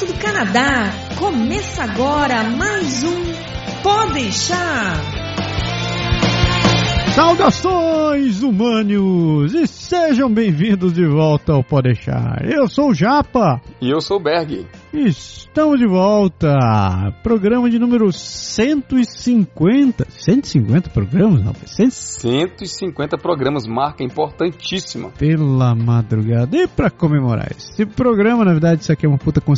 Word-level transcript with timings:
direto 0.00 0.06
do 0.06 0.14
Canadá. 0.14 0.92
Começa 1.18 1.84
agora 1.84 2.42
mais 2.44 3.04
um 3.04 3.30
Pode 3.82 4.14
deixar. 4.14 5.19
Saudações, 7.20 8.42
humanos, 8.42 9.52
e 9.52 9.66
sejam 9.66 10.32
bem-vindos 10.32 10.94
de 10.94 11.06
volta 11.06 11.52
ao 11.52 11.62
Pode 11.62 11.92
deixar. 11.92 12.42
Eu 12.50 12.66
sou 12.66 12.88
o 12.88 12.94
Japa. 12.94 13.60
E 13.78 13.90
eu 13.90 14.00
sou 14.00 14.16
o 14.16 14.22
Berg. 14.22 14.66
Estamos 14.90 15.78
de 15.78 15.86
volta. 15.86 16.48
Programa 17.22 17.68
de 17.68 17.78
número 17.78 18.10
150. 18.10 20.06
150 20.08 20.88
programas, 20.88 21.44
não? 21.44 21.52
150 21.52 23.18
programas, 23.18 23.66
marca 23.66 24.02
importantíssima. 24.02 25.10
Pela 25.10 25.74
madrugada. 25.74 26.56
E 26.56 26.66
pra 26.66 26.88
comemorar 26.88 27.52
esse 27.54 27.84
programa, 27.84 28.46
na 28.46 28.52
verdade, 28.52 28.80
isso 28.80 28.92
aqui 28.92 29.04
é 29.04 29.08
uma 29.10 29.18
puta 29.18 29.42
co 29.42 29.52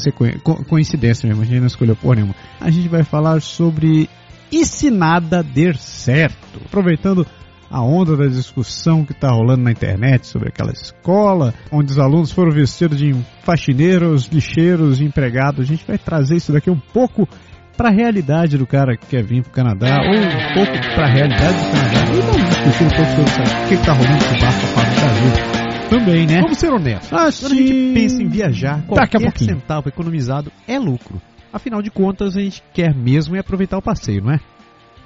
coincidência 0.68 1.28
mesmo. 1.28 1.42
A 1.42 1.46
gente 1.46 1.60
não 1.60 1.68
escolheu 1.68 1.94
por 1.94 2.16
nenhuma. 2.16 2.34
A 2.60 2.70
gente 2.70 2.88
vai 2.88 3.04
falar 3.04 3.40
sobre 3.40 4.10
e 4.50 4.66
se 4.66 4.90
nada 4.90 5.44
der 5.44 5.76
certo. 5.76 6.60
Aproveitando 6.66 7.24
a 7.72 7.80
onda 7.80 8.14
da 8.14 8.26
discussão 8.26 9.02
que 9.02 9.12
está 9.12 9.30
rolando 9.30 9.62
na 9.62 9.72
internet 9.72 10.26
sobre 10.26 10.50
aquela 10.50 10.70
escola, 10.72 11.54
onde 11.72 11.90
os 11.90 11.98
alunos 11.98 12.30
foram 12.30 12.52
vestidos 12.52 12.98
de 12.98 13.14
faxineiros, 13.42 14.26
lixeiros, 14.26 15.00
empregados. 15.00 15.60
A 15.60 15.64
gente 15.64 15.86
vai 15.86 15.96
trazer 15.96 16.36
isso 16.36 16.52
daqui 16.52 16.68
um 16.70 16.78
pouco 16.78 17.26
para 17.74 17.88
a 17.88 17.92
realidade 17.92 18.58
do 18.58 18.66
cara 18.66 18.94
que 18.94 19.06
quer 19.06 19.24
vir 19.24 19.42
para 19.42 19.50
o 19.50 19.54
Canadá, 19.54 19.96
ou 20.04 20.14
um 20.14 20.54
pouco 20.54 20.72
para 20.94 21.06
a 21.06 21.10
realidade 21.10 21.56
do 21.56 21.70
Canadá. 21.72 22.12
E 22.12 22.20
vamos 22.20 22.48
discutir 22.48 22.84
um 22.84 22.90
pouco 22.90 23.30
sobre 23.30 23.64
o 23.64 23.68
que 23.68 23.74
está 23.74 23.92
rolando 23.94 24.24
com 24.24 24.34
o 24.34 24.40
barco 24.40 24.66
para 24.74 24.82
o 24.82 24.94
Brasil. 24.94 25.62
Também, 25.88 26.26
né? 26.26 26.40
Vamos 26.42 26.58
ser 26.58 26.72
honestos. 26.72 27.12
Assim, 27.12 27.46
Quando 27.46 27.52
a 27.52 27.56
gente 27.56 27.94
pensa 27.94 28.22
em 28.22 28.28
viajar, 28.28 28.82
qualquer 28.86 29.38
centavo 29.38 29.88
economizado 29.88 30.52
é 30.68 30.78
lucro. 30.78 31.20
Afinal 31.52 31.82
de 31.82 31.90
contas, 31.90 32.36
a 32.36 32.40
gente 32.40 32.62
quer 32.72 32.94
mesmo 32.94 33.36
é 33.36 33.40
aproveitar 33.40 33.76
o 33.76 33.82
passeio, 33.82 34.22
não 34.22 34.32
é? 34.32 34.40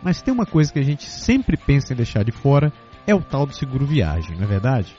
Mas 0.07 0.23
tem 0.23 0.33
uma 0.33 0.47
coisa 0.47 0.73
que 0.73 0.79
a 0.79 0.85
gente 0.85 1.11
sempre 1.11 1.57
pensa 1.57 1.93
em 1.93 1.97
deixar 1.97 2.23
de 2.23 2.31
fora, 2.31 2.73
é 3.09 3.12
o 3.12 3.21
tal 3.21 3.45
do 3.45 3.53
seguro 3.53 3.85
viagem, 3.85 4.37
não 4.37 4.45
é 4.45 4.47
verdade? 4.47 4.97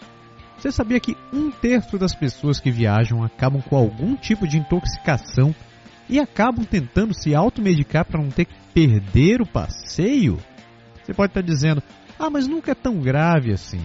Você 0.57 0.69
sabia 0.69 0.99
que 0.99 1.15
um 1.31 1.49
terço 1.49 1.97
das 1.97 2.13
pessoas 2.13 2.59
que 2.59 2.69
viajam 2.69 3.23
acabam 3.23 3.61
com 3.61 3.77
algum 3.77 4.17
tipo 4.17 4.45
de 4.45 4.57
intoxicação 4.57 5.55
e 6.09 6.19
acabam 6.19 6.65
tentando 6.65 7.13
se 7.13 7.33
automedicar 7.33 8.03
para 8.03 8.21
não 8.21 8.29
ter 8.29 8.43
que 8.43 8.55
perder 8.73 9.41
o 9.41 9.47
passeio? 9.47 10.39
Você 11.01 11.13
pode 11.13 11.31
estar 11.31 11.41
dizendo, 11.41 11.81
ah, 12.19 12.29
mas 12.29 12.45
nunca 12.45 12.71
é 12.71 12.75
tão 12.75 12.99
grave 12.99 13.53
assim. 13.53 13.79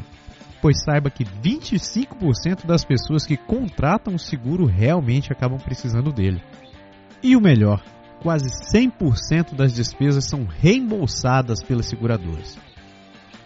Pois 0.61 0.83
saiba 0.83 1.09
que 1.09 1.25
25% 1.25 2.67
das 2.67 2.85
pessoas 2.85 3.25
que 3.25 3.37
contratam 3.37 4.17
o 4.17 4.19
seguro 4.19 4.67
realmente 4.67 5.33
acabam 5.33 5.61
precisando 5.61 6.13
dele. 6.13 6.43
E 7.23 7.37
o 7.37 7.41
melhor, 7.41 7.81
quase 8.23 8.47
100% 8.73 9.55
das 9.55 9.75
despesas 9.75 10.25
são 10.25 10.45
reembolsadas 10.45 11.63
pelas 11.63 11.87
seguradoras. 11.87 12.57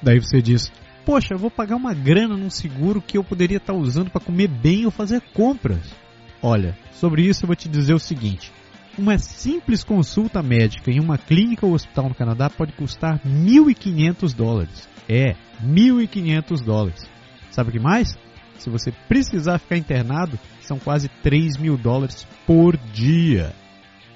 Daí 0.02 0.20
você 0.20 0.42
diz: 0.42 0.70
Poxa, 1.04 1.34
eu 1.34 1.38
vou 1.38 1.50
pagar 1.50 1.76
uma 1.76 1.94
grana 1.94 2.36
num 2.36 2.50
seguro 2.50 3.00
que 3.00 3.16
eu 3.16 3.24
poderia 3.24 3.56
estar 3.56 3.72
usando 3.72 4.10
para 4.10 4.20
comer 4.20 4.48
bem 4.48 4.84
ou 4.84 4.90
fazer 4.90 5.22
compras. 5.32 5.94
Olha, 6.42 6.76
sobre 6.92 7.22
isso 7.22 7.44
eu 7.44 7.46
vou 7.46 7.56
te 7.56 7.68
dizer 7.68 7.94
o 7.94 7.98
seguinte: 7.98 8.52
uma 8.98 9.18
simples 9.18 9.82
consulta 9.82 10.42
médica 10.42 10.90
em 10.90 11.00
uma 11.00 11.16
clínica 11.16 11.64
ou 11.64 11.72
hospital 11.72 12.10
no 12.10 12.14
Canadá 12.14 12.50
pode 12.50 12.72
custar 12.72 13.20
1.500 13.24 14.34
dólares. 14.34 14.88
É, 15.08 15.34
1.500 15.64 16.64
dólares. 16.64 17.10
Sabe 17.50 17.70
o 17.70 17.72
que 17.72 17.80
mais? 17.80 18.16
Se 18.58 18.68
você 18.68 18.92
precisar 19.08 19.58
ficar 19.58 19.76
internado, 19.76 20.38
são 20.60 20.78
quase 20.78 21.08
3 21.22 21.56
mil 21.56 21.76
dólares 21.76 22.26
por 22.46 22.76
dia. 22.76 23.54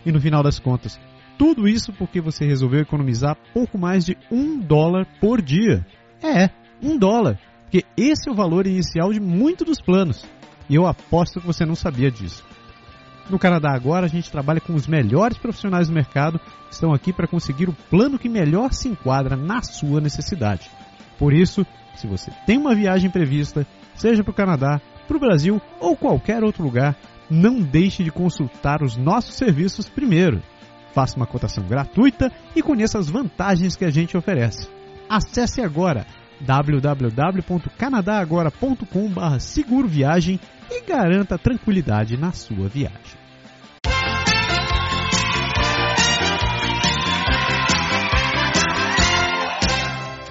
E 0.05 0.12
no 0.12 0.21
final 0.21 0.43
das 0.43 0.59
contas, 0.59 0.99
tudo 1.38 1.66
isso 1.66 1.93
porque 1.93 2.21
você 2.21 2.44
resolveu 2.44 2.81
economizar 2.81 3.37
pouco 3.55 3.78
mais 3.78 4.05
de 4.05 4.16
um 4.31 4.59
dólar 4.59 5.06
por 5.21 5.41
dia. 5.41 5.87
É, 6.22 6.50
um 6.83 6.99
dólar. 6.99 7.38
Porque 7.62 7.84
esse 7.97 8.28
é 8.28 8.33
o 8.33 8.34
valor 8.34 8.66
inicial 8.66 9.12
de 9.12 9.21
muitos 9.21 9.66
dos 9.66 9.81
planos. 9.81 10.25
E 10.69 10.75
eu 10.75 10.87
aposto 10.87 11.41
que 11.41 11.47
você 11.47 11.65
não 11.65 11.75
sabia 11.75 12.10
disso. 12.10 12.44
No 13.31 13.39
Canadá 13.39 13.72
agora 13.72 14.06
a 14.06 14.09
gente 14.09 14.31
trabalha 14.31 14.60
com 14.60 14.75
os 14.75 14.89
melhores 14.89 15.39
profissionais 15.39 15.89
do 15.89 15.94
mercado 15.94 16.39
que 16.39 16.75
estão 16.75 16.93
aqui 16.93 17.12
para 17.12 17.28
conseguir 17.28 17.69
o 17.69 17.77
plano 17.89 18.19
que 18.19 18.28
melhor 18.28 18.72
se 18.72 18.89
enquadra 18.89 19.37
na 19.37 19.62
sua 19.62 20.00
necessidade. 20.00 20.69
Por 21.19 21.33
isso, 21.33 21.65
se 21.94 22.06
você 22.06 22.31
tem 22.44 22.59
uma 22.59 22.75
viagem 22.75 23.09
prevista, 23.09 23.66
seja 23.94 24.25
para 24.25 24.33
o 24.33 24.34
Canadá, 24.34 24.81
para 25.06 25.16
o 25.16 25.21
Brasil 25.21 25.60
ou 25.78 25.97
qualquer 25.97 26.43
outro 26.43 26.62
lugar, 26.62 26.97
não 27.30 27.60
deixe 27.60 28.02
de 28.02 28.10
consultar 28.10 28.82
os 28.82 28.96
nossos 28.96 29.36
serviços 29.36 29.88
primeiro. 29.88 30.42
Faça 30.92 31.16
uma 31.16 31.26
cotação 31.26 31.64
gratuita 31.64 32.32
e 32.54 32.62
conheça 32.62 32.98
as 32.98 33.08
vantagens 33.08 33.74
que 33.76 33.84
a 33.84 33.91
gente 33.91 34.16
oferece. 34.16 34.68
Acesse 35.08 35.62
agora 35.62 36.04
www.canadagora.com.br 36.41 39.38
seguro 39.38 39.86
viagem 39.86 40.41
e 40.70 40.82
garanta 40.84 41.38
tranquilidade 41.38 42.16
na 42.16 42.32
sua 42.32 42.66
viagem. 42.68 43.20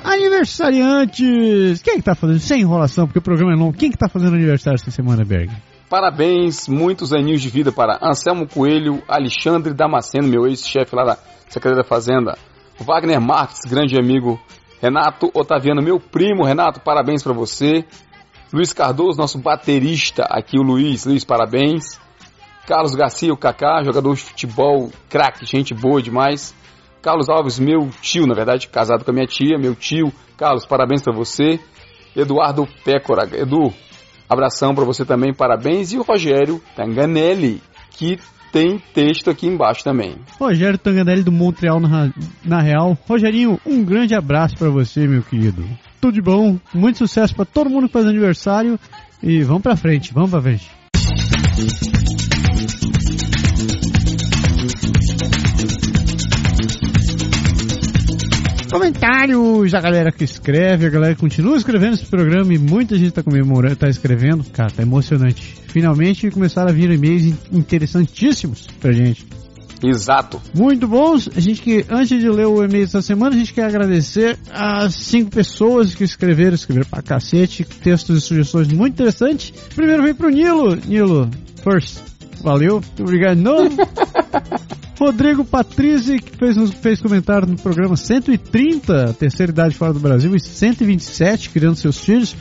Aniversariantes! 0.03 1.81
Quem 1.81 1.93
é 1.93 1.97
que 1.97 2.03
tá 2.03 2.15
fazendo? 2.15 2.39
Sem 2.39 2.61
enrolação, 2.61 3.05
porque 3.05 3.19
o 3.19 3.21
programa 3.21 3.53
é 3.53 3.55
longo. 3.55 3.77
Quem 3.77 3.91
que 3.91 3.97
tá 3.97 4.09
fazendo 4.09 4.35
aniversário 4.35 4.79
essa 4.79 4.91
semana, 4.91 5.23
Berg? 5.23 5.51
Parabéns, 5.89 6.67
muitos 6.67 7.11
aninhos 7.11 7.41
de 7.41 7.49
vida 7.49 7.71
para 7.71 7.97
Anselmo 7.99 8.47
Coelho, 8.47 9.01
Alexandre 9.07 9.73
Damasceno, 9.73 10.27
meu 10.27 10.45
ex-chefe 10.45 10.95
lá 10.95 11.03
da 11.03 11.17
Secretaria 11.47 11.81
da 11.81 11.83
Fazenda, 11.83 12.37
Wagner 12.79 13.19
Marques, 13.19 13.61
grande 13.67 13.99
amigo, 13.99 14.39
Renato 14.79 15.31
Otaviano, 15.33 15.81
meu 15.81 15.99
primo, 15.99 16.45
Renato, 16.45 16.79
parabéns 16.79 17.23
para 17.23 17.33
você, 17.33 17.83
Luiz 18.53 18.71
Cardoso, 18.71 19.17
nosso 19.17 19.39
baterista 19.39 20.27
aqui, 20.29 20.59
o 20.59 20.61
Luiz, 20.61 21.07
Luiz, 21.07 21.25
parabéns, 21.25 21.99
Carlos 22.67 22.93
Garcia, 22.93 23.33
o 23.33 23.37
Kaká, 23.37 23.83
jogador 23.83 24.13
de 24.13 24.21
futebol, 24.21 24.91
craque, 25.09 25.43
gente 25.43 25.73
boa 25.73 25.99
demais, 25.99 26.53
Carlos 27.01 27.29
Alves, 27.29 27.57
meu 27.57 27.89
tio, 27.99 28.27
na 28.27 28.35
verdade, 28.35 28.67
casado 28.67 29.03
com 29.03 29.09
a 29.09 29.13
minha 29.13 29.25
tia, 29.25 29.57
meu 29.57 29.73
tio, 29.73 30.13
Carlos, 30.37 30.67
parabéns 30.67 31.01
para 31.01 31.15
você, 31.15 31.59
Eduardo 32.15 32.67
Pécora, 32.85 33.27
Edu, 33.35 33.73
Abração 34.29 34.75
para 34.75 34.85
você 34.85 35.03
também, 35.03 35.33
parabéns. 35.33 35.91
E 35.91 35.97
o 35.97 36.03
Rogério 36.03 36.61
Tanganelli, 36.75 37.61
que 37.91 38.19
tem 38.51 38.79
texto 38.93 39.29
aqui 39.29 39.47
embaixo 39.47 39.83
também. 39.83 40.15
Rogério 40.39 40.77
Tanganelli 40.77 41.23
do 41.23 41.31
Montreal 41.31 41.79
na, 41.79 42.11
na 42.43 42.61
Real. 42.61 42.97
Rogerinho, 43.07 43.59
um 43.65 43.83
grande 43.83 44.15
abraço 44.15 44.55
para 44.55 44.69
você, 44.69 45.07
meu 45.07 45.23
querido. 45.23 45.63
Tudo 45.99 46.13
de 46.13 46.21
bom, 46.21 46.57
muito 46.73 46.99
sucesso 46.99 47.35
para 47.35 47.45
todo 47.45 47.69
mundo 47.69 47.87
que 47.87 47.93
faz 47.93 48.05
aniversário 48.05 48.79
e 49.21 49.41
vamos 49.41 49.63
para 49.63 49.75
frente, 49.75 50.13
vamos 50.13 50.31
para 50.31 50.41
frente. 50.41 50.69
Comentários, 59.09 59.73
a 59.73 59.81
galera 59.81 60.11
que 60.11 60.23
escreve, 60.23 60.85
a 60.85 60.89
galera 60.89 61.15
que 61.15 61.21
continua 61.21 61.57
escrevendo 61.57 61.95
esse 61.95 62.05
programa 62.05 62.53
e 62.53 62.59
muita 62.59 62.95
gente 62.95 63.09
tá 63.09 63.23
comemorando, 63.23 63.75
tá 63.75 63.89
escrevendo. 63.89 64.43
Cara, 64.53 64.69
tá 64.69 64.83
emocionante. 64.83 65.57
Finalmente 65.67 66.29
começaram 66.29 66.69
a 66.69 66.71
vir 66.71 66.91
e-mails 66.91 67.33
interessantíssimos 67.51 68.67
pra 68.79 68.91
gente. 68.91 69.25
Exato. 69.83 70.39
Muito 70.55 70.87
bons. 70.87 71.27
A 71.35 71.39
gente 71.39 71.59
que, 71.59 71.83
antes 71.89 72.19
de 72.19 72.29
ler 72.29 72.45
o 72.45 72.63
e-mail 72.63 72.85
dessa 72.85 73.01
semana, 73.01 73.35
a 73.35 73.39
gente 73.39 73.51
quer 73.51 73.65
agradecer 73.65 74.37
as 74.51 74.93
cinco 74.93 75.31
pessoas 75.31 75.95
que 75.95 76.03
escreveram, 76.03 76.53
escreveram 76.53 76.87
pra 76.87 77.01
cacete, 77.01 77.63
textos 77.63 78.15
e 78.15 78.21
sugestões 78.21 78.67
muito 78.67 78.93
interessantes. 78.93 79.51
Primeiro 79.73 80.03
vem 80.03 80.13
pro 80.13 80.29
Nilo. 80.29 80.75
Nilo, 80.75 81.31
first. 81.63 81.97
Valeu, 82.41 82.75
muito 82.75 83.03
obrigado 83.03 83.37
de 83.37 83.43
novo. 83.43 83.75
Rodrigo 84.99 85.45
Patrizzi, 85.45 86.19
que 86.19 86.35
fez, 86.35 86.73
fez 86.73 87.01
comentário 87.01 87.47
no 87.47 87.55
programa 87.55 87.95
130, 87.95 89.13
Terceira 89.13 89.51
Idade 89.51 89.73
Fora 89.73 89.93
do 89.93 89.99
Brasil, 89.99 90.35
e 90.35 90.39
127, 90.41 91.49
Criando 91.51 91.77
Seus 91.77 91.99
Filhos. 91.99 92.35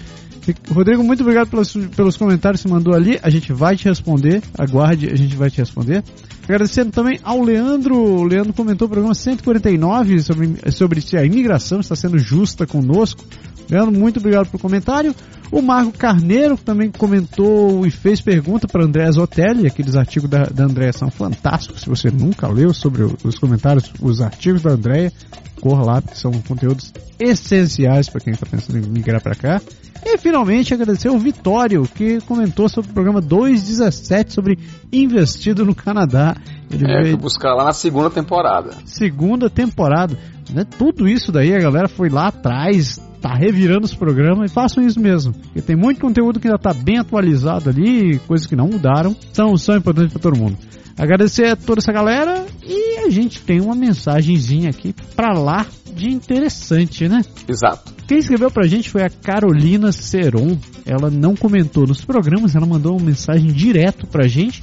Rodrigo, 0.71 1.05
muito 1.05 1.21
obrigado 1.21 1.49
pelos, 1.49 1.73
pelos 1.95 2.17
comentários 2.17 2.63
que 2.63 2.69
você 2.69 2.75
mandou 2.75 2.95
ali. 2.95 3.19
A 3.23 3.31
gente 3.31 3.53
vai 3.53 3.77
te 3.77 3.85
responder. 3.85 4.43
Aguarde, 4.57 5.09
a 5.11 5.15
gente 5.15 5.37
vai 5.37 5.51
te 5.51 5.59
responder. 5.59 6.03
Agradecendo 6.45 6.91
também 6.91 7.21
ao 7.23 7.43
Leandro. 7.43 7.97
O 7.97 8.25
Leandro 8.25 8.53
comentou 8.55 8.87
o 8.87 8.91
programa 8.91 9.15
149 9.15 10.21
sobre, 10.21 10.73
sobre 10.73 11.01
se 11.01 11.17
a 11.17 11.25
imigração 11.25 11.81
está 11.81 11.95
sendo 11.95 12.19
justa 12.19 12.67
conosco. 12.67 13.23
Leandro, 13.71 13.93
muito 13.93 14.19
obrigado 14.19 14.47
pelo 14.47 14.61
comentário. 14.61 15.15
O 15.51 15.63
Marco 15.63 15.93
Carneiro 15.93 16.59
também 16.59 16.91
comentou 16.91 17.87
e 17.87 17.91
fez 17.91 18.21
pergunta 18.21 18.69
para 18.69 18.85
André 18.85 19.11
Zotelli. 19.11 19.67
Aqueles 19.67 19.97
artigos 19.97 20.29
da, 20.29 20.45
da 20.45 20.65
Andréia 20.65 20.93
são 20.93 21.11
fantásticos. 21.11 21.83
Se 21.83 21.89
você 21.89 22.11
nunca 22.11 22.47
leu 22.49 22.75
sobre 22.75 23.03
os 23.03 23.39
comentários, 23.39 23.91
os 24.01 24.21
artigos 24.21 24.63
da 24.63 24.73
Andréia, 24.73 25.13
corra 25.61 25.85
lá, 25.85 26.03
porque 26.03 26.17
são 26.17 26.33
conteúdos 26.47 26.93
essenciais 27.19 28.09
para 28.09 28.21
quem 28.21 28.33
está 28.33 28.47
pensando 28.47 28.79
em 28.79 28.83
migrar 28.83 29.23
para 29.23 29.35
cá. 29.35 29.61
E 30.05 30.17
finalmente 30.17 30.73
agradecer 30.73 31.09
ao 31.09 31.19
Vitório, 31.19 31.83
que 31.83 32.21
comentou 32.23 32.69
sobre 32.69 32.91
o 32.91 32.95
programa 32.95 33.21
217 33.21 34.33
sobre 34.33 34.59
investido 34.93 35.65
no 35.65 35.75
Canadá. 35.75 36.37
Ele 36.71 36.91
é, 36.91 37.03
veio... 37.03 37.17
buscar 37.17 37.55
lá 37.55 37.65
na 37.65 37.73
segunda 37.73 38.09
temporada. 38.09 38.71
Segunda 38.85 39.51
temporada. 39.51 40.17
Né? 40.51 40.65
Tudo 40.79 41.09
isso 41.09 41.33
daí 41.33 41.55
a 41.55 41.59
galera 41.59 41.89
foi 41.89 42.09
lá 42.09 42.29
atrás, 42.29 43.01
tá 43.21 43.35
revirando 43.35 43.85
os 43.85 43.95
programas 43.95 44.51
e 44.51 44.55
façam 44.55 44.85
isso 44.85 45.01
mesmo. 45.01 45.33
Porque 45.33 45.61
tem 45.61 45.77
muito 45.77 46.01
conteúdo 46.01 46.41
que 46.41 46.47
ainda 46.47 46.59
tá 46.59 46.73
bem 46.73 46.99
atualizado 46.99 47.71
ali, 47.71 48.19
coisas 48.21 48.47
que 48.47 48.57
não 48.57 48.69
mudaram, 48.69 49.17
são, 49.33 49.57
são 49.57 49.77
importantes 49.77 50.13
para 50.13 50.23
todo 50.23 50.39
mundo. 50.39 50.57
Agradecer 50.97 51.47
a 51.47 51.57
toda 51.57 51.81
essa 51.81 51.93
galera 51.93 52.45
e 52.65 53.07
a 53.07 53.11
gente 53.11 53.41
tem 53.41 53.61
uma 53.61 53.75
mensagenzinha 53.75 54.71
aqui 54.71 54.93
para 55.15 55.33
lá 55.39 55.65
de 55.95 56.11
interessante, 56.11 57.09
né? 57.09 57.23
Exato. 57.47 57.93
Quem 58.07 58.19
escreveu 58.19 58.51
pra 58.51 58.67
gente 58.67 58.91
foi 58.91 59.03
a 59.03 59.11
Carolina 59.11 59.93
Seron. 59.93 60.59
Ela 60.87 61.11
não 61.11 61.37
comentou 61.37 61.87
nos 61.87 62.05
programas, 62.05 62.57
ela 62.57 62.67
mandou 62.67 62.97
uma 62.97 63.05
mensagem 63.07 63.53
direto 63.53 64.07
pra 64.07 64.27
gente 64.27 64.63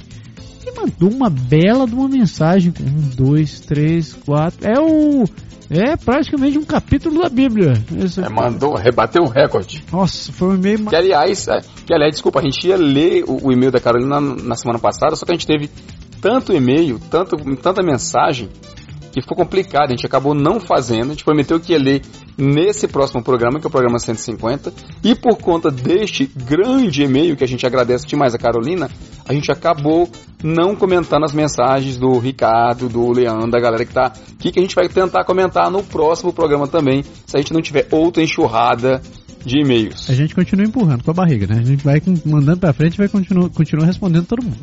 e 0.66 0.72
mandou 0.72 1.10
uma 1.10 1.30
bela 1.30 1.86
de 1.86 1.94
uma 1.94 2.08
mensagem. 2.08 2.72
Um, 2.80 3.08
dois, 3.14 3.60
três, 3.60 4.12
quatro. 4.12 4.66
É 4.66 4.80
o. 4.80 5.24
É 5.70 5.96
praticamente 5.96 6.58
um 6.58 6.64
capítulo 6.64 7.22
da 7.22 7.28
Bíblia. 7.28 7.72
Esse... 7.98 8.20
É, 8.22 8.28
mandou, 8.28 8.74
rebateu 8.74 9.22
o 9.22 9.28
recorde. 9.28 9.84
Nossa, 9.90 10.32
foi 10.32 10.48
um 10.48 10.54
e-mail. 10.54 10.86
Que 10.86 10.96
aliás, 10.96 11.48
é, 11.48 11.60
que 11.84 11.92
aliás, 11.92 12.12
desculpa, 12.12 12.40
a 12.40 12.42
gente 12.42 12.66
ia 12.68 12.76
ler 12.76 13.24
o, 13.26 13.48
o 13.48 13.52
e-mail 13.52 13.72
da 13.72 13.80
Carolina 13.80 14.20
na, 14.20 14.34
na 14.36 14.54
semana 14.54 14.78
passada, 14.78 15.16
só 15.16 15.26
que 15.26 15.32
a 15.32 15.34
gente 15.34 15.46
teve 15.46 15.68
tanto 16.20 16.52
e-mail, 16.52 17.00
tanto, 17.10 17.36
tanta 17.56 17.82
mensagem, 17.82 18.48
que 19.16 19.22
ficou 19.22 19.34
complicado, 19.34 19.86
a 19.86 19.96
gente 19.96 20.04
acabou 20.04 20.34
não 20.34 20.60
fazendo, 20.60 21.06
a 21.06 21.12
gente 21.12 21.24
prometeu 21.24 21.58
que 21.58 21.72
ia 21.72 21.78
ler 21.78 22.02
nesse 22.36 22.86
próximo 22.86 23.22
programa, 23.22 23.58
que 23.58 23.66
é 23.66 23.68
o 23.68 23.70
programa 23.70 23.98
150, 23.98 24.70
e 25.02 25.14
por 25.14 25.38
conta 25.38 25.70
deste 25.70 26.26
grande 26.36 27.02
e-mail, 27.02 27.34
que 27.34 27.42
a 27.42 27.48
gente 27.48 27.66
agradece 27.66 28.06
demais 28.06 28.34
a 28.34 28.38
Carolina, 28.38 28.90
a 29.26 29.32
gente 29.32 29.50
acabou 29.50 30.06
não 30.44 30.76
comentando 30.76 31.24
as 31.24 31.32
mensagens 31.32 31.96
do 31.96 32.18
Ricardo, 32.18 32.90
do 32.90 33.10
Leandro, 33.10 33.50
da 33.50 33.58
galera 33.58 33.86
que 33.86 33.90
está 33.90 34.08
aqui, 34.08 34.52
que 34.52 34.58
a 34.58 34.62
gente 34.62 34.74
vai 34.74 34.86
tentar 34.86 35.24
comentar 35.24 35.70
no 35.70 35.82
próximo 35.82 36.30
programa 36.30 36.68
também, 36.68 37.02
se 37.24 37.38
a 37.38 37.40
gente 37.40 37.54
não 37.54 37.62
tiver 37.62 37.88
outra 37.90 38.22
enxurrada 38.22 39.00
de 39.42 39.60
e-mails. 39.60 40.10
A 40.10 40.14
gente 40.14 40.34
continua 40.34 40.66
empurrando 40.66 41.02
com 41.02 41.10
a 41.12 41.14
barriga, 41.14 41.46
né? 41.46 41.60
A 41.60 41.64
gente 41.64 41.82
vai 41.82 42.02
mandando 42.26 42.58
para 42.58 42.74
frente 42.74 42.96
e 42.96 42.98
vai 42.98 43.08
continuar 43.08 43.86
respondendo 43.86 44.26
todo 44.26 44.44
mundo. 44.44 44.58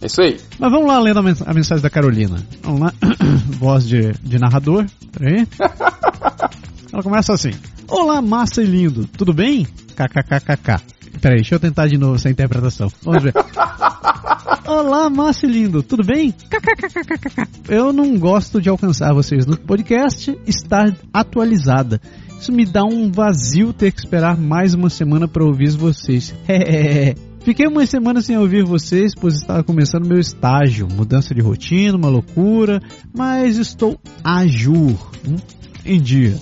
É 0.00 0.06
isso 0.06 0.22
aí. 0.22 0.38
Mas 0.58 0.70
vamos 0.70 0.86
lá 0.86 1.00
lendo 1.00 1.18
a 1.18 1.54
mensagem 1.54 1.82
da 1.82 1.90
Carolina. 1.90 2.36
Vamos 2.62 2.80
lá. 2.80 2.92
Voz 3.58 3.86
de, 3.86 4.12
de 4.22 4.38
narrador. 4.38 4.86
Peraí. 5.12 5.46
Ela 6.92 7.02
começa 7.02 7.32
assim. 7.32 7.50
Olá, 7.88 8.22
massa 8.22 8.62
e 8.62 8.66
lindo. 8.66 9.06
Tudo 9.06 9.32
bem? 9.32 9.66
KKKKK. 9.96 10.80
Peraí, 11.20 11.38
deixa 11.38 11.56
eu 11.56 11.60
tentar 11.60 11.88
de 11.88 11.98
novo 11.98 12.14
essa 12.14 12.30
interpretação. 12.30 12.90
Vamos 13.02 13.24
ver. 13.24 13.34
Olá, 14.66 15.10
massa 15.10 15.46
e 15.46 15.48
lindo. 15.48 15.82
Tudo 15.82 16.04
bem? 16.04 16.30
KKKKK. 16.30 17.48
Eu 17.68 17.92
não 17.92 18.16
gosto 18.18 18.60
de 18.60 18.68
alcançar 18.68 19.12
vocês 19.12 19.46
no 19.46 19.56
podcast 19.56 20.38
estar 20.46 20.94
atualizada. 21.12 22.00
Isso 22.40 22.52
me 22.52 22.64
dá 22.64 22.84
um 22.84 23.10
vazio 23.10 23.72
ter 23.72 23.90
que 23.90 23.98
esperar 23.98 24.36
mais 24.36 24.74
uma 24.74 24.88
semana 24.88 25.26
para 25.26 25.44
ouvir 25.44 25.70
vocês. 25.70 26.32
Fiquei 27.48 27.66
uma 27.66 27.86
semana 27.86 28.20
sem 28.20 28.36
ouvir 28.36 28.62
vocês, 28.62 29.14
pois 29.18 29.36
estava 29.36 29.64
começando 29.64 30.06
meu 30.06 30.18
estágio, 30.18 30.86
mudança 30.86 31.34
de 31.34 31.40
rotina, 31.40 31.96
uma 31.96 32.10
loucura, 32.10 32.78
mas 33.10 33.56
estou 33.56 33.98
a 34.22 34.46
jur, 34.46 35.10
hum, 35.26 35.38
em 35.82 35.98
dia. 35.98 36.36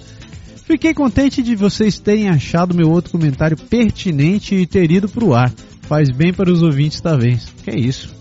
Fiquei 0.64 0.92
contente 0.92 1.44
de 1.44 1.54
vocês 1.54 1.96
terem 2.00 2.28
achado 2.28 2.74
meu 2.74 2.90
outro 2.90 3.12
comentário 3.12 3.56
pertinente 3.56 4.56
e 4.56 4.66
ter 4.66 4.90
ido 4.90 5.08
pro 5.08 5.32
ar. 5.32 5.52
Faz 5.82 6.10
bem 6.10 6.32
para 6.32 6.50
os 6.50 6.60
ouvintes 6.60 7.00
também. 7.00 7.38
Que 7.62 7.70
é 7.70 7.78
isso, 7.78 8.12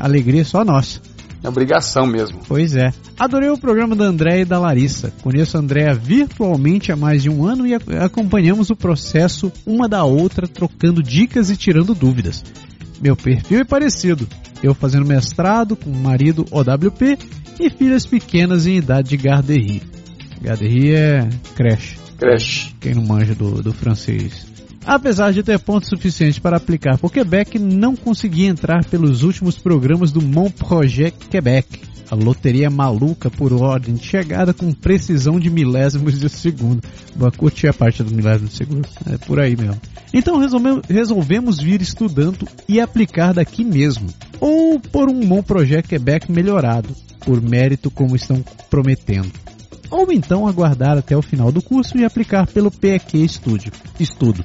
alegria 0.00 0.44
só 0.44 0.64
nossa. 0.64 1.00
É 1.42 1.48
obrigação 1.48 2.06
mesmo. 2.06 2.40
Pois 2.46 2.76
é. 2.76 2.92
Adorei 3.18 3.50
o 3.50 3.58
programa 3.58 3.96
da 3.96 4.04
Andréia 4.04 4.42
e 4.42 4.44
da 4.44 4.58
Larissa. 4.58 5.12
Conheço 5.22 5.56
a 5.56 5.60
Andréia 5.60 5.92
virtualmente 5.94 6.92
há 6.92 6.96
mais 6.96 7.22
de 7.22 7.28
um 7.28 7.44
ano 7.44 7.66
e 7.66 7.74
acompanhamos 7.74 8.70
o 8.70 8.76
processo 8.76 9.50
uma 9.66 9.88
da 9.88 10.04
outra, 10.04 10.46
trocando 10.46 11.02
dicas 11.02 11.50
e 11.50 11.56
tirando 11.56 11.94
dúvidas. 11.94 12.44
Meu 13.00 13.16
perfil 13.16 13.60
é 13.60 13.64
parecido. 13.64 14.28
Eu 14.62 14.74
fazendo 14.74 15.04
mestrado 15.04 15.74
com 15.74 15.90
marido 15.90 16.46
OWP 16.52 17.18
e 17.58 17.70
filhas 17.70 18.06
pequenas 18.06 18.66
em 18.66 18.76
idade 18.76 19.10
de 19.10 19.16
garderie. 19.16 19.82
Garderie 20.40 20.94
é 20.94 21.28
creche. 21.56 21.96
Creche. 22.16 22.72
Quem 22.80 22.94
não 22.94 23.02
manja 23.04 23.34
do, 23.34 23.60
do 23.60 23.72
francês. 23.72 24.51
Apesar 24.84 25.32
de 25.32 25.42
ter 25.42 25.58
pontos 25.60 25.88
suficientes 25.88 26.38
para 26.38 26.56
aplicar 26.56 26.98
por 26.98 27.12
Quebec, 27.12 27.58
não 27.58 27.94
consegui 27.94 28.46
entrar 28.46 28.84
pelos 28.84 29.22
últimos 29.22 29.56
programas 29.56 30.10
do 30.10 30.20
Mon 30.20 30.50
Projet 30.50 31.12
Quebec. 31.30 31.80
A 32.10 32.14
loteria 32.14 32.68
maluca 32.68 33.30
por 33.30 33.52
ordem 33.54 33.94
de 33.94 34.04
chegada 34.04 34.52
com 34.52 34.72
precisão 34.72 35.40
de 35.40 35.48
milésimos 35.48 36.18
de 36.18 36.28
segundo. 36.28 36.82
Vou 37.16 37.30
curtir 37.32 37.68
a 37.68 37.72
parte 37.72 38.02
do 38.02 38.14
milésimo 38.14 38.48
de 38.48 38.54
segundo. 38.54 38.88
É 39.10 39.16
por 39.16 39.40
aí 39.40 39.56
mesmo. 39.56 39.80
Então 40.12 40.36
resolvemos 40.88 41.58
vir 41.58 41.80
estudando 41.80 42.46
e 42.68 42.80
aplicar 42.80 43.32
daqui 43.32 43.64
mesmo. 43.64 44.08
Ou 44.40 44.78
por 44.78 45.08
um 45.08 45.24
Mon 45.24 45.42
Projet 45.42 45.88
Quebec 45.88 46.30
melhorado, 46.30 46.94
por 47.24 47.40
mérito 47.40 47.90
como 47.90 48.16
estão 48.16 48.44
prometendo 48.68 49.32
ou 49.92 50.10
então 50.10 50.48
aguardar 50.48 50.96
até 50.96 51.14
o 51.14 51.20
final 51.20 51.52
do 51.52 51.60
curso 51.60 51.98
e 51.98 52.04
aplicar 52.04 52.46
pelo 52.46 52.70
PEQ 52.70 53.28
Studio, 53.28 53.70
Estudo. 54.00 54.42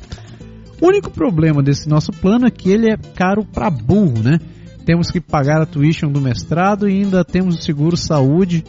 O 0.82 0.88
único 0.88 1.10
problema 1.10 1.64
desse 1.64 1.90
nosso 1.90 2.12
plano 2.12 2.46
é 2.46 2.52
que 2.52 2.70
ele 2.70 2.92
é 2.92 2.98
caro 3.16 3.44
para 3.44 3.70
burro, 3.70 4.22
né? 4.22 4.40
Temos 4.86 5.10
que 5.10 5.20
pagar 5.20 5.62
a 5.62 5.66
tuition 5.66 6.10
do 6.10 6.22
mestrado 6.22 6.88
e 6.88 6.94
ainda 6.94 7.26
temos 7.26 7.56
o 7.58 7.62
seguro 7.62 7.98
saúde, 7.98 8.64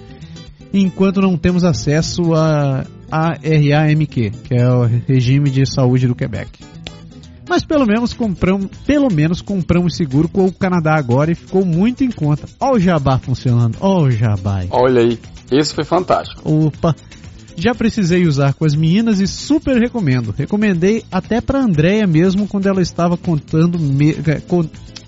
enquanto 0.72 1.20
não 1.20 1.36
temos 1.36 1.64
acesso 1.64 2.34
a 2.34 2.84
ARAMQ, 3.10 4.30
que 4.30 4.54
é 4.54 4.68
o 4.68 4.82
regime 5.06 5.50
de 5.50 5.64
saúde 5.66 6.06
do 6.08 6.14
Quebec. 6.14 6.64
Mas 7.48 7.64
pelo 7.64 7.86
menos 7.86 8.12
compramos, 8.12 8.66
pelo 8.86 9.10
menos 9.10 9.40
compramos 9.40 9.96
seguro 9.96 10.28
com 10.28 10.44
o 10.44 10.52
Canadá 10.52 10.96
agora 10.96 11.32
e 11.32 11.34
ficou 11.34 11.64
muito 11.64 12.04
em 12.04 12.10
conta. 12.10 12.46
Olha 12.60 12.74
o 12.74 12.80
jabá 12.80 13.18
funcionando. 13.18 13.78
Olha 13.80 14.08
o 14.08 14.10
jabá. 14.10 14.64
Olha 14.70 15.00
aí, 15.00 15.18
esse 15.50 15.74
foi 15.74 15.84
fantástico. 15.84 16.42
Opa, 16.44 16.94
já 17.60 17.74
precisei 17.74 18.26
usar 18.26 18.54
com 18.54 18.64
as 18.64 18.74
meninas 18.74 19.20
e 19.20 19.26
super 19.26 19.76
recomendo. 19.80 20.34
Recomendei 20.36 21.04
até 21.10 21.40
para 21.40 21.60
Andréia 21.60 22.06
mesmo 22.06 22.46
quando 22.46 22.66
ela 22.66 22.80
estava 22.80 23.16
contando 23.16 23.78
me... 23.78 24.12
É, 24.12 24.40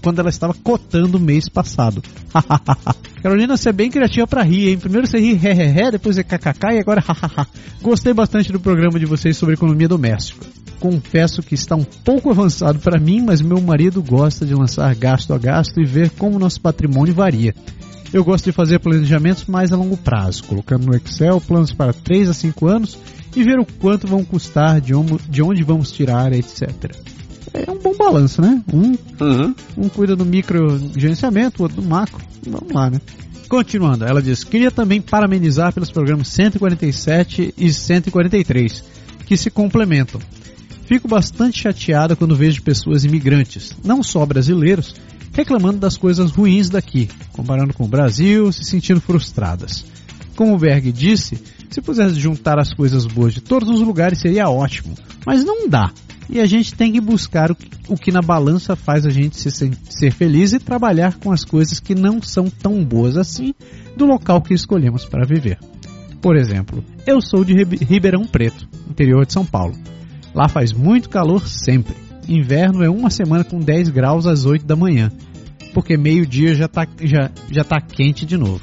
quando 0.00 0.18
ela 0.18 0.30
estava 0.30 0.54
cotando 0.54 1.20
mês 1.20 1.48
passado. 1.48 2.02
Carolina, 3.22 3.56
você 3.56 3.68
é 3.68 3.72
bem 3.72 3.90
criativa 3.90 4.26
para 4.26 4.42
rir, 4.42 4.70
hein? 4.70 4.78
Primeiro 4.78 5.06
você 5.06 5.18
ri 5.18 5.32
he, 5.32 5.52
he, 5.52 5.78
he, 5.78 5.90
depois 5.90 6.16
é 6.16 6.22
kkk 6.22 6.74
e 6.74 6.78
agora 6.78 7.02
hahaha. 7.02 7.46
Gostei 7.82 8.14
bastante 8.14 8.50
do 8.50 8.58
programa 8.58 8.98
de 8.98 9.04
vocês 9.04 9.36
sobre 9.36 9.54
economia 9.54 9.88
doméstica. 9.88 10.46
Confesso 10.78 11.42
que 11.42 11.54
está 11.54 11.76
um 11.76 11.84
pouco 11.84 12.30
avançado 12.30 12.78
para 12.78 12.98
mim, 12.98 13.20
mas 13.20 13.42
meu 13.42 13.60
marido 13.60 14.02
gosta 14.02 14.46
de 14.46 14.54
lançar 14.54 14.94
gasto 14.94 15.34
a 15.34 15.38
gasto 15.38 15.78
e 15.78 15.84
ver 15.84 16.08
como 16.10 16.38
nosso 16.38 16.58
patrimônio 16.62 17.12
varia. 17.12 17.54
Eu 18.12 18.24
gosto 18.24 18.46
de 18.46 18.52
fazer 18.52 18.80
planejamentos 18.80 19.44
mais 19.46 19.72
a 19.72 19.76
longo 19.76 19.96
prazo, 19.96 20.42
colocando 20.44 20.86
no 20.86 20.96
Excel 20.96 21.40
planos 21.40 21.72
para 21.72 21.92
3 21.92 22.30
a 22.30 22.34
5 22.34 22.66
anos 22.66 22.98
e 23.36 23.44
ver 23.44 23.58
o 23.60 23.64
quanto 23.64 24.08
vão 24.08 24.24
custar, 24.24 24.80
de 24.80 24.92
onde, 24.94 25.16
de 25.28 25.42
onde 25.42 25.62
vamos 25.62 25.92
tirar, 25.92 26.32
etc. 26.32 26.96
É 27.54 27.70
um 27.70 27.78
bom 27.78 27.94
balanço, 27.96 28.42
né? 28.42 28.62
Um, 28.72 28.96
uhum. 29.24 29.54
um 29.76 29.88
cuida 29.88 30.16
do 30.16 30.24
micro 30.24 30.78
gerenciamento, 30.96 31.60
o 31.60 31.62
outro 31.62 31.80
do 31.80 31.88
macro. 31.88 32.24
Vamos 32.46 32.72
lá, 32.72 32.90
né? 32.90 33.00
Continuando, 33.48 34.04
ela 34.04 34.20
diz: 34.20 34.42
Queria 34.42 34.70
também 34.70 35.00
parabenizar 35.00 35.72
pelos 35.72 35.90
programas 35.90 36.28
147 36.28 37.54
e 37.56 37.72
143, 37.72 38.84
que 39.24 39.36
se 39.36 39.50
complementam. 39.50 40.20
Fico 40.86 41.06
bastante 41.06 41.60
chateada 41.60 42.16
quando 42.16 42.34
vejo 42.34 42.62
pessoas 42.62 43.04
imigrantes, 43.04 43.76
não 43.84 44.02
só 44.02 44.26
brasileiros, 44.26 44.94
reclamando 45.40 45.78
das 45.78 45.96
coisas 45.96 46.30
ruins 46.30 46.68
daqui, 46.68 47.08
comparando 47.32 47.72
com 47.72 47.84
o 47.84 47.88
Brasil, 47.88 48.52
se 48.52 48.62
sentindo 48.62 49.00
frustradas. 49.00 49.84
Como 50.36 50.54
o 50.54 50.58
Berg 50.58 50.92
disse, 50.92 51.42
se 51.70 51.80
pudesse 51.80 52.20
juntar 52.20 52.58
as 52.58 52.74
coisas 52.74 53.06
boas 53.06 53.32
de 53.32 53.40
todos 53.40 53.68
os 53.70 53.80
lugares 53.80 54.20
seria 54.20 54.50
ótimo, 54.50 54.94
mas 55.24 55.42
não 55.42 55.66
dá. 55.66 55.90
E 56.28 56.40
a 56.40 56.46
gente 56.46 56.74
tem 56.74 56.92
que 56.92 57.00
buscar 57.00 57.50
o 57.50 57.54
que, 57.54 57.70
o 57.88 57.96
que 57.96 58.12
na 58.12 58.20
balança 58.20 58.76
faz 58.76 59.06
a 59.06 59.10
gente 59.10 59.36
se, 59.36 59.50
ser 59.88 60.12
feliz 60.12 60.52
e 60.52 60.58
trabalhar 60.58 61.18
com 61.18 61.32
as 61.32 61.42
coisas 61.42 61.80
que 61.80 61.94
não 61.94 62.20
são 62.22 62.50
tão 62.50 62.84
boas 62.84 63.16
assim 63.16 63.54
do 63.96 64.04
local 64.04 64.42
que 64.42 64.54
escolhemos 64.54 65.06
para 65.06 65.26
viver. 65.26 65.58
Por 66.20 66.36
exemplo, 66.36 66.84
eu 67.06 67.20
sou 67.22 67.44
de 67.44 67.54
Ribeirão 67.54 68.26
Preto, 68.26 68.68
interior 68.88 69.24
de 69.24 69.32
São 69.32 69.44
Paulo. 69.44 69.74
Lá 70.34 70.48
faz 70.48 70.72
muito 70.72 71.08
calor 71.08 71.48
sempre. 71.48 71.94
Inverno 72.28 72.84
é 72.84 72.90
uma 72.90 73.10
semana 73.10 73.42
com 73.42 73.58
10 73.58 73.88
graus 73.88 74.26
às 74.26 74.44
8 74.44 74.64
da 74.64 74.76
manhã, 74.76 75.10
porque 75.72 75.96
meio-dia 75.96 76.54
já 76.54 76.68
tá, 76.68 76.86
já, 77.02 77.30
já 77.50 77.64
tá 77.64 77.80
quente 77.80 78.24
de 78.24 78.36
novo. 78.36 78.62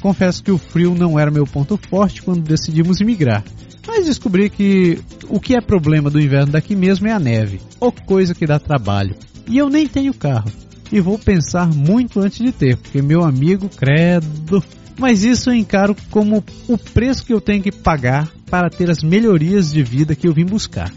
Confesso 0.00 0.42
que 0.42 0.50
o 0.50 0.58
frio 0.58 0.94
não 0.94 1.18
era 1.18 1.30
meu 1.30 1.46
ponto 1.46 1.78
forte 1.88 2.22
quando 2.22 2.42
decidimos 2.42 3.00
imigrar, 3.00 3.42
mas 3.86 4.06
descobri 4.06 4.50
que 4.50 4.98
o 5.28 5.40
que 5.40 5.54
é 5.54 5.60
problema 5.60 6.10
do 6.10 6.20
inverno 6.20 6.52
daqui 6.52 6.74
mesmo 6.74 7.06
é 7.06 7.12
a 7.12 7.18
neve, 7.18 7.60
ou 7.80 7.92
coisa 7.92 8.34
que 8.34 8.46
dá 8.46 8.58
trabalho. 8.58 9.16
E 9.48 9.58
eu 9.58 9.68
nem 9.68 9.86
tenho 9.86 10.14
carro. 10.14 10.50
E 10.92 11.00
vou 11.00 11.18
pensar 11.18 11.66
muito 11.68 12.20
antes 12.20 12.38
de 12.38 12.52
ter, 12.52 12.76
porque 12.76 13.02
meu 13.02 13.24
amigo, 13.24 13.68
credo. 13.68 14.62
Mas 14.98 15.24
isso 15.24 15.50
eu 15.50 15.54
encaro 15.54 15.96
como 16.10 16.44
o 16.68 16.78
preço 16.78 17.24
que 17.24 17.32
eu 17.32 17.40
tenho 17.40 17.62
que 17.62 17.72
pagar 17.72 18.28
para 18.48 18.70
ter 18.70 18.90
as 18.90 19.02
melhorias 19.02 19.72
de 19.72 19.82
vida 19.82 20.14
que 20.14 20.28
eu 20.28 20.32
vim 20.32 20.44
buscar. 20.44 20.92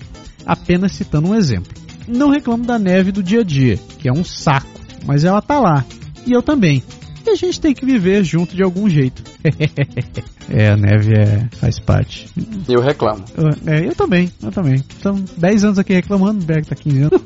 Apenas 0.45 0.91
citando 0.91 1.29
um 1.29 1.35
exemplo. 1.35 1.73
Não 2.07 2.29
reclamo 2.29 2.63
da 2.63 2.77
neve 2.77 3.11
do 3.11 3.23
dia 3.23 3.41
a 3.41 3.43
dia, 3.43 3.77
que 3.97 4.07
é 4.07 4.13
um 4.13 4.23
saco, 4.23 4.79
mas 5.07 5.23
ela 5.23 5.41
tá 5.41 5.59
lá. 5.59 5.85
E 6.25 6.33
eu 6.33 6.43
também. 6.43 6.83
E 7.25 7.29
a 7.29 7.35
gente 7.35 7.59
tem 7.59 7.73
que 7.73 7.85
viver 7.85 8.23
junto 8.23 8.55
de 8.55 8.61
algum 8.61 8.89
jeito. 8.89 9.23
é, 10.49 10.69
a 10.69 10.77
neve 10.77 11.13
é, 11.13 11.47
faz 11.57 11.79
parte. 11.79 12.29
Eu 12.67 12.81
reclamo. 12.81 13.23
Eu, 13.35 13.73
é, 13.73 13.87
eu 13.87 13.95
também, 13.95 14.31
eu 14.43 14.51
também. 14.51 14.83
São 15.01 15.15
10 15.37 15.63
anos 15.65 15.79
aqui 15.79 15.93
reclamando, 15.93 16.41
o 16.41 16.45
Berg 16.45 16.67
tá 16.67 16.75
15 16.75 17.01
anos. 17.01 17.21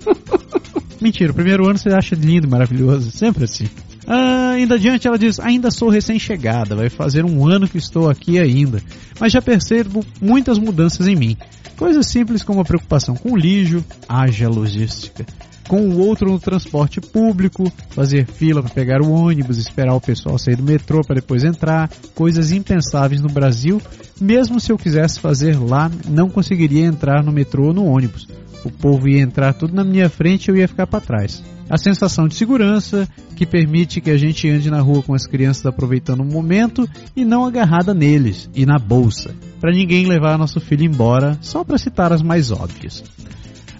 Mentira, 1.01 1.31
o 1.31 1.35
primeiro 1.35 1.67
ano 1.67 1.77
você 1.77 1.89
acha 1.89 2.15
lindo, 2.15 2.47
maravilhoso, 2.47 3.11
sempre 3.11 3.45
assim. 3.45 3.67
Ah, 4.07 4.51
ainda 4.51 4.75
adiante 4.75 5.07
ela 5.07 5.17
diz: 5.17 5.39
Ainda 5.39 5.71
sou 5.71 5.89
recém-chegada, 5.89 6.75
vai 6.75 6.89
fazer 6.89 7.25
um 7.25 7.47
ano 7.47 7.67
que 7.67 7.77
estou 7.77 8.09
aqui 8.09 8.39
ainda, 8.39 8.81
mas 9.19 9.31
já 9.31 9.41
percebo 9.41 10.03
muitas 10.21 10.57
mudanças 10.57 11.07
em 11.07 11.15
mim. 11.15 11.37
Coisas 11.77 12.07
simples 12.07 12.43
como 12.43 12.61
a 12.61 12.65
preocupação 12.65 13.15
com 13.15 13.31
o 13.31 13.37
lixo, 13.37 13.83
haja 14.07 14.47
logística, 14.47 15.25
com 15.71 15.87
o 15.87 15.99
outro 15.99 16.29
no 16.29 16.37
transporte 16.37 16.99
público, 16.99 17.71
fazer 17.91 18.25
fila 18.25 18.61
para 18.61 18.73
pegar 18.73 19.01
o 19.01 19.09
ônibus, 19.09 19.57
esperar 19.57 19.93
o 19.93 20.01
pessoal 20.01 20.37
sair 20.37 20.57
do 20.57 20.63
metrô 20.63 20.99
para 21.01 21.15
depois 21.15 21.45
entrar, 21.45 21.89
coisas 22.13 22.51
impensáveis 22.51 23.21
no 23.21 23.29
Brasil. 23.29 23.81
Mesmo 24.19 24.59
se 24.59 24.69
eu 24.69 24.77
quisesse 24.77 25.21
fazer 25.21 25.57
lá, 25.57 25.89
não 26.09 26.29
conseguiria 26.29 26.85
entrar 26.85 27.23
no 27.23 27.31
metrô 27.31 27.67
ou 27.67 27.73
no 27.73 27.85
ônibus. 27.85 28.27
O 28.65 28.69
povo 28.69 29.07
ia 29.07 29.21
entrar 29.21 29.53
tudo 29.53 29.73
na 29.73 29.85
minha 29.85 30.09
frente 30.09 30.47
e 30.47 30.51
eu 30.51 30.57
ia 30.57 30.67
ficar 30.67 30.87
para 30.87 30.99
trás. 30.99 31.41
A 31.69 31.77
sensação 31.77 32.27
de 32.27 32.35
segurança, 32.35 33.07
que 33.37 33.45
permite 33.45 34.01
que 34.01 34.11
a 34.11 34.17
gente 34.17 34.49
ande 34.49 34.69
na 34.69 34.81
rua 34.81 35.01
com 35.01 35.13
as 35.13 35.25
crianças 35.25 35.65
aproveitando 35.65 36.19
o 36.19 36.25
momento 36.25 36.85
e 37.15 37.23
não 37.23 37.45
agarrada 37.45 37.93
neles 37.93 38.49
e 38.53 38.65
na 38.65 38.77
bolsa, 38.77 39.33
para 39.61 39.71
ninguém 39.71 40.05
levar 40.05 40.37
nosso 40.37 40.59
filho 40.59 40.83
embora, 40.83 41.37
só 41.39 41.63
para 41.63 41.77
citar 41.77 42.11
as 42.11 42.21
mais 42.21 42.51
óbvias. 42.51 43.01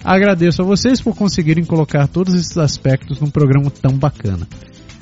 Agradeço 0.03 0.61
a 0.61 0.65
vocês 0.65 0.99
por 0.99 1.15
conseguirem 1.15 1.63
colocar 1.63 2.07
todos 2.07 2.33
esses 2.33 2.57
aspectos 2.57 3.19
num 3.19 3.29
programa 3.29 3.69
tão 3.69 3.91
bacana. 3.91 4.47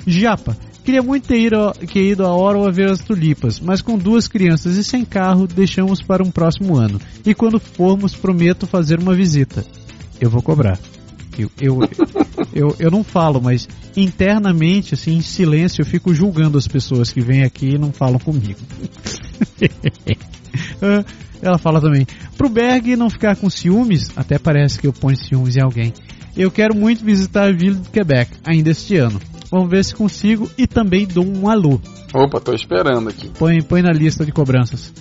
Japa, 0.05 0.57
queria 0.83 1.01
muito 1.01 1.27
ter 1.27 1.39
ido, 1.39 1.71
que 1.87 1.99
ido 1.99 2.25
a 2.25 2.71
ver 2.71 2.89
as 2.91 2.99
tulipas, 2.99 3.59
mas 3.59 3.81
com 3.81 3.97
duas 3.97 4.27
crianças 4.27 4.75
e 4.75 4.83
sem 4.83 5.05
carro, 5.05 5.47
deixamos 5.47 6.01
para 6.01 6.23
um 6.23 6.31
próximo 6.31 6.75
ano. 6.75 6.99
E 7.25 7.33
quando 7.33 7.59
formos, 7.59 8.13
prometo 8.15 8.67
fazer 8.67 8.99
uma 8.99 9.15
visita. 9.15 9.65
Eu 10.19 10.29
vou 10.29 10.41
cobrar. 10.41 10.77
Eu, 11.37 11.49
eu, 11.61 11.79
eu, 12.53 12.75
eu 12.77 12.91
não 12.91 13.01
falo, 13.03 13.41
mas 13.41 13.67
internamente, 13.95 14.93
assim, 14.93 15.15
em 15.15 15.21
silêncio, 15.21 15.81
eu 15.81 15.85
fico 15.85 16.13
julgando 16.13 16.57
as 16.57 16.67
pessoas 16.67 17.13
que 17.13 17.21
vêm 17.21 17.43
aqui 17.43 17.75
e 17.75 17.77
não 17.77 17.93
falam 17.93 18.19
comigo. 18.19 18.59
Ela 21.41 21.57
fala 21.57 21.79
também, 21.79 22.05
pro 22.37 22.49
Berg 22.49 22.95
não 22.97 23.09
ficar 23.09 23.35
com 23.37 23.49
ciúmes, 23.49 24.11
até 24.15 24.37
parece 24.37 24.77
que 24.77 24.87
eu 24.87 24.91
ponho 24.91 25.15
ciúmes 25.15 25.55
em 25.55 25.61
alguém. 25.61 25.93
Eu 26.35 26.51
quero 26.51 26.75
muito 26.75 27.03
visitar 27.03 27.47
a 27.47 27.51
Vila 27.51 27.75
do 27.75 27.89
Quebec, 27.89 28.31
ainda 28.45 28.71
este 28.71 28.97
ano. 28.97 29.19
Vamos 29.51 29.69
ver 29.69 29.83
se 29.83 29.95
consigo 29.95 30.49
e 30.57 30.67
também 30.67 31.07
dou 31.07 31.25
um 31.25 31.49
alô. 31.49 31.79
Opa, 32.13 32.39
tô 32.39 32.53
esperando 32.53 33.09
aqui. 33.09 33.29
Põe, 33.37 33.61
põe 33.61 33.81
na 33.81 33.91
lista 33.91 34.25
de 34.25 34.31
cobranças. 34.31 34.93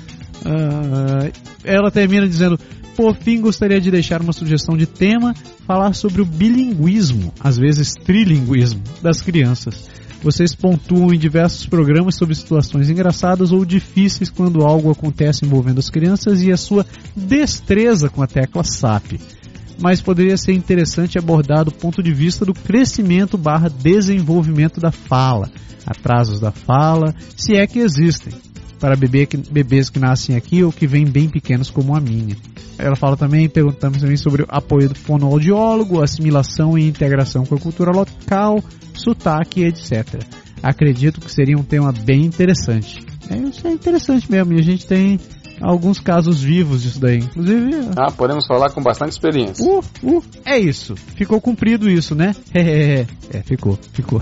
Uh, 0.44 1.30
ela 1.64 1.90
termina 1.90 2.26
dizendo: 2.26 2.58
Por 2.96 3.14
fim, 3.16 3.40
gostaria 3.40 3.80
de 3.80 3.90
deixar 3.90 4.22
uma 4.22 4.32
sugestão 4.32 4.76
de 4.76 4.86
tema: 4.86 5.34
falar 5.66 5.92
sobre 5.92 6.22
o 6.22 6.24
bilinguismo, 6.24 7.32
às 7.40 7.58
vezes 7.58 7.92
trilinguismo, 8.04 8.82
das 9.02 9.20
crianças. 9.20 9.88
Vocês 10.22 10.54
pontuam 10.54 11.12
em 11.14 11.18
diversos 11.18 11.66
programas 11.66 12.16
sobre 12.16 12.34
situações 12.34 12.90
engraçadas 12.90 13.52
ou 13.52 13.64
difíceis 13.64 14.30
quando 14.30 14.64
algo 14.64 14.90
acontece 14.90 15.44
envolvendo 15.44 15.78
as 15.78 15.88
crianças 15.88 16.42
e 16.42 16.50
a 16.50 16.56
sua 16.56 16.84
destreza 17.14 18.08
com 18.08 18.20
a 18.22 18.26
tecla 18.26 18.64
SAP. 18.64 19.12
Mas 19.80 20.00
poderia 20.00 20.36
ser 20.36 20.54
interessante 20.54 21.18
abordar 21.18 21.64
do 21.64 21.70
ponto 21.70 22.02
de 22.02 22.12
vista 22.12 22.44
do 22.44 22.52
crescimento 22.52 23.38
barra 23.38 23.68
desenvolvimento 23.68 24.80
da 24.80 24.90
fala, 24.90 25.50
atrasos 25.86 26.40
da 26.40 26.50
fala, 26.50 27.14
se 27.36 27.54
é 27.54 27.64
que 27.64 27.78
existem, 27.78 28.32
para 28.78 28.96
bebê 28.96 29.26
que, 29.26 29.36
bebês 29.36 29.90
que 29.90 29.98
nascem 29.98 30.36
aqui 30.36 30.62
ou 30.62 30.72
que 30.72 30.86
vêm 30.86 31.04
bem 31.04 31.28
pequenos 31.28 31.70
como 31.70 31.94
a 31.94 32.00
minha. 32.00 32.36
Ela 32.78 32.94
fala 32.94 33.16
também, 33.16 33.48
perguntamos 33.48 34.00
também 34.00 34.16
sobre 34.16 34.42
o 34.42 34.46
apoio 34.48 34.88
do 34.88 34.94
fonoaudiólogo, 34.94 36.02
assimilação 36.02 36.78
e 36.78 36.86
integração 36.86 37.44
com 37.44 37.56
a 37.56 37.58
cultura 37.58 37.90
local, 37.90 38.62
sotaque, 38.94 39.64
etc. 39.64 40.22
Acredito 40.62 41.20
que 41.20 41.30
seria 41.30 41.56
um 41.56 41.64
tema 41.64 41.92
bem 41.92 42.24
interessante. 42.24 43.04
É, 43.30 43.36
isso 43.36 43.66
é 43.66 43.72
interessante 43.72 44.30
mesmo, 44.30 44.54
e 44.54 44.58
a 44.58 44.62
gente 44.62 44.86
tem 44.86 45.18
alguns 45.60 45.98
casos 46.00 46.42
vivos 46.42 46.82
disso 46.82 47.00
daí. 47.00 47.18
Inclusive. 47.18 47.90
Ah, 47.96 48.10
podemos 48.10 48.46
falar 48.46 48.70
com 48.70 48.82
bastante 48.82 49.12
experiência. 49.12 49.64
Uh, 49.64 49.82
uh, 50.02 50.24
é 50.44 50.58
isso. 50.58 50.94
Ficou 51.16 51.40
cumprido 51.40 51.90
isso, 51.90 52.14
né? 52.14 52.34
É, 52.58 53.06
é 53.30 53.42
ficou, 53.42 53.78
ficou. 53.92 54.20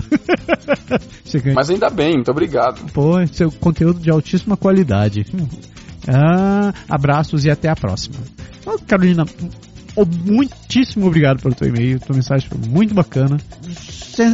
Mas 1.55 1.69
ainda 1.69 1.89
bem, 1.89 2.13
muito 2.13 2.29
obrigado. 2.29 2.91
Pô, 2.91 3.25
seu 3.27 3.51
conteúdo 3.51 3.99
de 3.99 4.11
altíssima 4.11 4.55
qualidade. 4.55 5.25
Ah, 6.09 6.73
abraços 6.87 7.43
e 7.43 7.49
até 7.49 7.67
a 7.67 7.75
próxima. 7.75 8.15
Carolina, 8.87 9.25
muitíssimo 10.05 11.07
obrigado 11.07 11.41
pelo 11.41 11.55
teu 11.55 11.67
e-mail, 11.67 11.99
tua 11.99 12.15
mensagem 12.15 12.47
foi 12.47 12.59
muito 12.69 12.93
bacana. 12.93 13.37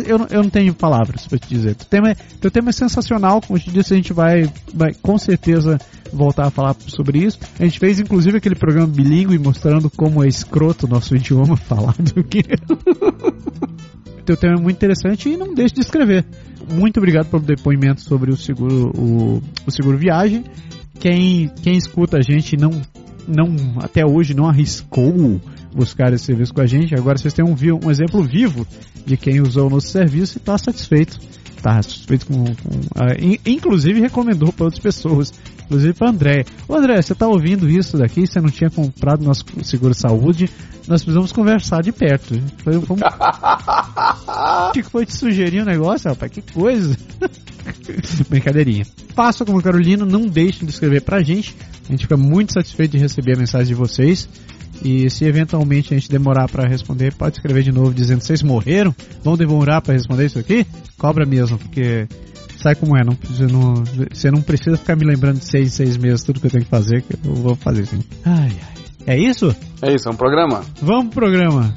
Eu, 0.06 0.28
eu 0.30 0.44
não 0.44 0.50
tenho 0.50 0.74
palavras 0.74 1.28
para 1.28 1.38
te 1.38 1.48
dizer. 1.48 1.76
Teu 1.76 1.88
tema, 1.88 2.12
é, 2.12 2.16
teu 2.40 2.50
tema 2.50 2.70
é 2.70 2.72
sensacional, 2.72 3.42
como 3.42 3.58
eu 3.58 3.64
te 3.64 3.72
disse, 3.72 3.94
a 3.94 3.98
gente 3.98 4.14
vai, 4.14 4.50
vai 4.74 4.94
com 4.94 5.18
certeza 5.18 5.78
voltar 6.12 6.48
a 6.48 6.50
falar 6.50 6.76
sobre 6.88 7.20
isso. 7.20 7.40
A 7.60 7.64
gente 7.64 7.80
fez 7.80 8.00
inclusive 8.00 8.38
aquele 8.38 8.56
programa 8.56 8.88
bilíngue 8.88 9.38
mostrando 9.38 9.90
como 9.90 10.24
é 10.24 10.28
escroto 10.28 10.86
o 10.86 10.90
nosso 10.90 11.16
idioma 11.16 11.56
falado 11.58 12.14
aqui. 12.18 12.44
teu 14.26 14.38
tema 14.38 14.56
é 14.58 14.62
muito 14.62 14.78
interessante 14.78 15.30
e 15.30 15.38
não 15.38 15.54
deixe 15.54 15.76
de 15.76 15.82
escrever. 15.82 16.26
Muito 16.72 16.98
obrigado 16.98 17.30
pelo 17.30 17.44
depoimento 17.44 18.02
sobre 18.02 18.32
o 18.32 18.38
seguro, 18.38 18.92
o, 18.96 19.42
o 19.66 19.72
seguro 19.72 19.98
viagem. 19.98 20.44
Quem, 21.00 21.50
quem 21.62 21.76
escuta 21.76 22.18
a 22.18 22.22
gente 22.22 22.56
não 22.56 22.72
não 23.28 23.56
até 23.78 24.06
hoje 24.06 24.34
não 24.34 24.48
arriscou 24.48 25.40
buscar 25.74 26.14
esse 26.14 26.26
serviço 26.26 26.54
com 26.54 26.62
a 26.62 26.66
gente. 26.66 26.96
Agora 26.96 27.18
vocês 27.18 27.34
têm 27.34 27.46
um, 27.46 27.56
um 27.84 27.92
exemplo 27.92 28.24
vivo 28.24 28.66
de 29.06 29.18
quem 29.18 29.42
usou 29.42 29.68
o 29.68 29.70
nosso 29.70 29.88
serviço 29.88 30.38
e 30.38 30.40
está 30.40 30.58
satisfeito. 30.58 31.20
Está 31.56 31.82
satisfeito 31.82 32.26
com. 32.28 32.44
com 32.44 32.70
uh, 32.80 33.40
inclusive 33.46 34.00
recomendou 34.00 34.52
para 34.52 34.66
outras 34.66 34.82
pessoas. 34.82 35.32
Inclusive 35.66 35.94
para 35.94 36.10
André. 36.10 36.46
Ô 36.68 36.76
André, 36.76 37.02
você 37.02 37.14
está 37.14 37.28
ouvindo 37.28 37.70
isso 37.70 37.98
daqui? 37.98 38.28
Você 38.28 38.40
não 38.42 38.50
tinha 38.50 38.70
comprado 38.70 39.24
nosso 39.24 39.46
seguro 39.64 39.94
saúde? 39.94 40.50
Nós 40.88 41.02
precisamos 41.02 41.32
conversar 41.32 41.82
de 41.82 41.94
perto. 41.94 42.36
Foi, 42.58 42.82
foi 42.82 42.98
um... 42.98 43.00
que 44.74 44.84
foi 44.84 45.06
te 45.06 45.16
sugerir 45.16 45.62
um 45.62 45.66
negócio, 45.66 46.10
rapaz? 46.10 46.32
Que 46.32 46.42
coisa! 46.42 46.98
Brincadeirinha. 48.30 48.86
Faça 49.16 49.46
como 49.46 49.62
Carolina, 49.62 50.06
não 50.06 50.28
deixem 50.28 50.66
de 50.66 50.74
escrever 50.74 51.02
pra 51.02 51.22
gente. 51.22 51.56
A 51.88 51.92
gente 51.92 52.02
fica 52.02 52.18
muito 52.18 52.54
satisfeito 52.54 52.92
de 52.92 52.98
receber 52.98 53.36
a 53.36 53.40
mensagem 53.40 53.68
de 53.68 53.74
vocês. 53.74 54.28
E 54.84 55.10
se 55.10 55.26
eventualmente 55.26 55.94
a 55.94 55.98
gente 55.98 56.10
demorar 56.10 56.50
para 56.50 56.68
responder, 56.68 57.14
pode 57.14 57.38
escrever 57.38 57.64
de 57.64 57.72
novo 57.72 57.94
dizendo: 57.94 58.22
vocês 58.22 58.42
morreram? 58.42 58.94
Vão 59.24 59.38
demorar 59.38 59.82
para 59.82 59.94
responder 59.94 60.26
isso 60.26 60.40
aqui? 60.40 60.66
Cobra 60.98 61.26
mesmo, 61.26 61.58
porque 61.58 62.08
sabe 62.58 62.78
como 62.78 62.98
é? 62.98 63.04
Não, 63.04 63.18
você, 63.24 63.46
não, 63.46 63.74
você 64.12 64.32
não 64.32 64.42
precisa 64.42 64.78
ficar 64.78 64.96
me 64.96 65.06
lembrando 65.06 65.40
de 65.40 65.46
seis, 65.46 65.74
seis 65.74 65.98
meses 65.98 66.24
tudo 66.24 66.40
que 66.40 66.48
eu 66.48 66.52
tenho 66.52 66.64
que 66.64 66.70
fazer, 66.70 67.02
que 67.02 67.14
eu 67.14 67.34
vou 67.34 67.56
fazer 67.56 67.86
sim. 67.86 68.00
Ai, 68.26 68.52
ai. 68.62 68.74
É 69.06 69.18
isso? 69.18 69.54
É 69.82 69.94
isso, 69.94 70.08
é 70.08 70.12
um 70.12 70.16
programa. 70.16 70.64
Vamos 70.82 71.14
pro 71.14 71.26
programa. 71.26 71.74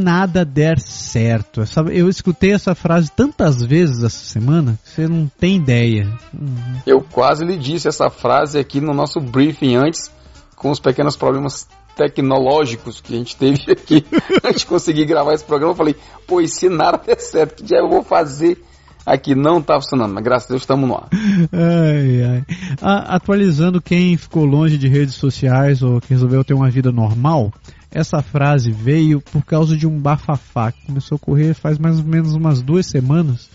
Nada 0.00 0.44
der 0.44 0.78
certo? 0.78 1.62
Eu 1.92 2.08
escutei 2.08 2.52
essa 2.52 2.74
frase 2.74 3.10
tantas 3.10 3.62
vezes 3.62 4.02
essa 4.02 4.24
semana, 4.24 4.78
você 4.84 5.06
não 5.06 5.30
tem 5.38 5.56
ideia. 5.56 6.08
Eu 6.86 7.00
quase 7.02 7.44
lhe 7.44 7.56
disse 7.56 7.88
essa 7.88 8.10
frase 8.10 8.58
aqui 8.58 8.80
no 8.80 8.94
nosso 8.94 9.20
briefing 9.20 9.76
antes, 9.76 10.10
com 10.56 10.70
os 10.70 10.80
pequenos 10.80 11.16
problemas 11.16 11.68
tecnológicos 11.96 13.00
que 13.00 13.14
a 13.14 13.18
gente 13.18 13.36
teve 13.36 13.60
aqui 13.72 14.04
antes 14.44 14.60
de 14.60 14.66
conseguir 14.66 15.04
gravar 15.04 15.34
esse 15.34 15.44
programa, 15.44 15.72
eu 15.72 15.76
falei, 15.76 15.96
pô, 16.26 16.40
e 16.40 16.48
se 16.48 16.68
nada 16.68 16.98
der 16.98 17.20
certo, 17.20 17.56
que 17.56 17.64
dia 17.64 17.78
eu 17.78 17.88
vou 17.88 18.02
fazer? 18.02 18.62
Aqui 19.04 19.34
não 19.34 19.62
tá 19.62 19.74
funcionando, 19.80 20.12
mas 20.12 20.22
graças 20.22 20.46
a 20.46 20.52
Deus 20.52 20.62
estamos 20.62 20.86
no 20.88 20.94
ar. 20.94 21.08
Ai, 21.52 22.22
ai. 22.22 22.44
A, 22.82 23.16
atualizando 23.16 23.80
quem 23.80 24.16
ficou 24.16 24.44
longe 24.44 24.76
de 24.76 24.88
redes 24.88 25.14
sociais 25.14 25.82
ou 25.82 26.00
que 26.00 26.10
resolveu 26.10 26.44
ter 26.44 26.52
uma 26.52 26.70
vida 26.70 26.92
normal, 26.92 27.50
essa 27.90 28.22
frase 28.22 28.70
veio 28.70 29.20
por 29.20 29.44
causa 29.44 29.76
de 29.76 29.86
um 29.86 29.98
bafafá 29.98 30.72
que 30.72 30.86
começou 30.86 31.16
a 31.16 31.16
ocorrer 31.16 31.54
faz 31.54 31.78
mais 31.78 31.98
ou 31.98 32.04
menos 32.04 32.34
umas 32.34 32.62
duas 32.62 32.86
semanas 32.86 33.48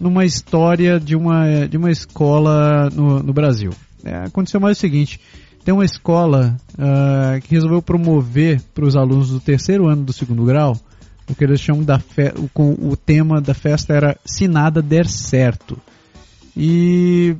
numa 0.00 0.24
história 0.24 0.98
de 0.98 1.14
uma, 1.14 1.68
de 1.68 1.76
uma 1.76 1.90
escola 1.90 2.88
no, 2.90 3.22
no 3.22 3.32
Brasil. 3.32 3.70
É, 4.04 4.24
aconteceu 4.24 4.58
mais 4.58 4.78
o 4.78 4.80
seguinte: 4.80 5.20
tem 5.64 5.74
uma 5.74 5.84
escola 5.84 6.56
uh, 6.74 7.40
que 7.42 7.54
resolveu 7.54 7.82
promover 7.82 8.62
para 8.74 8.86
os 8.86 8.96
alunos 8.96 9.30
do 9.30 9.40
terceiro 9.40 9.86
ano 9.86 10.04
do 10.04 10.12
segundo 10.12 10.44
grau 10.44 10.74
o 11.30 11.34
que 11.34 11.44
eles 11.44 11.60
chamam 11.60 11.84
da 11.84 11.98
fe... 11.98 12.32
o, 12.36 12.90
o 12.90 12.96
tema 12.96 13.40
da 13.40 13.54
festa 13.54 13.94
era 13.94 14.18
se 14.24 14.48
nada 14.48 14.82
der 14.82 15.06
certo. 15.06 15.78
E 16.56 17.36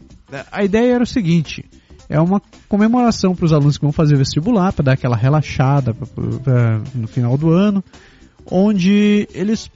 a 0.52 0.62
ideia 0.62 0.94
era 0.94 1.02
o 1.02 1.06
seguinte: 1.06 1.64
é 2.10 2.20
uma 2.20 2.42
comemoração 2.68 3.36
para 3.36 3.46
os 3.46 3.52
alunos 3.52 3.78
que 3.78 3.84
vão 3.84 3.92
fazer 3.92 4.16
vestibular, 4.16 4.72
para 4.72 4.86
dar 4.86 4.92
aquela 4.94 5.16
relaxada 5.16 5.94
pra, 5.94 6.06
pra, 6.42 6.80
no 6.92 7.06
final 7.06 7.38
do 7.38 7.50
ano, 7.50 7.82
onde 8.50 9.28
eles 9.32 9.70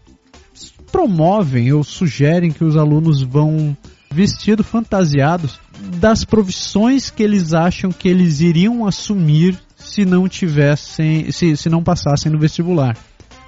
promovem 0.91 1.73
ou 1.73 1.85
sugerem 1.85 2.51
que 2.51 2.65
os 2.65 2.77
alunos 2.77 3.23
vão 3.23 3.77
vestidos 4.13 4.67
fantasiados 4.67 5.61
das 6.01 6.25
profissões 6.25 7.09
que 7.09 7.23
eles 7.23 7.55
acham 7.55 7.91
que 7.91 8.09
eles 8.09 8.41
iriam 8.41 8.87
assumir 8.87 9.57
se 9.77 10.05
não 10.05 10.29
tivessem, 10.29 11.31
se, 11.31 11.57
se 11.57 11.69
não 11.69 11.83
passassem 11.85 12.33
no 12.33 12.39
vestibular. 12.39 12.97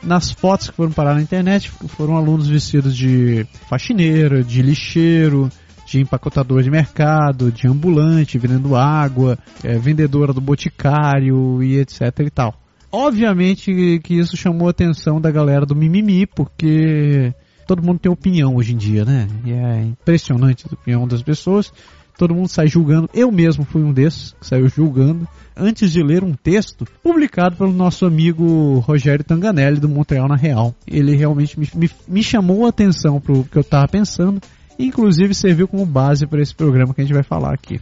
Nas 0.02 0.31
fotos 0.31 0.71
que 0.71 0.76
foram 0.76 0.93
parar 0.93 1.14
na 1.14 1.23
internet, 1.23 1.73
foram 1.88 2.16
alunos 2.16 2.47
vestidos 2.47 2.97
de 2.97 3.47
faxineiro, 3.69 4.45
de 4.45 4.62
lixeiro, 4.62 5.50
de 5.87 6.00
empacotador 6.00 6.62
de 6.62 6.71
mercado, 6.71 7.52
de 7.52 7.69
ambulante, 7.69 8.38
vendendo 8.38 8.75
água, 8.75 9.38
é, 9.62 9.78
vendedora 9.78 10.33
do 10.33 10.40
boticário 10.40 11.62
e 11.62 11.78
etc 11.78 12.00
e 12.21 12.31
tal. 12.31 12.55
Obviamente 12.90 14.00
que 14.02 14.14
isso 14.14 14.37
chamou 14.37 14.69
a 14.69 14.71
atenção 14.71 15.21
da 15.21 15.31
galera 15.31 15.64
do 15.64 15.76
mimimi, 15.76 16.26
porque 16.26 17.33
todo 17.66 17.83
mundo 17.83 18.00
tem 18.00 18.11
opinião 18.11 18.57
hoje 18.57 18.73
em 18.73 18.76
dia, 18.76 19.05
né? 19.05 19.28
E 19.45 19.52
é 19.52 19.83
impressionante 19.83 20.66
a 20.69 20.75
opinião 20.75 21.07
das 21.07 21.23
pessoas. 21.23 21.73
Todo 22.19 22.35
mundo 22.35 22.49
sai 22.49 22.66
julgando. 22.66 23.11
Eu 23.12 23.31
mesmo 23.31 23.64
fui 23.64 23.83
um 23.83 23.93
desses 23.93 24.33
que 24.40 24.47
saiu 24.47 24.69
julgando 24.69 25.28
antes 25.55 25.93
de 25.93 26.02
ler 26.02 26.25
um 26.25 26.33
texto 26.33 26.87
publicado 27.02 27.57
pelo 27.57 27.73
nosso 27.73 28.07
amigo 28.07 28.78
Rogério 28.78 29.23
Tanganelli 29.23 29.78
do 29.78 29.88
Montreal 29.88 30.26
na 30.26 30.37
Real. 30.37 30.75
Ele 30.87 31.14
realmente 31.14 31.61
me, 31.61 31.69
me, 31.75 31.90
me 32.09 32.23
chamou 32.23 32.64
a 32.64 32.71
atenção 32.71 33.21
para 33.21 33.35
o 33.35 33.45
que 33.45 33.59
eu 33.59 33.61
estava 33.61 33.87
pensando 33.87 34.40
inclusive 34.78 35.35
serviu 35.35 35.68
como 35.68 35.87
base 35.87 36.26
para 36.26 36.40
esse 36.40 36.54
programa 36.54 36.95
que 36.95 37.00
a 37.00 37.04
gente 37.04 37.14
vai 37.14 37.23
falar 37.23 37.52
aqui. 37.52 37.80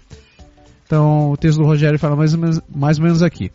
Então, 0.87 1.33
o 1.33 1.37
texto 1.37 1.59
do 1.59 1.65
Rogério 1.65 1.99
fala 1.99 2.17
mais 2.17 2.35
ou 2.35 2.41
menos, 2.41 2.61
mais 2.75 2.99
ou 2.99 3.05
menos 3.05 3.23
aqui. 3.23 3.51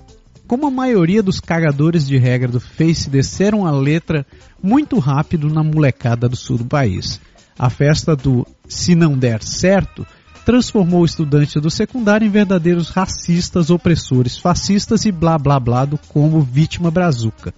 Como 0.47 0.65
a 0.65 0.71
maioria 0.71 1.21
dos 1.21 1.39
cagadores 1.39 2.07
de 2.07 2.17
regra 2.17 2.51
do 2.51 2.59
Face 2.59 3.09
desceram 3.09 3.67
a 3.67 3.71
letra 3.71 4.25
muito 4.61 4.97
rápido 4.97 5.47
na 5.47 5.63
molecada 5.63 6.27
do 6.27 6.35
sul 6.35 6.57
do 6.57 6.65
país. 6.65 7.21
A 7.57 7.69
festa 7.69 8.15
do 8.15 8.47
Se 8.67 8.95
Não 8.95 9.15
Der 9.15 9.43
Certo 9.43 10.07
transformou 10.43 11.05
estudantes 11.05 11.61
do 11.61 11.69
secundário 11.69 12.25
em 12.25 12.31
verdadeiros 12.31 12.89
racistas, 12.89 13.69
opressores, 13.69 14.37
fascistas 14.37 15.05
e 15.05 15.11
blá 15.11 15.37
blá 15.37 15.59
blá 15.59 15.85
do 15.85 15.99
como 16.09 16.41
vítima 16.41 16.89
brazuca. 16.89 17.53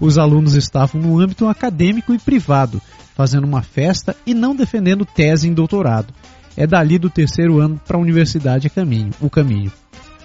Os 0.00 0.16
alunos 0.16 0.54
estavam 0.54 1.00
no 1.00 1.20
âmbito 1.20 1.46
acadêmico 1.46 2.14
e 2.14 2.18
privado, 2.18 2.80
fazendo 3.14 3.44
uma 3.44 3.62
festa 3.62 4.16
e 4.26 4.34
não 4.34 4.54
defendendo 4.54 5.04
tese 5.04 5.48
em 5.48 5.54
doutorado. 5.54 6.12
É 6.56 6.66
dali 6.66 6.98
do 6.98 7.10
terceiro 7.10 7.58
ano 7.58 7.80
para 7.86 7.96
a 7.96 8.00
universidade 8.00 8.68
caminho, 8.68 9.10
o 9.20 9.30
caminho. 9.30 9.72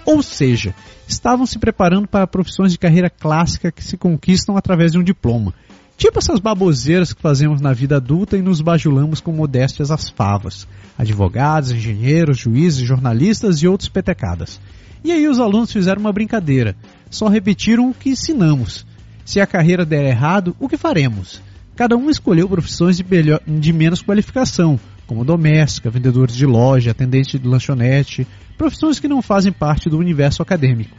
Ou 0.04 0.22
seja, 0.22 0.74
estavam 1.06 1.46
se 1.46 1.58
preparando 1.58 2.08
para 2.08 2.26
profissões 2.26 2.72
de 2.72 2.78
carreira 2.78 3.10
clássica 3.10 3.70
que 3.70 3.84
se 3.84 3.96
conquistam 3.96 4.56
através 4.56 4.92
de 4.92 4.98
um 4.98 5.02
diploma. 5.02 5.52
Tipo 5.98 6.18
essas 6.18 6.38
baboseiras 6.38 7.12
que 7.12 7.20
fazemos 7.20 7.60
na 7.60 7.72
vida 7.72 7.96
adulta 7.96 8.36
e 8.36 8.42
nos 8.42 8.60
bajulamos 8.60 9.20
com 9.20 9.32
modéstias 9.32 9.90
às 9.90 10.08
favas. 10.08 10.66
Advogados, 10.96 11.72
engenheiros, 11.72 12.38
juízes, 12.38 12.86
jornalistas 12.86 13.62
e 13.62 13.68
outros 13.68 13.88
petecadas. 13.88 14.60
E 15.02 15.12
aí 15.12 15.26
os 15.26 15.40
alunos 15.40 15.72
fizeram 15.72 16.00
uma 16.00 16.12
brincadeira. 16.12 16.76
Só 17.10 17.28
repetiram 17.28 17.90
o 17.90 17.94
que 17.94 18.10
ensinamos. 18.10 18.86
Se 19.24 19.40
a 19.40 19.46
carreira 19.46 19.84
der 19.84 20.04
errado, 20.06 20.56
o 20.58 20.68
que 20.68 20.76
faremos? 20.76 21.42
Cada 21.78 21.96
um 21.96 22.10
escolheu 22.10 22.48
profissões 22.48 22.96
de, 22.96 23.04
melhor, 23.04 23.40
de 23.46 23.72
menos 23.72 24.02
qualificação, 24.02 24.80
como 25.06 25.24
doméstica, 25.24 25.88
vendedores 25.88 26.34
de 26.34 26.44
loja, 26.44 26.90
atendente 26.90 27.38
de 27.38 27.46
lanchonete, 27.46 28.26
profissões 28.56 28.98
que 28.98 29.06
não 29.06 29.22
fazem 29.22 29.52
parte 29.52 29.88
do 29.88 29.96
universo 29.96 30.42
acadêmico. 30.42 30.96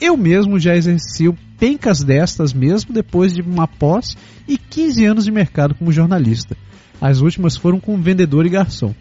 Eu 0.00 0.16
mesmo 0.16 0.58
já 0.58 0.74
exerci 0.74 1.30
pencas 1.58 2.02
destas 2.02 2.54
mesmo 2.54 2.94
depois 2.94 3.34
de 3.34 3.42
uma 3.42 3.68
pós 3.68 4.16
e 4.48 4.56
15 4.56 5.04
anos 5.04 5.24
de 5.26 5.30
mercado 5.30 5.74
como 5.74 5.92
jornalista. 5.92 6.56
As 6.98 7.20
últimas 7.20 7.54
foram 7.54 7.78
como 7.78 8.02
vendedor 8.02 8.46
e 8.46 8.48
garçom. 8.48 8.94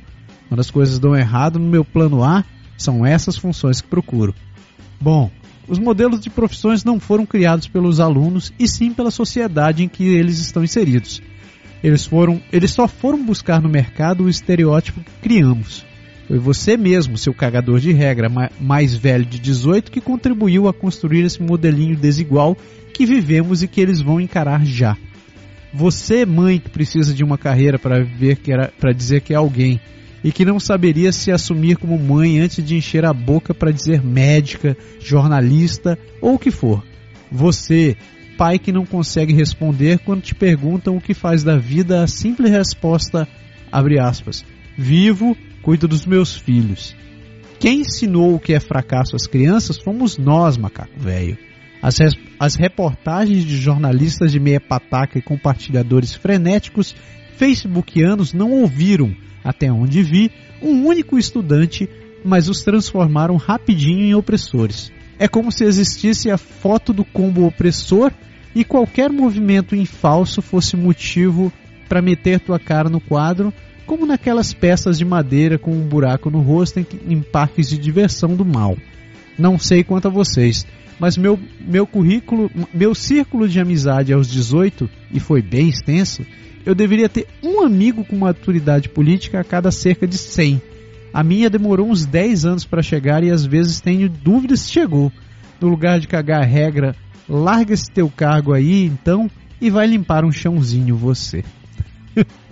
Quando 0.49 0.59
as 0.59 0.69
coisas 0.69 0.99
dão 0.99 1.15
errado 1.15 1.57
no 1.57 1.69
meu 1.69 1.85
plano 1.85 2.21
A, 2.21 2.43
são 2.77 3.05
essas 3.05 3.37
funções 3.37 3.79
que 3.79 3.87
procuro. 3.87 4.35
Bom, 4.99 5.31
os 5.67 5.79
modelos 5.79 6.19
de 6.19 6.29
profissões 6.29 6.83
não 6.83 6.99
foram 6.99 7.25
criados 7.25 7.67
pelos 7.67 7.99
alunos 7.99 8.53
e 8.59 8.67
sim 8.67 8.93
pela 8.93 9.11
sociedade 9.11 9.83
em 9.83 9.87
que 9.87 10.03
eles 10.03 10.39
estão 10.39 10.63
inseridos. 10.63 11.21
Eles, 11.83 12.05
foram, 12.05 12.41
eles 12.51 12.71
só 12.71 12.87
foram 12.87 13.23
buscar 13.23 13.61
no 13.61 13.69
mercado 13.69 14.23
o 14.23 14.29
estereótipo 14.29 15.01
que 15.01 15.11
criamos. 15.21 15.85
Foi 16.27 16.39
você 16.39 16.77
mesmo, 16.77 17.17
seu 17.17 17.33
cagador 17.33 17.79
de 17.79 17.91
regra, 17.91 18.29
mais 18.59 18.95
velho 18.95 19.25
de 19.25 19.37
18, 19.37 19.91
que 19.91 19.99
contribuiu 19.99 20.67
a 20.67 20.73
construir 20.73 21.25
esse 21.25 21.41
modelinho 21.41 21.97
desigual 21.97 22.57
que 22.93 23.05
vivemos 23.05 23.61
e 23.61 23.67
que 23.67 23.81
eles 23.81 24.01
vão 24.01 24.21
encarar 24.21 24.65
já. 24.65 24.95
Você, 25.73 26.25
mãe, 26.25 26.59
que 26.59 26.69
precisa 26.69 27.13
de 27.13 27.23
uma 27.23 27.37
carreira 27.37 27.77
para 27.79 28.93
dizer 28.93 29.21
que 29.21 29.33
é 29.33 29.35
alguém 29.35 29.81
e 30.23 30.31
que 30.31 30.45
não 30.45 30.59
saberia 30.59 31.11
se 31.11 31.31
assumir 31.31 31.77
como 31.77 31.99
mãe 31.99 32.39
antes 32.39 32.63
de 32.63 32.75
encher 32.75 33.05
a 33.05 33.13
boca 33.13 33.53
para 33.53 33.71
dizer 33.71 34.03
médica, 34.03 34.77
jornalista 34.99 35.97
ou 36.21 36.35
o 36.35 36.39
que 36.39 36.49
for. 36.49 36.83
Você, 37.31 37.97
pai 38.37 38.57
que 38.57 38.71
não 38.71 38.85
consegue 38.85 39.33
responder 39.33 39.99
quando 39.99 40.21
te 40.21 40.33
perguntam 40.33 40.95
o 40.95 41.01
que 41.01 41.13
faz 41.13 41.43
da 41.43 41.57
vida 41.57 42.03
a 42.03 42.07
simples 42.07 42.51
resposta 42.51 43.27
abre 43.71 43.99
aspas, 43.99 44.45
vivo 44.77 45.35
cuido 45.61 45.87
dos 45.87 46.05
meus 46.05 46.35
filhos. 46.35 46.95
Quem 47.59 47.81
ensinou 47.81 48.35
o 48.35 48.39
que 48.39 48.53
é 48.53 48.59
fracasso 48.59 49.15
às 49.15 49.25
crianças 49.25 49.79
fomos 49.79 50.17
nós, 50.17 50.57
macaco 50.57 50.99
velho. 50.99 51.37
As, 51.81 51.97
as 52.39 52.55
reportagens 52.55 53.43
de 53.43 53.57
jornalistas 53.57 54.31
de 54.31 54.39
meia 54.39 54.59
pataca 54.59 55.17
e 55.17 55.21
compartilhadores 55.21 56.13
frenéticos 56.13 56.95
facebookianos 57.37 58.31
não 58.31 58.51
ouviram, 58.51 59.15
até 59.43 59.71
onde 59.71 60.01
vi, 60.01 60.31
um 60.61 60.85
único 60.85 61.17
estudante, 61.17 61.89
mas 62.23 62.47
os 62.47 62.61
transformaram 62.61 63.35
rapidinho 63.35 64.05
em 64.05 64.15
opressores. 64.15 64.91
É 65.19 65.27
como 65.27 65.51
se 65.51 65.63
existisse 65.63 66.29
a 66.29 66.37
foto 66.37 66.93
do 66.93 67.03
combo 67.03 67.45
opressor 67.45 68.11
e 68.55 68.63
qualquer 68.63 69.09
movimento 69.09 69.75
em 69.75 69.85
falso 69.85 70.41
fosse 70.41 70.75
motivo 70.75 71.51
para 71.87 72.01
meter 72.01 72.39
tua 72.39 72.59
cara 72.59 72.89
no 72.89 72.99
quadro 72.99 73.53
como 73.85 74.05
naquelas 74.05 74.53
peças 74.53 74.97
de 74.97 75.05
madeira 75.05 75.57
com 75.57 75.71
um 75.71 75.87
buraco 75.87 76.29
no 76.29 76.41
rosto 76.41 76.79
em, 76.79 76.85
em 77.07 77.21
parques 77.21 77.69
de 77.69 77.77
diversão 77.77 78.35
do 78.35 78.45
mal. 78.45 78.77
Não 79.37 79.57
sei 79.59 79.83
quanto 79.83 80.07
a 80.07 80.11
vocês, 80.11 80.65
mas 80.99 81.17
meu, 81.17 81.39
meu 81.59 81.85
currículo, 81.85 82.49
meu 82.73 82.95
círculo 82.95 83.47
de 83.47 83.59
amizade 83.59 84.13
aos 84.13 84.29
18, 84.29 84.89
e 85.11 85.19
foi 85.19 85.41
bem 85.41 85.69
extenso, 85.69 86.25
eu 86.65 86.73
deveria 86.73 87.09
ter 87.09 87.27
um 87.43 87.61
amigo 87.61 88.03
com 88.05 88.15
maturidade 88.15 88.89
política 88.89 89.39
a 89.39 89.43
cada 89.43 89.71
cerca 89.71 90.07
de 90.07 90.17
100. 90.17 90.61
A 91.13 91.23
minha 91.23 91.49
demorou 91.49 91.89
uns 91.89 92.05
10 92.05 92.45
anos 92.45 92.65
para 92.65 92.81
chegar 92.81 93.23
e 93.23 93.29
às 93.29 93.45
vezes 93.45 93.79
tenho 93.81 94.09
dúvidas 94.09 94.61
se 94.61 94.71
chegou. 94.71 95.11
No 95.61 95.69
lugar 95.69 95.99
de 95.99 96.07
cagar 96.07 96.41
a 96.41 96.45
regra, 96.45 96.95
larga 97.29 97.73
esse 97.73 97.89
teu 97.91 98.09
cargo 98.09 98.53
aí 98.53 98.85
então 98.85 99.29
e 99.61 99.69
vai 99.69 99.87
limpar 99.87 100.25
um 100.25 100.31
chãozinho 100.31 100.95
você. 100.95 101.43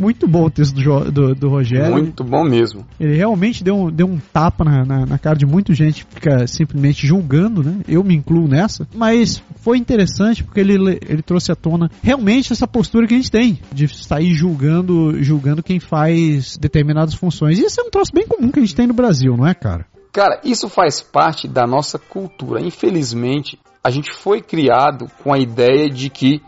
Muito 0.00 0.26
bom 0.26 0.46
o 0.46 0.50
texto 0.50 0.74
do, 0.74 1.10
do, 1.10 1.34
do, 1.34 1.48
Rogério. 1.50 1.92
Muito 1.92 2.24
bom 2.24 2.42
mesmo. 2.42 2.86
Ele 2.98 3.16
realmente 3.16 3.62
deu 3.62 3.76
um, 3.76 3.90
deu 3.90 4.06
um 4.06 4.18
tapa 4.18 4.64
na, 4.64 4.82
na, 4.82 5.04
na, 5.04 5.18
cara 5.18 5.36
de 5.36 5.44
muita 5.44 5.74
gente 5.74 6.06
que 6.06 6.14
fica 6.14 6.46
simplesmente 6.46 7.06
julgando, 7.06 7.62
né? 7.62 7.80
Eu 7.86 8.02
me 8.02 8.14
incluo 8.14 8.48
nessa. 8.48 8.88
Mas 8.94 9.42
foi 9.56 9.76
interessante 9.76 10.42
porque 10.42 10.60
ele, 10.60 10.98
ele 11.06 11.20
trouxe 11.20 11.52
à 11.52 11.54
tona 11.54 11.90
realmente 12.02 12.50
essa 12.50 12.66
postura 12.66 13.06
que 13.06 13.12
a 13.12 13.16
gente 13.18 13.30
tem 13.30 13.60
de 13.70 13.86
sair 13.88 14.32
julgando, 14.32 15.22
julgando 15.22 15.62
quem 15.62 15.78
faz 15.78 16.56
determinadas 16.56 17.14
funções. 17.14 17.58
E 17.58 17.66
isso 17.66 17.78
é 17.80 17.84
um 17.84 17.90
troço 17.90 18.10
bem 18.14 18.26
comum 18.26 18.50
que 18.50 18.58
a 18.58 18.62
gente 18.62 18.74
tem 18.74 18.86
no 18.86 18.94
Brasil, 18.94 19.36
não 19.36 19.46
é, 19.46 19.52
cara? 19.52 19.84
Cara, 20.12 20.40
isso 20.42 20.68
faz 20.70 21.02
parte 21.02 21.46
da 21.46 21.66
nossa 21.66 21.98
cultura. 21.98 22.60
Infelizmente, 22.60 23.58
a 23.84 23.90
gente 23.90 24.12
foi 24.14 24.40
criado 24.40 25.10
com 25.22 25.30
a 25.30 25.38
ideia 25.38 25.90
de 25.90 26.08
que 26.08 26.40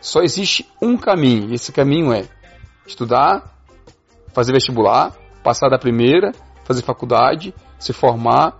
só 0.00 0.22
existe 0.22 0.66
um 0.82 0.96
caminho. 0.96 1.50
E 1.50 1.54
esse 1.54 1.72
caminho 1.72 2.12
é 2.12 2.24
estudar, 2.86 3.54
fazer 4.32 4.52
vestibular, 4.52 5.14
passar 5.42 5.68
da 5.68 5.78
primeira, 5.78 6.32
fazer 6.64 6.82
faculdade, 6.82 7.54
se 7.78 7.92
formar 7.92 8.58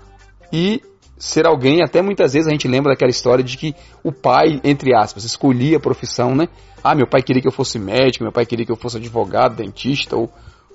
e 0.52 0.82
ser 1.18 1.46
alguém. 1.46 1.82
Até 1.82 2.02
muitas 2.02 2.32
vezes 2.32 2.48
a 2.48 2.52
gente 2.52 2.68
lembra 2.68 2.92
daquela 2.92 3.10
história 3.10 3.42
de 3.42 3.56
que 3.56 3.74
o 4.02 4.12
pai, 4.12 4.60
entre 4.62 4.94
aspas, 4.94 5.24
escolhia 5.24 5.78
a 5.78 5.80
profissão, 5.80 6.34
né? 6.34 6.48
Ah, 6.82 6.94
meu 6.94 7.06
pai 7.06 7.22
queria 7.22 7.40
que 7.40 7.48
eu 7.48 7.52
fosse 7.52 7.78
médico, 7.78 8.24
meu 8.24 8.32
pai 8.32 8.44
queria 8.44 8.66
que 8.66 8.72
eu 8.72 8.76
fosse 8.76 8.98
advogado, 8.98 9.56
dentista, 9.56 10.16
ou 10.16 10.30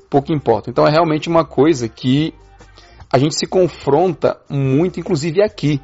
pouco 0.10 0.34
importa. 0.34 0.70
Então 0.70 0.88
é 0.88 0.90
realmente 0.90 1.30
uma 1.30 1.46
coisa 1.46 1.88
que 1.88 2.34
a 3.12 3.18
gente 3.18 3.36
se 3.36 3.46
confronta 3.46 4.40
muito, 4.50 5.00
inclusive 5.00 5.42
aqui. 5.42 5.80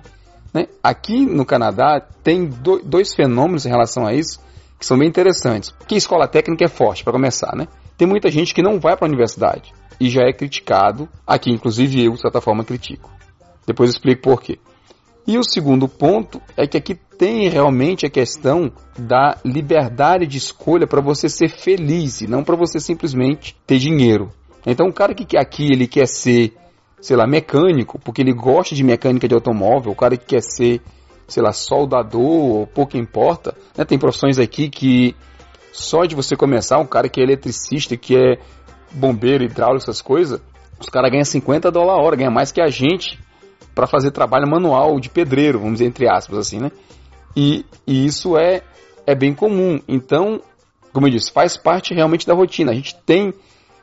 Né? 0.54 0.67
Aqui 0.82 1.25
no 1.25 1.45
Canadá 1.45 2.01
tem 2.23 2.45
do, 2.45 2.82
dois 2.84 3.13
fenômenos 3.13 3.65
em 3.65 3.69
relação 3.69 4.06
a 4.06 4.13
isso 4.13 4.39
que 4.79 4.85
são 4.85 4.97
bem 4.97 5.07
interessantes. 5.07 5.73
Que 5.88 5.95
a 5.95 5.97
escola 5.97 6.27
técnica 6.27 6.65
é 6.65 6.67
forte, 6.67 7.03
para 7.03 7.13
começar, 7.13 7.55
né? 7.55 7.67
Tem 7.97 8.07
muita 8.07 8.29
gente 8.29 8.53
que 8.53 8.61
não 8.61 8.79
vai 8.79 8.95
para 8.95 9.05
a 9.05 9.09
universidade 9.09 9.73
e 9.99 10.09
já 10.09 10.23
é 10.23 10.33
criticado. 10.33 11.07
Aqui, 11.25 11.51
inclusive 11.51 12.03
eu, 12.03 12.13
de 12.13 12.21
certa 12.21 12.41
forma, 12.41 12.63
critico. 12.63 13.09
Depois 13.65 13.89
explico 13.89 14.21
por 14.21 14.41
quê. 14.41 14.59
E 15.27 15.38
o 15.38 15.43
segundo 15.43 15.88
ponto 15.88 16.41
é 16.55 16.67
que 16.67 16.77
aqui 16.77 16.95
tem 17.17 17.49
realmente 17.49 18.05
a 18.05 18.09
questão 18.09 18.71
da 18.97 19.38
liberdade 19.43 20.27
de 20.27 20.38
escolha 20.38 20.85
para 20.85 21.01
você 21.01 21.27
ser 21.29 21.49
feliz 21.49 22.21
e 22.21 22.27
não 22.27 22.43
para 22.43 22.55
você 22.55 22.79
simplesmente 22.79 23.55
ter 23.65 23.79
dinheiro. 23.79 24.31
Então, 24.67 24.88
o 24.88 24.93
cara 24.93 25.13
que 25.15 25.38
aqui 25.38 25.71
ele 25.71 25.88
quer 25.88 26.07
ser 26.07 26.53
sei 27.05 27.15
lá, 27.15 27.27
mecânico, 27.27 27.99
porque 27.99 28.21
ele 28.21 28.33
gosta 28.33 28.73
de 28.73 28.83
mecânica 28.83 29.27
de 29.27 29.35
automóvel, 29.35 29.91
o 29.91 29.95
cara 29.95 30.17
que 30.17 30.25
quer 30.25 30.41
ser, 30.41 30.81
sei 31.27 31.41
lá, 31.41 31.51
soldador, 31.51 32.21
ou 32.21 32.67
pouco 32.67 32.97
importa. 32.97 33.55
Né? 33.77 33.85
Tem 33.85 33.97
profissões 33.97 34.38
aqui 34.39 34.69
que 34.69 35.15
só 35.71 36.05
de 36.05 36.15
você 36.15 36.35
começar, 36.35 36.79
um 36.79 36.85
cara 36.85 37.09
que 37.09 37.19
é 37.19 37.23
eletricista, 37.23 37.97
que 37.97 38.15
é 38.15 38.38
bombeiro, 38.91 39.43
hidráulico, 39.43 39.83
essas 39.83 40.01
coisas, 40.01 40.41
os 40.79 40.88
caras 40.88 41.11
ganham 41.11 41.25
50 41.25 41.69
dólares 41.71 41.99
a 41.99 42.03
hora, 42.03 42.15
ganha 42.15 42.31
mais 42.31 42.51
que 42.51 42.61
a 42.61 42.67
gente 42.67 43.19
para 43.73 43.88
fazer 43.88 44.11
trabalho 44.11 44.47
manual 44.47 44.99
de 44.99 45.09
pedreiro, 45.09 45.59
vamos 45.59 45.75
dizer 45.75 45.85
entre 45.85 46.09
aspas 46.09 46.38
assim, 46.38 46.59
né? 46.59 46.71
E, 47.35 47.65
e 47.85 48.05
isso 48.05 48.38
é, 48.38 48.61
é 49.05 49.13
bem 49.13 49.33
comum. 49.33 49.81
Então, 49.85 50.41
como 50.93 51.07
eu 51.07 51.11
disse, 51.11 51.31
faz 51.31 51.57
parte 51.57 51.93
realmente 51.93 52.25
da 52.25 52.33
rotina. 52.33 52.71
A 52.71 52.75
gente 52.75 52.95
tem 53.05 53.33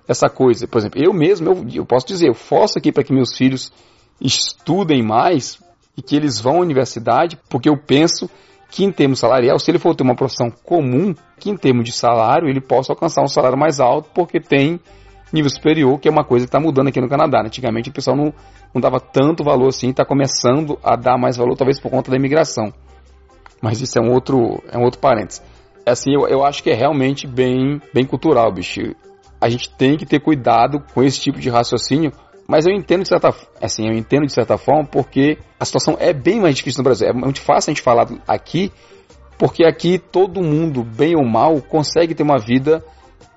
essa 0.09 0.31
coisa. 0.31 0.67
Por 0.67 0.79
exemplo, 0.79 1.03
eu 1.03 1.13
mesmo, 1.13 1.49
eu, 1.49 1.67
eu 1.75 1.85
posso 1.85 2.07
dizer, 2.07 2.29
eu 2.29 2.35
forço 2.35 2.79
aqui 2.79 2.91
para 2.91 3.05
que 3.05 3.13
meus 3.13 3.37
filhos 3.37 3.71
estudem 4.19 5.03
mais 5.03 5.62
e 5.97 6.03
que 6.03 6.17
eles 6.17 6.41
vão 6.41 6.57
à 6.57 6.61
universidade, 6.61 7.39
porque 7.49 7.69
eu 7.69 7.77
penso 7.77 8.29
que 8.71 8.85
em 8.85 8.91
termos 8.91 9.19
salarial, 9.19 9.59
se 9.59 9.71
ele 9.71 9.79
for 9.79 9.95
ter 9.95 10.03
uma 10.03 10.17
profissão 10.17 10.51
comum, 10.51 11.15
que 11.39 11.51
em 11.51 11.57
termos 11.57 11.85
de 11.85 11.93
salário 11.93 12.49
ele 12.49 12.61
possa 12.61 12.93
alcançar 12.93 13.23
um 13.23 13.29
salário 13.29 13.59
mais 13.59 13.81
alto, 13.81 14.09
porque 14.15 14.41
tem 14.41 14.81
nível 15.33 15.51
superior, 15.51 15.99
que 15.99 16.09
é 16.09 16.11
uma 16.11 16.25
coisa 16.25 16.47
que 16.47 16.49
está 16.49 16.61
mudando 16.61 16.89
aqui 16.89 17.01
no 17.01 17.09
Canadá. 17.09 17.43
Antigamente 17.45 17.91
o 17.91 17.93
pessoal 17.93 18.17
não, 18.17 18.33
não 18.75 18.81
dava 18.81 18.99
tanto 18.99 19.45
valor 19.45 19.69
assim, 19.69 19.91
está 19.91 20.05
começando 20.05 20.79
a 20.83 20.97
dar 20.97 21.19
mais 21.19 21.37
valor, 21.37 21.57
talvez 21.57 21.79
por 21.79 21.91
conta 21.91 22.11
da 22.11 22.17
imigração. 22.17 22.73
Mas 23.61 23.81
isso 23.81 23.99
é 23.99 24.03
um 24.03 24.13
outro, 24.13 24.63
é 24.71 24.79
um 24.79 24.83
outro 24.83 25.01
parênteses. 25.01 25.43
Assim, 25.85 26.15
eu, 26.15 26.27
eu 26.29 26.45
acho 26.45 26.63
que 26.63 26.71
é 26.71 26.75
realmente 26.75 27.27
bem, 27.27 27.81
bem 27.93 28.07
cultural, 28.07 28.53
bicho 28.53 28.81
a 29.43 29.49
gente 29.49 29.69
tem 29.71 29.97
que 29.97 30.07
ter 30.07 30.21
cuidado 30.21 30.81
com 30.95 31.03
esse 31.03 31.21
tipo 31.21 31.41
de 31.41 31.51
raciocínio. 31.51 32.13
Mas 32.53 32.67
eu 32.67 32.75
entendo 32.75 33.01
de 33.01 33.09
certa, 33.09 33.35
assim, 33.63 33.89
eu 33.89 33.95
entendo 33.95 34.27
de 34.27 34.33
certa 34.35 34.59
forma 34.59 34.85
porque 34.85 35.39
a 35.59 35.65
situação 35.65 35.97
é 35.99 36.13
bem 36.13 36.39
mais 36.39 36.55
difícil 36.55 36.81
no 36.81 36.85
Brasil. 36.85 37.09
É 37.09 37.13
muito 37.15 37.41
fácil 37.41 37.71
a 37.71 37.73
gente 37.73 37.81
falar 37.81 38.07
aqui, 38.29 38.71
porque 39.39 39.65
aqui 39.65 39.99
todo 39.99 40.43
mundo, 40.43 40.85
bem 40.85 41.17
ou 41.17 41.25
mal, 41.25 41.63
consegue 41.63 42.15
ter 42.15 42.23
uma 42.23 42.37
vida 42.39 42.85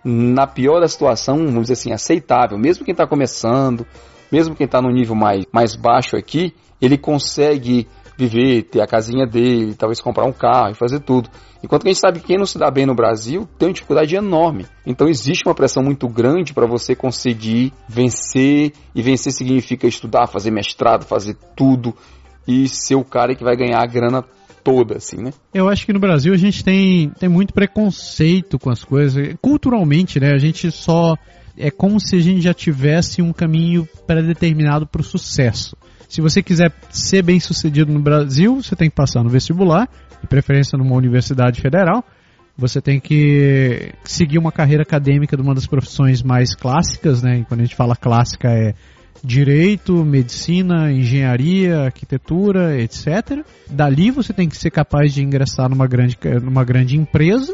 na 0.03 0.45
pior 0.45 0.81
da 0.81 0.87
situação, 0.89 1.37
vamos 1.37 1.61
dizer 1.61 1.73
assim, 1.75 1.93
aceitável. 1.93 2.57
Mesmo 2.57 2.83
quem 2.83 2.91
está 2.91 3.07
começando, 3.07 3.87
mesmo 4.29 4.53
quem 4.53 4.65
está 4.65 4.81
no 4.81 4.91
nível 4.91 5.15
mais, 5.15 5.45
mais 5.49 5.77
baixo 5.77 6.17
aqui, 6.17 6.53
ele 6.81 6.97
consegue 6.97 7.87
viver, 8.17 8.63
ter 8.63 8.81
a 8.81 8.87
casinha 8.87 9.25
dele, 9.25 9.73
talvez 9.73 9.99
comprar 9.99 10.25
um 10.25 10.31
carro 10.31 10.71
e 10.71 10.75
fazer 10.75 10.99
tudo. 10.99 11.29
Enquanto 11.63 11.81
que 11.81 11.89
a 11.89 11.91
gente 11.91 12.01
sabe 12.01 12.19
que 12.19 12.27
quem 12.27 12.37
não 12.37 12.45
se 12.45 12.57
dá 12.57 12.69
bem 12.69 12.85
no 12.85 12.95
Brasil 12.95 13.47
tem 13.57 13.67
uma 13.67 13.73
dificuldade 13.73 14.15
enorme. 14.15 14.65
Então 14.85 15.07
existe 15.07 15.43
uma 15.45 15.55
pressão 15.55 15.83
muito 15.83 16.07
grande 16.07 16.53
para 16.53 16.67
você 16.67 16.95
conseguir 16.95 17.73
vencer, 17.87 18.71
e 18.93 19.01
vencer 19.01 19.31
significa 19.31 19.87
estudar, 19.87 20.27
fazer 20.27 20.51
mestrado, 20.51 21.05
fazer 21.05 21.35
tudo 21.55 21.93
e 22.47 22.67
ser 22.67 22.95
o 22.95 23.03
cara 23.03 23.35
que 23.35 23.43
vai 23.43 23.55
ganhar 23.55 23.81
a 23.81 23.87
grana 23.87 24.23
toda, 24.63 24.97
assim, 24.97 25.17
né? 25.17 25.31
Eu 25.53 25.69
acho 25.69 25.85
que 25.85 25.93
no 25.93 25.99
Brasil 25.99 26.33
a 26.33 26.37
gente 26.37 26.63
tem, 26.63 27.09
tem 27.19 27.29
muito 27.29 27.53
preconceito 27.53 28.57
com 28.57 28.71
as 28.71 28.83
coisas. 28.83 29.35
Culturalmente, 29.39 30.19
né? 30.19 30.31
A 30.33 30.39
gente 30.39 30.71
só. 30.71 31.15
É 31.57 31.71
como 31.71 32.01
se 32.01 32.17
a 32.17 32.19
gente 32.19 32.41
já 32.41 32.53
tivesse 32.53 33.21
um 33.21 33.31
caminho 33.31 33.87
pré-determinado 34.05 34.85
para 34.85 34.99
o 34.99 35.03
sucesso. 35.03 35.77
Se 36.15 36.21
você 36.21 36.41
quiser 36.41 36.71
ser 36.91 37.21
bem 37.23 37.41
sucedido 37.41 37.91
no 37.91 37.99
Brasil, 37.99 38.63
você 38.63 38.73
tem 38.73 38.89
que 38.89 38.95
passar 38.95 39.21
no 39.21 39.29
vestibular, 39.29 39.85
de 40.21 40.27
preferência 40.27 40.77
numa 40.77 40.95
universidade 40.95 41.59
federal. 41.59 42.05
Você 42.57 42.79
tem 42.79 43.01
que 43.01 43.91
seguir 44.05 44.37
uma 44.37 44.49
carreira 44.49 44.83
acadêmica 44.83 45.35
de 45.35 45.43
uma 45.43 45.53
das 45.53 45.67
profissões 45.67 46.23
mais 46.23 46.55
clássicas, 46.55 47.21
né? 47.21 47.39
E 47.39 47.43
quando 47.43 47.59
a 47.59 47.63
gente 47.65 47.75
fala 47.75 47.97
clássica 47.97 48.47
é 48.47 48.73
direito, 49.21 50.05
medicina, 50.05 50.89
engenharia, 50.89 51.81
arquitetura, 51.81 52.79
etc. 52.79 53.45
Dali 53.69 54.09
você 54.09 54.31
tem 54.31 54.47
que 54.47 54.55
ser 54.55 54.71
capaz 54.71 55.13
de 55.13 55.21
ingressar 55.21 55.67
numa 55.67 55.85
grande, 55.85 56.17
numa 56.41 56.63
grande 56.63 56.95
empresa, 56.95 57.53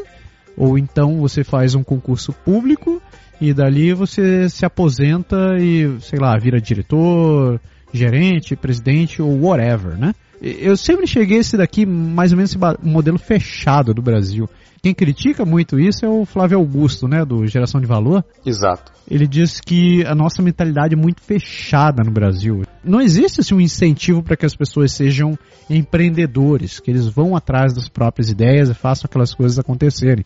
ou 0.56 0.78
então 0.78 1.18
você 1.18 1.42
faz 1.42 1.74
um 1.74 1.82
concurso 1.82 2.32
público 2.32 3.02
e 3.40 3.52
dali 3.52 3.92
você 3.92 4.48
se 4.48 4.64
aposenta 4.64 5.56
e, 5.58 5.98
sei 6.00 6.20
lá, 6.20 6.38
vira 6.38 6.60
diretor, 6.60 7.60
gerente, 7.92 8.56
presidente 8.56 9.20
ou 9.20 9.42
whatever, 9.42 9.98
né? 9.98 10.14
Eu 10.40 10.76
sempre 10.76 11.06
cheguei 11.06 11.36
a 11.36 11.40
esse 11.40 11.56
daqui 11.56 11.86
mais 11.86 12.32
ou 12.32 12.36
menos 12.36 12.50
esse 12.50 12.58
modelo 12.82 13.18
fechado 13.18 13.94
do 13.94 14.02
Brasil. 14.02 14.48
Quem 14.82 14.92
critica 14.92 15.44
muito 15.44 15.78
isso 15.78 16.04
é 16.04 16.08
o 16.08 16.26
Flávio 16.26 16.58
Augusto, 16.58 17.06
né, 17.06 17.24
do 17.24 17.46
Geração 17.46 17.80
de 17.80 17.86
Valor. 17.86 18.24
Exato. 18.44 18.90
Ele 19.08 19.28
diz 19.28 19.60
que 19.60 20.04
a 20.04 20.12
nossa 20.12 20.42
mentalidade 20.42 20.94
é 20.94 20.96
muito 20.96 21.20
fechada 21.20 22.02
no 22.04 22.10
Brasil. 22.10 22.62
Não 22.82 23.00
existe 23.00 23.40
assim, 23.40 23.54
um 23.54 23.60
incentivo 23.60 24.24
para 24.24 24.36
que 24.36 24.44
as 24.44 24.56
pessoas 24.56 24.90
sejam 24.92 25.38
empreendedores, 25.70 26.80
que 26.80 26.90
eles 26.90 27.06
vão 27.06 27.36
atrás 27.36 27.72
das 27.72 27.88
próprias 27.88 28.28
ideias 28.28 28.68
e 28.68 28.74
façam 28.74 29.06
aquelas 29.08 29.32
coisas 29.32 29.56
acontecerem. 29.56 30.24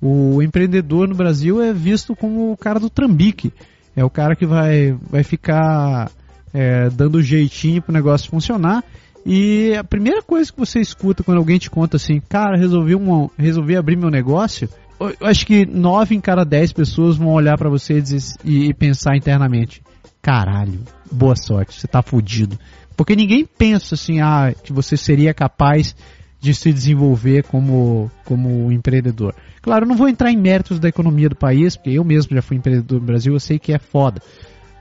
O 0.00 0.40
empreendedor 0.40 1.08
no 1.08 1.16
Brasil 1.16 1.60
é 1.60 1.72
visto 1.72 2.14
como 2.14 2.52
o 2.52 2.56
cara 2.56 2.78
do 2.78 2.88
trambique. 2.88 3.52
É 3.96 4.04
o 4.04 4.10
cara 4.10 4.36
que 4.36 4.46
vai, 4.46 4.96
vai 5.10 5.24
ficar 5.24 6.12
é, 6.52 6.88
dando 6.90 7.22
jeitinho 7.22 7.82
pro 7.82 7.92
negócio 7.92 8.30
funcionar. 8.30 8.84
E 9.24 9.74
a 9.74 9.82
primeira 9.82 10.22
coisa 10.22 10.52
que 10.52 10.58
você 10.58 10.80
escuta 10.80 11.24
quando 11.24 11.38
alguém 11.38 11.58
te 11.58 11.68
conta 11.68 11.96
assim, 11.96 12.20
cara, 12.28 12.56
resolvi, 12.56 12.94
um, 12.94 13.28
resolvi 13.36 13.76
abrir 13.76 13.96
meu 13.96 14.10
negócio, 14.10 14.68
eu 14.98 15.26
acho 15.26 15.44
que 15.44 15.66
nove 15.66 16.14
em 16.14 16.20
cada 16.20 16.44
dez 16.44 16.72
pessoas 16.72 17.16
vão 17.16 17.32
olhar 17.32 17.58
para 17.58 17.68
você 17.68 18.02
e, 18.44 18.68
e, 18.68 18.74
pensar 18.74 19.16
internamente, 19.16 19.82
caralho, 20.22 20.80
boa 21.10 21.36
sorte, 21.36 21.74
você 21.74 21.86
tá 21.86 22.02
fudido. 22.02 22.58
Porque 22.96 23.14
ninguém 23.14 23.44
pensa 23.44 23.94
assim, 23.94 24.20
ah, 24.20 24.54
que 24.62 24.72
você 24.72 24.96
seria 24.96 25.34
capaz 25.34 25.94
de 26.40 26.54
se 26.54 26.72
desenvolver 26.72 27.42
como, 27.44 28.10
como 28.24 28.70
empreendedor. 28.70 29.34
Claro, 29.60 29.84
eu 29.84 29.88
não 29.88 29.96
vou 29.96 30.08
entrar 30.08 30.30
em 30.30 30.36
méritos 30.36 30.78
da 30.78 30.88
economia 30.88 31.28
do 31.28 31.36
país, 31.36 31.76
porque 31.76 31.90
eu 31.90 32.04
mesmo 32.04 32.34
já 32.34 32.40
fui 32.40 32.56
empreendedor 32.56 33.00
no 33.00 33.06
Brasil, 33.06 33.32
eu 33.32 33.40
sei 33.40 33.58
que 33.58 33.72
é 33.72 33.78
foda. 33.78 34.22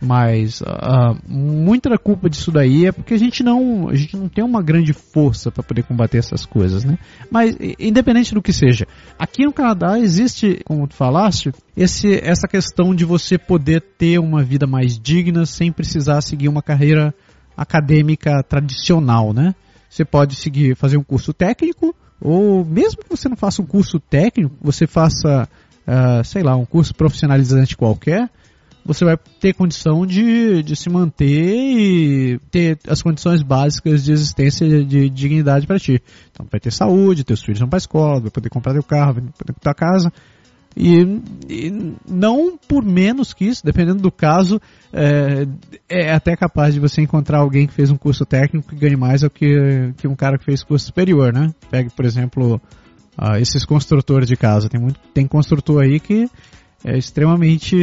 Mas 0.01 0.61
uh, 0.61 1.17
muita 1.27 1.89
da 1.89 1.97
culpa 1.97 2.29
disso 2.29 2.51
daí 2.51 2.85
é 2.85 2.91
porque 2.91 3.13
a 3.13 3.17
gente 3.17 3.41
não, 3.41 3.89
a 3.89 3.95
gente 3.95 4.15
não 4.17 4.27
tem 4.27 4.43
uma 4.43 4.61
grande 4.61 4.93
força 4.93 5.49
para 5.49 5.63
poder 5.63 5.83
combater 5.83 6.17
essas 6.17 6.45
coisas, 6.45 6.83
né? 6.83 6.97
Mas 7.31 7.55
independente 7.79 8.33
do 8.33 8.41
que 8.41 8.51
seja, 8.51 8.85
aqui 9.17 9.45
no 9.45 9.53
Canadá 9.53 9.97
existe, 9.97 10.59
como 10.65 10.87
tu 10.87 10.95
falaste, 10.95 11.51
esse, 11.77 12.19
essa 12.21 12.47
questão 12.47 12.93
de 12.93 13.05
você 13.05 13.37
poder 13.37 13.81
ter 13.97 14.19
uma 14.19 14.43
vida 14.43 14.67
mais 14.67 14.99
digna 14.99 15.45
sem 15.45 15.71
precisar 15.71 16.21
seguir 16.21 16.49
uma 16.49 16.61
carreira 16.61 17.13
acadêmica 17.55 18.43
tradicional, 18.43 19.33
né? 19.33 19.55
Você 19.89 20.03
pode 20.03 20.35
seguir, 20.35 20.75
fazer 20.75 20.97
um 20.97 21.03
curso 21.03 21.31
técnico, 21.33 21.95
ou 22.19 22.65
mesmo 22.65 23.01
que 23.01 23.09
você 23.09 23.29
não 23.29 23.37
faça 23.37 23.61
um 23.61 23.65
curso 23.65 23.99
técnico, 23.99 24.55
você 24.61 24.85
faça, 24.85 25.47
uh, 25.87 26.23
sei 26.23 26.43
lá, 26.43 26.55
um 26.55 26.65
curso 26.65 26.93
profissionalizante 26.93 27.77
qualquer, 27.77 28.29
você 28.85 29.03
vai 29.03 29.17
ter 29.39 29.53
condição 29.53 30.05
de, 30.05 30.61
de 30.61 30.75
se 30.75 30.89
manter 30.89 31.25
e 31.25 32.39
ter 32.51 32.77
as 32.87 33.01
condições 33.01 33.41
básicas 33.41 34.03
de 34.03 34.11
existência 34.11 34.67
de, 34.67 34.85
de 34.85 35.09
dignidade 35.09 35.65
para 35.65 35.79
ti. 35.79 35.99
Então 36.31 36.45
vai 36.49 36.59
ter 36.59 36.71
saúde, 36.71 37.23
teus 37.23 37.41
filhos 37.41 37.59
vão 37.59 37.67
para 37.67 37.77
escola, 37.77 38.21
vai 38.21 38.29
poder 38.29 38.49
comprar 38.49 38.73
teu 38.73 38.83
carro, 38.83 39.13
vai 39.13 39.23
poder 39.23 39.53
comprar 39.53 39.73
casa. 39.73 40.13
E, 40.77 41.01
e, 41.49 41.95
não 42.07 42.57
por 42.57 42.83
menos 42.83 43.33
que 43.33 43.45
isso, 43.45 43.65
dependendo 43.65 44.01
do 44.01 44.11
caso, 44.11 44.61
é, 44.93 45.47
é, 45.89 46.11
até 46.11 46.35
capaz 46.35 46.73
de 46.73 46.79
você 46.79 47.01
encontrar 47.01 47.39
alguém 47.39 47.65
que 47.65 47.73
fez 47.73 47.89
um 47.89 47.97
curso 47.97 48.25
técnico 48.25 48.69
que 48.69 48.75
ganhe 48.75 48.97
mais 48.97 49.21
do 49.21 49.29
que, 49.29 49.93
que 49.97 50.07
um 50.07 50.15
cara 50.15 50.37
que 50.37 50.43
fez 50.43 50.63
curso 50.63 50.85
superior, 50.85 51.33
né? 51.33 51.49
Pegue, 51.71 51.89
por 51.89 52.05
exemplo, 52.05 52.61
uh, 53.17 53.37
esses 53.39 53.65
construtores 53.65 54.27
de 54.27 54.35
casa. 54.35 54.69
Tem, 54.69 54.79
muito, 54.79 54.99
tem 55.13 55.25
construtor 55.25 55.81
aí 55.81 55.99
que 55.99 56.29
é 56.85 56.97
extremamente 56.97 57.75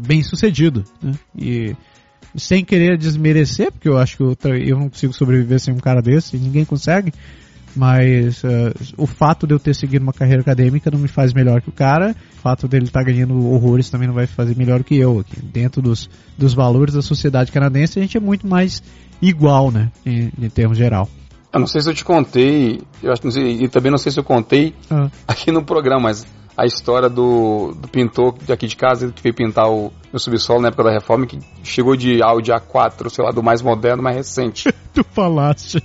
bem 0.00 0.22
sucedido, 0.24 0.84
né? 1.00 1.12
E 1.38 1.76
sem 2.36 2.64
querer 2.64 2.98
desmerecer, 2.98 3.70
porque 3.72 3.88
eu 3.88 3.96
acho 3.96 4.16
que 4.16 4.22
eu, 4.22 4.36
eu 4.56 4.78
não 4.78 4.88
consigo 4.90 5.12
sobreviver 5.12 5.60
sem 5.60 5.72
um 5.72 5.78
cara 5.78 6.02
desse, 6.02 6.36
ninguém 6.36 6.64
consegue, 6.64 7.12
mas 7.74 8.42
uh, 8.42 8.74
o 8.96 9.06
fato 9.06 9.46
de 9.46 9.54
eu 9.54 9.58
ter 9.58 9.74
seguido 9.74 10.02
uma 10.02 10.12
carreira 10.12 10.42
acadêmica 10.42 10.90
não 10.90 10.98
me 10.98 11.06
faz 11.06 11.32
melhor 11.32 11.60
que 11.60 11.68
o 11.68 11.72
cara. 11.72 12.14
O 12.38 12.40
fato 12.40 12.66
dele 12.66 12.86
estar 12.86 13.00
tá 13.00 13.06
ganhando 13.06 13.38
horrores 13.52 13.88
também 13.88 14.08
não 14.08 14.14
vai 14.14 14.26
fazer 14.26 14.56
melhor 14.56 14.82
que 14.82 14.96
eu 14.96 15.20
aqui. 15.20 15.40
Dentro 15.40 15.80
dos, 15.80 16.10
dos 16.36 16.54
valores 16.54 16.94
da 16.94 17.02
sociedade 17.02 17.52
canadense, 17.52 17.98
a 17.98 18.02
gente 18.02 18.16
é 18.16 18.20
muito 18.20 18.48
mais 18.48 18.82
igual, 19.22 19.70
né? 19.70 19.92
Em, 20.04 20.32
em 20.40 20.50
termos 20.50 20.76
geral. 20.76 21.08
Eu 21.52 21.60
não 21.60 21.66
sei 21.66 21.80
se 21.80 21.88
eu 21.88 21.94
te 21.94 22.04
contei, 22.04 22.80
eu 23.02 23.12
acho, 23.12 23.30
sei, 23.30 23.62
e 23.62 23.68
também 23.68 23.90
não 23.90 23.98
sei 23.98 24.12
se 24.12 24.18
eu 24.18 24.24
contei 24.24 24.74
ah. 24.90 25.08
aqui 25.26 25.50
no 25.52 25.64
programa, 25.64 26.00
mas 26.00 26.26
a 26.58 26.66
história 26.66 27.08
do, 27.08 27.72
do 27.72 27.86
pintor 27.86 28.34
aqui 28.50 28.66
de 28.66 28.74
casa 28.74 29.12
que 29.12 29.22
veio 29.22 29.32
pintar 29.32 29.70
o 29.70 29.92
meu 30.12 30.18
subsolo 30.18 30.60
na 30.60 30.68
época 30.68 30.82
da 30.82 30.90
reforma, 30.90 31.24
que 31.24 31.38
chegou 31.62 31.94
de 31.94 32.20
Audi 32.20 32.50
A4, 32.50 33.08
sei 33.10 33.24
lá, 33.24 33.30
do 33.30 33.44
mais 33.44 33.62
moderno, 33.62 34.02
mais 34.02 34.16
recente. 34.16 34.68
tu 34.92 35.04
falaste. 35.04 35.80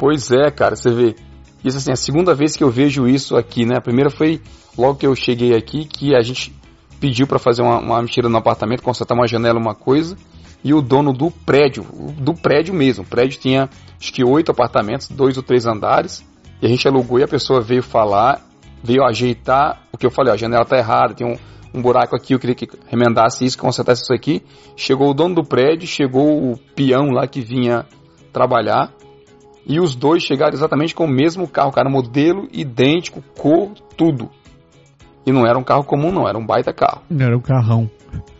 pois 0.00 0.30
é, 0.30 0.50
cara, 0.50 0.76
você 0.76 0.90
vê. 0.90 1.14
Isso 1.62 1.76
assim, 1.76 1.92
a 1.92 1.96
segunda 1.96 2.34
vez 2.34 2.56
que 2.56 2.64
eu 2.64 2.70
vejo 2.70 3.06
isso 3.06 3.36
aqui, 3.36 3.66
né? 3.66 3.74
A 3.76 3.82
primeira 3.82 4.08
foi 4.08 4.40
logo 4.78 4.94
que 4.94 5.06
eu 5.06 5.14
cheguei 5.14 5.54
aqui, 5.54 5.84
que 5.84 6.14
a 6.14 6.22
gente 6.22 6.56
pediu 6.98 7.26
para 7.26 7.38
fazer 7.38 7.60
uma, 7.60 7.78
uma 7.78 8.00
mentira 8.00 8.30
no 8.30 8.38
apartamento, 8.38 8.82
consertar 8.82 9.14
uma 9.14 9.28
janela, 9.28 9.58
uma 9.58 9.74
coisa, 9.74 10.16
e 10.64 10.72
o 10.72 10.80
dono 10.80 11.12
do 11.12 11.30
prédio, 11.30 11.84
do 12.18 12.32
prédio 12.32 12.72
mesmo, 12.72 13.04
o 13.04 13.06
prédio 13.06 13.38
tinha 13.38 13.68
acho 14.00 14.10
que 14.10 14.24
oito 14.24 14.50
apartamentos, 14.50 15.08
dois 15.08 15.36
ou 15.36 15.42
três 15.42 15.66
andares, 15.66 16.24
e 16.62 16.66
a 16.66 16.68
gente 16.68 16.88
alugou 16.88 17.18
e 17.18 17.22
a 17.22 17.28
pessoa 17.28 17.60
veio 17.60 17.82
falar 17.82 18.47
veio 18.88 19.04
ajeitar 19.04 19.82
o 19.92 19.98
que 19.98 20.06
eu 20.06 20.10
falei, 20.10 20.32
ó, 20.32 20.34
a 20.34 20.38
janela 20.38 20.64
tá 20.64 20.78
errada, 20.78 21.12
tem 21.12 21.26
um, 21.26 21.36
um 21.74 21.82
buraco 21.82 22.16
aqui, 22.16 22.32
eu 22.32 22.38
queria 22.38 22.54
que 22.54 22.66
remendasse 22.86 23.44
isso, 23.44 23.56
que 23.56 23.62
consertasse 23.62 24.02
isso 24.02 24.14
aqui. 24.14 24.42
Chegou 24.74 25.10
o 25.10 25.14
dono 25.14 25.34
do 25.34 25.44
prédio, 25.44 25.86
chegou 25.86 26.52
o 26.52 26.56
peão 26.74 27.10
lá 27.10 27.26
que 27.26 27.42
vinha 27.42 27.84
trabalhar, 28.32 28.90
e 29.66 29.78
os 29.78 29.94
dois 29.94 30.22
chegaram 30.22 30.54
exatamente 30.54 30.94
com 30.94 31.04
o 31.04 31.08
mesmo 31.08 31.46
carro, 31.46 31.70
cara, 31.70 31.90
modelo 31.90 32.48
idêntico, 32.50 33.22
cor, 33.36 33.72
tudo. 33.94 34.30
E 35.26 35.32
não 35.32 35.46
era 35.46 35.58
um 35.58 35.62
carro 35.62 35.84
comum, 35.84 36.10
não, 36.10 36.26
era 36.26 36.38
um 36.38 36.46
baita 36.46 36.72
carro. 36.72 37.02
Era 37.10 37.36
um 37.36 37.40
carrão. 37.40 37.90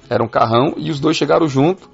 Era 0.09 0.25
um 0.25 0.29
carrão, 0.29 0.75
e 0.79 0.91
os 0.91 0.99
dois 0.99 1.19
chegaram 1.19 1.47
junto. 1.47 1.91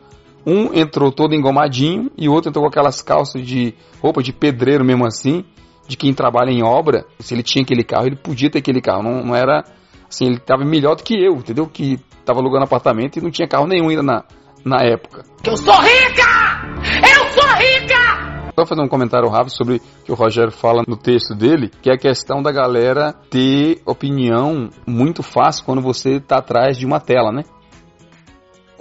Um 0.46 0.72
entrou 0.78 1.10
todo 1.10 1.34
engomadinho 1.34 2.10
e 2.18 2.28
o 2.28 2.32
outro 2.32 2.50
entrou 2.50 2.64
com 2.64 2.68
aquelas 2.68 3.00
calças 3.00 3.44
de 3.44 3.74
roupa 4.00 4.22
de 4.22 4.30
pedreiro 4.30 4.84
mesmo 4.84 5.06
assim 5.06 5.42
de 5.86 5.96
quem 5.96 6.14
trabalha 6.14 6.50
em 6.50 6.62
obra, 6.62 7.04
se 7.18 7.34
ele 7.34 7.42
tinha 7.42 7.62
aquele 7.62 7.84
carro, 7.84 8.06
ele 8.06 8.16
podia 8.16 8.50
ter 8.50 8.58
aquele 8.58 8.80
carro. 8.80 9.02
Não, 9.02 9.24
não 9.24 9.36
era 9.36 9.64
assim, 10.08 10.26
ele 10.26 10.36
estava 10.36 10.64
melhor 10.64 10.96
do 10.96 11.02
que 11.02 11.14
eu, 11.14 11.34
entendeu? 11.36 11.66
Que 11.66 11.98
estava 12.20 12.40
alugando 12.40 12.64
apartamento 12.64 13.18
e 13.18 13.22
não 13.22 13.30
tinha 13.30 13.48
carro 13.48 13.66
nenhum 13.66 13.88
ainda 13.88 14.02
na, 14.02 14.24
na 14.64 14.82
época. 14.82 15.24
Eu 15.44 15.56
sou 15.56 15.74
rica! 15.74 16.74
Eu 17.02 17.28
sou 17.32 17.48
rica! 17.56 18.52
Só 18.58 18.64
fazer 18.64 18.82
um 18.82 18.88
comentário 18.88 19.28
rápido 19.28 19.50
sobre 19.50 19.76
o 19.76 19.80
que 20.04 20.12
o 20.12 20.14
Rogério 20.14 20.52
fala 20.52 20.84
no 20.86 20.96
texto 20.96 21.34
dele, 21.34 21.70
que 21.82 21.90
é 21.90 21.94
a 21.94 21.98
questão 21.98 22.40
da 22.40 22.52
galera 22.52 23.12
ter 23.28 23.82
opinião 23.84 24.70
muito 24.86 25.24
fácil 25.24 25.64
quando 25.64 25.82
você 25.82 26.16
está 26.16 26.38
atrás 26.38 26.78
de 26.78 26.86
uma 26.86 27.00
tela, 27.00 27.32
né? 27.32 27.42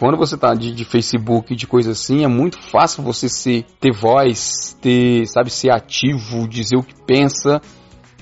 Quando 0.03 0.17
você 0.17 0.35
tá 0.35 0.53
de, 0.53 0.73
de 0.73 0.83
Facebook, 0.83 1.55
de 1.55 1.65
coisa 1.65 1.91
assim, 1.91 2.25
é 2.25 2.27
muito 2.27 2.61
fácil 2.61 3.01
você 3.01 3.29
ser, 3.29 3.63
ter 3.79 3.93
voz, 3.93 4.77
ter, 4.81 5.25
sabe, 5.27 5.49
ser 5.49 5.69
ativo, 5.69 6.45
dizer 6.45 6.75
o 6.75 6.83
que 6.83 6.93
pensa, 7.07 7.61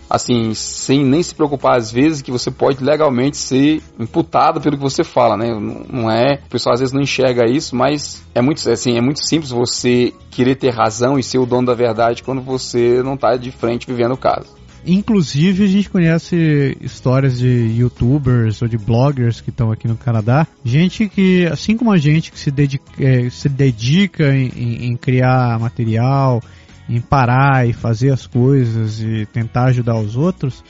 assim, 0.08 0.54
sem 0.54 1.04
nem 1.04 1.24
se 1.24 1.34
preocupar 1.34 1.80
às 1.80 1.91
vezes 1.91 2.22
que 2.22 2.30
você 2.30 2.52
pode 2.52 2.84
legalmente 2.84 3.36
ser 3.36 3.82
imputado 4.00 4.62
pelo 4.62 4.78
que 4.78 4.84
você 4.84 5.04
fala, 5.04 5.36
né? 5.36 5.48
Não, 5.91 6.08
é, 6.12 6.39
o 6.46 6.50
pessoal 6.50 6.76
às 6.76 6.82
vezes 6.82 6.94
não 6.94 7.02
enxerga 7.02 7.50
isso, 7.50 7.76
mas 7.76 8.24
é 8.36 8.41
muito, 8.44 8.70
assim, 8.70 8.96
é 8.96 9.02
muito 9.02 9.28
simples 9.28 9.50
você 9.50 10.13
querer 10.30 10.58
ter 10.58 10.70
razão 10.70 11.17
e 11.17 11.24
ser 11.24 11.39
o 11.39 11.48
dono 11.48 11.65
da 11.65 11.74
verdade 11.74 12.22
quando 12.22 12.44
você 12.44 13.02
não 13.02 13.15
está 13.15 13.36
de 13.36 13.50
frente 13.50 13.88
vivendo 13.88 14.13
o 14.13 14.17
caso. 14.17 14.61
Inclusive, 14.86 15.63
a 15.63 15.67
gente 15.67 15.89
conhece 15.89 16.76
histórias 16.82 17.38
de 17.38 17.48
youtubers 17.78 18.62
ou 18.62 18.67
de 18.67 18.78
bloggers 18.78 19.39
que 19.39 19.52
estão 19.52 19.72
aqui 19.72 19.88
no 19.88 19.96
Canadá. 19.96 20.48
Gente 20.65 21.08
que, 21.08 21.46
assim 21.46 21.78
como 21.78 21.91
a 21.91 21.98
gente, 21.98 22.32
que 22.32 22.39
se 22.39 22.50
dedica, 22.50 22.84
é, 23.00 23.30
se 23.30 23.48
dedica 23.48 24.36
em, 24.36 24.48
em, 24.56 24.86
em 24.88 24.98
criar 24.98 25.60
material, 25.60 26.41
em 26.89 27.00
parar 27.00 27.67
e 27.67 27.74
fazer 27.74 28.12
as 28.12 28.26
coisas 28.26 29.02
e 29.02 29.28
tentar 29.28 29.65
ajudar 29.65 29.98
os 30.00 30.15
outros, 30.15 30.63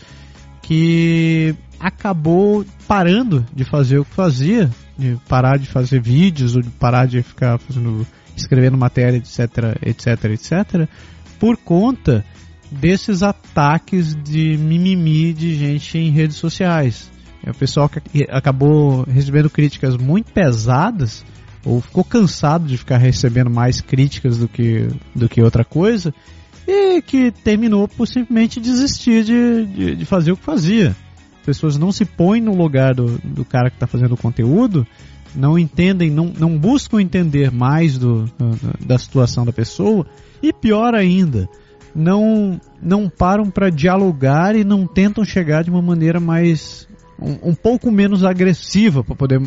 que 0.61 1.55
acabou 1.79 2.65
parando 2.87 3.45
de 3.53 3.63
fazer 3.63 3.97
o 3.97 4.05
que 4.05 4.13
fazia, 4.13 4.69
de 4.97 5.17
parar 5.27 5.57
de 5.57 5.67
fazer 5.67 6.01
vídeos 6.01 6.55
ou 6.55 6.61
de 6.61 6.69
parar 6.69 7.07
de 7.07 7.23
ficar 7.23 7.57
fazendo, 7.59 8.05
escrevendo 8.35 8.77
matéria, 8.77 9.17
etc, 9.17 9.77
etc, 9.85 10.25
etc, 10.25 10.89
por 11.39 11.55
conta 11.57 12.25
desses 12.71 13.21
ataques 13.21 14.15
de 14.15 14.57
mimimi 14.57 15.33
de 15.33 15.55
gente 15.55 15.97
em 15.97 16.09
redes 16.09 16.37
sociais. 16.37 17.11
É 17.43 17.51
o 17.51 17.55
pessoal 17.55 17.89
que 17.89 18.25
acabou 18.29 19.03
recebendo 19.03 19.49
críticas 19.49 19.97
muito 19.97 20.31
pesadas 20.31 21.25
ou 21.65 21.81
ficou 21.81 22.03
cansado 22.03 22.65
de 22.65 22.77
ficar 22.77 22.97
recebendo 22.97 23.49
mais 23.49 23.81
críticas 23.81 24.37
do 24.37 24.47
que, 24.47 24.87
do 25.15 25.27
que 25.27 25.41
outra 25.41 25.65
coisa 25.65 26.13
e 26.67 27.01
que 27.01 27.31
terminou 27.31 27.87
por 27.87 28.07
simplesmente 28.07 28.59
desistir 28.59 29.23
de, 29.23 29.65
de, 29.65 29.95
de 29.95 30.05
fazer 30.05 30.31
o 30.31 30.37
que 30.37 30.43
fazia. 30.43 30.95
As 31.39 31.45
pessoas 31.45 31.77
não 31.77 31.91
se 31.91 32.05
põem 32.05 32.39
no 32.39 32.55
lugar 32.55 32.93
do, 32.93 33.17
do 33.19 33.43
cara 33.43 33.69
que 33.69 33.75
está 33.75 33.87
fazendo 33.87 34.13
o 34.13 34.17
conteúdo, 34.17 34.85
não 35.35 35.57
entendem, 35.57 36.09
não, 36.09 36.31
não 36.37 36.57
buscam 36.57 37.01
entender 37.01 37.51
mais 37.51 37.97
do, 37.97 38.25
da 38.79 38.97
situação 38.97 39.45
da 39.45 39.51
pessoa 39.51 40.05
e 40.41 40.53
pior 40.53 40.93
ainda, 40.93 41.49
não 41.95 42.59
não 42.81 43.09
param 43.09 43.49
para 43.49 43.69
dialogar 43.69 44.55
e 44.55 44.63
não 44.63 44.87
tentam 44.87 45.23
chegar 45.23 45.63
de 45.63 45.69
uma 45.69 45.81
maneira 45.81 46.19
mais 46.19 46.87
um, 47.19 47.49
um 47.49 47.55
pouco 47.55 47.91
menos 47.91 48.23
agressiva 48.23 49.03
para 49.03 49.15
poder 49.15 49.39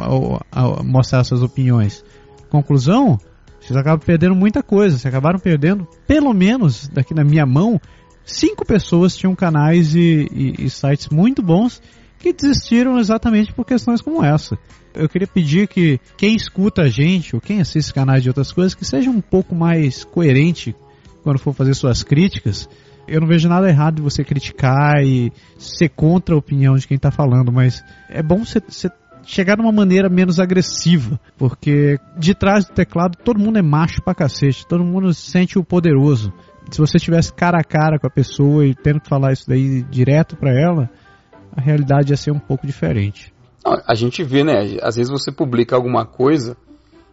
mostrar 0.84 1.24
suas 1.24 1.42
opiniões. 1.42 2.04
Conclusão, 2.48 3.18
vocês 3.60 3.76
acabam 3.76 4.04
perdendo 4.04 4.34
muita 4.34 4.62
coisa. 4.62 4.96
Vocês 4.96 5.06
acabaram 5.06 5.38
perdendo, 5.38 5.88
pelo 6.06 6.32
menos 6.32 6.88
daqui 6.88 7.14
na 7.14 7.24
minha 7.24 7.46
mão, 7.46 7.80
cinco 8.24 8.64
pessoas 8.64 9.16
tinham 9.16 9.34
canais 9.34 9.94
e, 9.94 10.28
e, 10.30 10.66
e 10.66 10.70
sites 10.70 11.08
muito 11.08 11.42
bons 11.42 11.82
que 12.18 12.32
desistiram 12.32 12.98
exatamente 12.98 13.52
por 13.52 13.66
questões 13.66 14.00
como 14.00 14.24
essa. 14.24 14.56
Eu 14.94 15.08
queria 15.08 15.26
pedir 15.26 15.66
que 15.66 15.98
quem 16.16 16.36
escuta 16.36 16.82
a 16.82 16.88
gente 16.88 17.34
ou 17.34 17.40
quem 17.40 17.60
assiste 17.60 17.92
canais 17.92 18.22
de 18.22 18.28
outras 18.28 18.52
coisas 18.52 18.74
que 18.74 18.84
seja 18.84 19.10
um 19.10 19.20
pouco 19.20 19.54
mais 19.54 20.04
coerente 20.04 20.74
quando 21.24 21.38
for 21.38 21.54
fazer 21.54 21.74
suas 21.74 22.02
críticas, 22.02 22.68
eu 23.08 23.20
não 23.20 23.26
vejo 23.26 23.48
nada 23.48 23.68
errado 23.68 23.96
de 23.96 24.02
você 24.02 24.22
criticar 24.22 25.02
e 25.02 25.32
ser 25.58 25.88
contra 25.88 26.34
a 26.34 26.38
opinião 26.38 26.76
de 26.76 26.86
quem 26.86 26.96
está 26.96 27.10
falando, 27.10 27.50
mas 27.50 27.82
é 28.08 28.22
bom 28.22 28.44
você, 28.44 28.60
você 28.60 28.90
chegar 29.24 29.56
de 29.56 29.62
uma 29.62 29.72
maneira 29.72 30.08
menos 30.08 30.38
agressiva, 30.38 31.18
porque 31.36 31.98
de 32.18 32.34
trás 32.34 32.66
do 32.66 32.74
teclado 32.74 33.16
todo 33.24 33.40
mundo 33.40 33.58
é 33.58 33.62
macho 33.62 34.02
pra 34.02 34.14
cacete, 34.14 34.66
todo 34.66 34.84
mundo 34.84 35.12
se 35.12 35.30
sente 35.30 35.58
o 35.58 35.64
poderoso. 35.64 36.32
Se 36.70 36.78
você 36.78 36.98
estivesse 36.98 37.32
cara 37.32 37.58
a 37.58 37.64
cara 37.64 37.98
com 37.98 38.06
a 38.06 38.10
pessoa 38.10 38.66
e 38.66 38.74
tendo 38.74 39.00
que 39.00 39.08
falar 39.08 39.32
isso 39.32 39.48
daí 39.48 39.82
direto 39.82 40.36
para 40.36 40.50
ela, 40.50 40.90
a 41.56 41.60
realidade 41.60 42.12
ia 42.12 42.16
ser 42.16 42.30
um 42.30 42.38
pouco 42.38 42.66
diferente. 42.66 43.32
A 43.86 43.94
gente 43.94 44.22
vê, 44.22 44.44
né? 44.44 44.76
Às 44.82 44.96
vezes 44.96 45.10
você 45.10 45.32
publica 45.32 45.74
alguma 45.74 46.04
coisa 46.04 46.56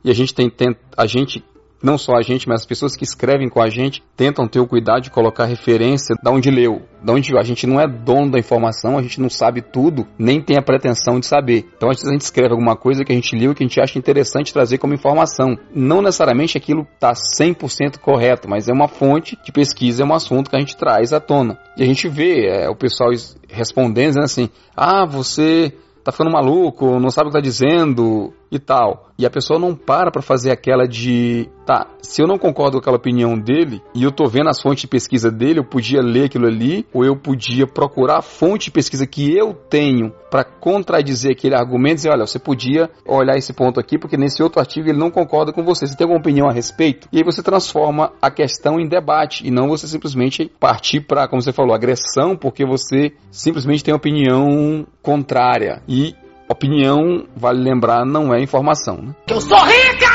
e 0.03 0.09
a 0.09 0.13
gente 0.13 0.33
tem, 0.33 0.49
tem 0.49 0.75
a 0.97 1.05
gente 1.05 1.43
não 1.81 1.97
só 1.97 2.13
a 2.15 2.21
gente, 2.21 2.47
mas 2.47 2.61
as 2.61 2.65
pessoas 2.65 2.95
que 2.95 3.03
escrevem 3.03 3.49
com 3.49 3.61
a 3.61 3.69
gente 3.69 4.03
tentam 4.15 4.47
ter 4.47 4.59
o 4.59 4.67
cuidado 4.67 5.01
de 5.01 5.09
colocar 5.09 5.45
referência 5.45 6.15
da 6.21 6.31
onde 6.31 6.51
leu, 6.51 6.81
da 7.03 7.13
onde 7.13 7.35
a 7.37 7.43
gente 7.43 7.65
não 7.65 7.79
é 7.79 7.87
dono 7.87 8.31
da 8.31 8.39
informação, 8.39 8.97
a 8.97 9.01
gente 9.01 9.19
não 9.19 9.29
sabe 9.29 9.61
tudo, 9.61 10.07
nem 10.17 10.41
tem 10.41 10.57
a 10.57 10.61
pretensão 10.61 11.19
de 11.19 11.25
saber. 11.25 11.65
Então 11.75 11.89
às 11.89 11.97
vezes 11.97 12.09
a 12.09 12.13
gente 12.13 12.21
escreve 12.21 12.51
alguma 12.51 12.75
coisa 12.75 13.03
que 13.03 13.11
a 13.11 13.15
gente 13.15 13.35
leu 13.35 13.55
que 13.55 13.63
a 13.63 13.67
gente 13.67 13.81
acha 13.81 13.97
interessante 13.97 14.53
trazer 14.53 14.77
como 14.77 14.93
informação. 14.93 15.57
Não 15.73 16.01
necessariamente 16.01 16.57
aquilo 16.57 16.87
está 16.93 17.13
100% 17.13 17.97
correto, 17.99 18.49
mas 18.49 18.67
é 18.67 18.73
uma 18.73 18.87
fonte 18.87 19.37
de 19.43 19.51
pesquisa, 19.51 20.03
é 20.03 20.05
um 20.05 20.13
assunto 20.13 20.49
que 20.49 20.55
a 20.55 20.59
gente 20.59 20.77
traz 20.77 21.13
à 21.13 21.19
tona. 21.19 21.57
E 21.77 21.83
a 21.83 21.85
gente 21.85 22.07
vê 22.07 22.47
é, 22.47 22.69
o 22.69 22.75
pessoal 22.75 23.09
respondendo 23.49 24.19
assim: 24.19 24.49
"Ah, 24.75 25.05
você 25.05 25.73
tá 26.03 26.11
ficando 26.11 26.31
maluco, 26.31 26.99
não 26.99 27.09
sabe 27.09 27.27
o 27.27 27.31
que 27.31 27.37
tá 27.37 27.41
dizendo". 27.41 28.33
E 28.51 28.59
tal. 28.59 29.11
E 29.17 29.25
a 29.25 29.29
pessoa 29.29 29.59
não 29.59 29.75
para 29.75 30.11
para 30.11 30.21
fazer 30.21 30.51
aquela 30.51 30.87
de, 30.87 31.47
tá, 31.65 31.87
se 32.01 32.21
eu 32.21 32.27
não 32.27 32.37
concordo 32.37 32.73
com 32.73 32.79
aquela 32.79 32.97
opinião 32.97 33.37
dele 33.37 33.81
e 33.93 34.03
eu 34.03 34.11
tô 34.11 34.25
vendo 34.25 34.49
as 34.49 34.59
fontes 34.59 34.81
de 34.81 34.87
pesquisa 34.87 35.31
dele, 35.31 35.59
eu 35.59 35.63
podia 35.63 36.01
ler 36.01 36.25
aquilo 36.25 36.47
ali, 36.47 36.85
ou 36.91 37.05
eu 37.05 37.15
podia 37.15 37.65
procurar 37.67 38.17
a 38.17 38.21
fonte 38.21 38.65
de 38.65 38.71
pesquisa 38.71 39.05
que 39.05 39.31
eu 39.37 39.53
tenho 39.53 40.11
para 40.29 40.43
contradizer 40.43 41.31
aquele 41.31 41.55
argumento 41.55 41.91
e 41.91 41.95
dizer, 41.95 42.09
olha, 42.09 42.25
você 42.25 42.39
podia 42.39 42.89
olhar 43.05 43.37
esse 43.37 43.53
ponto 43.53 43.79
aqui, 43.79 43.97
porque 43.97 44.17
nesse 44.17 44.41
outro 44.41 44.59
artigo 44.59 44.89
ele 44.89 44.97
não 44.97 45.11
concorda 45.11 45.53
com 45.53 45.63
você. 45.63 45.85
Você 45.85 45.95
tem 45.95 46.05
alguma 46.05 46.19
opinião 46.19 46.49
a 46.49 46.53
respeito? 46.53 47.07
E 47.11 47.17
aí 47.17 47.23
você 47.23 47.43
transforma 47.43 48.13
a 48.21 48.31
questão 48.31 48.79
em 48.79 48.87
debate 48.87 49.45
e 49.45 49.51
não 49.51 49.67
você 49.67 49.87
simplesmente 49.87 50.51
partir 50.59 51.01
para, 51.01 51.27
como 51.27 51.41
você 51.41 51.51
falou, 51.51 51.75
agressão, 51.75 52.35
porque 52.35 52.65
você 52.65 53.13
simplesmente 53.29 53.83
tem 53.83 53.93
opinião 53.93 54.87
contrária. 55.01 55.83
E 55.87 56.15
opinião, 56.51 57.25
vale 57.35 57.61
lembrar, 57.61 58.05
não 58.05 58.33
é 58.33 58.41
informação. 58.41 58.97
Né? 58.97 59.15
Eu 59.27 59.41
sou 59.41 59.57
rica! 59.57 60.11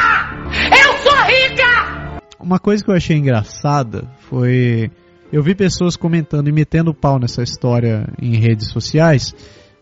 Eu 0.70 0.98
sou 0.98 1.22
rica! 1.24 2.20
Uma 2.40 2.58
coisa 2.58 2.84
que 2.84 2.90
eu 2.90 2.94
achei 2.94 3.16
engraçada 3.16 4.08
foi. 4.28 4.90
Eu 5.32 5.42
vi 5.42 5.54
pessoas 5.54 5.96
comentando 5.96 6.48
e 6.48 6.52
metendo 6.52 6.94
pau 6.94 7.18
nessa 7.18 7.42
história 7.42 8.06
em 8.20 8.36
redes 8.36 8.70
sociais 8.70 9.34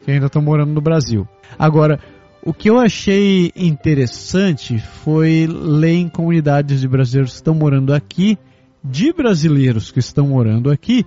que 0.02 0.10
ainda 0.10 0.26
estão 0.26 0.40
morando 0.40 0.72
no 0.72 0.80
Brasil. 0.80 1.26
Agora, 1.58 1.98
o 2.42 2.52
que 2.52 2.68
eu 2.68 2.78
achei 2.78 3.50
interessante 3.56 4.78
foi 4.78 5.46
ler 5.46 5.94
em 5.94 6.08
comunidades 6.08 6.80
de 6.80 6.88
brasileiros 6.88 7.32
que 7.32 7.36
estão 7.36 7.54
morando 7.54 7.92
aqui, 7.92 8.38
de 8.82 9.12
brasileiros 9.12 9.90
que 9.90 9.98
estão 9.98 10.28
morando 10.28 10.70
aqui, 10.70 11.06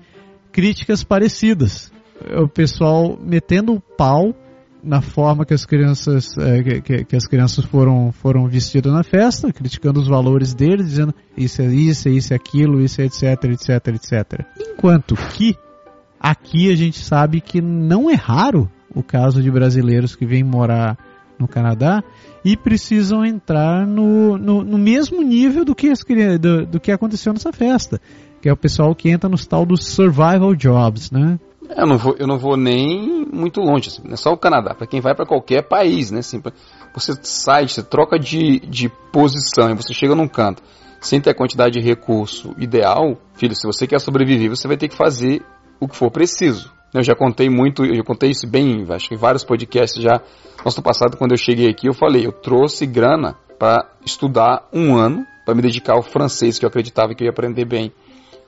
críticas 0.51 1.03
parecidas. 1.03 1.91
O 2.41 2.47
pessoal 2.47 3.17
metendo 3.21 3.73
o 3.73 3.79
pau 3.79 4.33
na 4.87 5.01
forma 5.01 5.45
que 5.45 5.53
as 5.53 5.65
crianças 5.65 6.37
é, 6.37 6.81
que, 6.81 7.03
que, 7.03 7.15
as 7.15 7.27
crianças 7.27 7.65
foram 7.65 8.11
foram 8.11 8.47
vestidas 8.47 8.91
na 8.91 9.03
festa, 9.03 9.51
criticando 9.51 9.99
os 9.99 10.07
valores 10.07 10.53
deles, 10.53 10.87
dizendo 10.87 11.13
isso 11.35 11.61
é 11.61 11.65
isso, 11.65 12.07
é 12.07 12.11
isso 12.11 12.33
é 12.33 12.35
aquilo, 12.35 12.81
isso 12.81 13.01
é 13.01 13.05
etc, 13.05 13.43
etc, 13.45 13.87
etc. 13.87 14.45
Enquanto 14.73 15.15
que 15.15 15.55
aqui 16.19 16.71
a 16.71 16.75
gente 16.75 16.99
sabe 16.99 17.41
que 17.41 17.61
não 17.61 18.09
é 18.09 18.15
raro 18.15 18.69
o 18.95 19.03
caso 19.03 19.41
de 19.43 19.51
brasileiros 19.51 20.15
que 20.15 20.25
vêm 20.25 20.43
morar 20.43 20.97
no 21.37 21.47
Canadá 21.47 22.03
e 22.43 22.57
precisam 22.57 23.25
entrar 23.25 23.85
no, 23.85 24.37
no, 24.37 24.63
no 24.63 24.77
mesmo 24.77 25.21
nível 25.21 25.63
do 25.63 25.75
que, 25.75 25.89
as, 25.89 25.99
do, 26.39 26.65
do 26.65 26.79
que 26.79 26.91
aconteceu 26.91 27.33
nessa 27.33 27.51
festa, 27.51 28.01
que 28.41 28.49
é 28.49 28.53
o 28.53 28.57
pessoal 28.57 28.95
que 28.95 29.09
entra 29.09 29.29
nos 29.29 29.45
tal 29.45 29.65
dos 29.65 29.85
survival 29.85 30.55
jobs, 30.55 31.11
né? 31.11 31.39
Eu 31.75 31.85
não 31.85 31.97
vou, 31.97 32.15
eu 32.17 32.27
não 32.27 32.37
vou 32.37 32.55
nem 32.55 33.25
muito 33.31 33.59
longe, 33.59 33.89
assim, 33.89 34.01
não 34.03 34.13
é 34.13 34.17
só 34.17 34.31
o 34.31 34.37
Canadá, 34.37 34.73
para 34.73 34.87
quem 34.87 35.01
vai 35.01 35.13
para 35.13 35.25
qualquer 35.25 35.67
país, 35.67 36.11
né? 36.11 36.19
Assim, 36.19 36.41
você 36.93 37.13
sai, 37.21 37.67
você 37.67 37.83
troca 37.83 38.17
de, 38.17 38.59
de 38.61 38.89
posição 39.11 39.69
e 39.69 39.75
você 39.75 39.93
chega 39.93 40.15
num 40.15 40.27
canto 40.27 40.61
sem 40.99 41.21
ter 41.21 41.31
a 41.31 41.35
quantidade 41.35 41.79
de 41.79 41.85
recurso 41.85 42.55
ideal, 42.57 43.17
filho, 43.35 43.55
se 43.55 43.67
você 43.67 43.85
quer 43.85 43.99
sobreviver, 43.99 44.49
você 44.49 44.67
vai 44.67 44.77
ter 44.77 44.87
que 44.87 44.95
fazer 44.95 45.43
o 45.79 45.87
que 45.87 45.95
for 45.95 46.11
preciso. 46.11 46.71
Eu 46.93 47.03
já 47.03 47.13
contei 47.13 47.49
muito, 47.49 47.85
eu 47.85 48.03
contei 48.03 48.31
isso 48.31 48.47
bem, 48.47 48.85
acho 48.89 49.09
que 49.09 49.15
em 49.15 49.17
vários 49.17 49.43
podcasts 49.43 50.01
já. 50.01 50.21
No 50.65 50.81
passado, 50.81 51.17
quando 51.17 51.31
eu 51.31 51.37
cheguei 51.37 51.69
aqui, 51.69 51.87
eu 51.87 51.93
falei, 51.93 52.25
eu 52.25 52.31
trouxe 52.31 52.85
grana 52.85 53.35
para 53.59 53.89
estudar 54.05 54.67
um 54.73 54.95
ano, 54.95 55.25
para 55.45 55.53
me 55.55 55.61
dedicar 55.61 55.93
ao 55.93 56.01
francês, 56.01 56.57
que 56.57 56.65
eu 56.65 56.69
acreditava 56.69 57.13
que 57.13 57.23
eu 57.23 57.25
ia 57.25 57.31
aprender 57.31 57.65
bem 57.65 57.91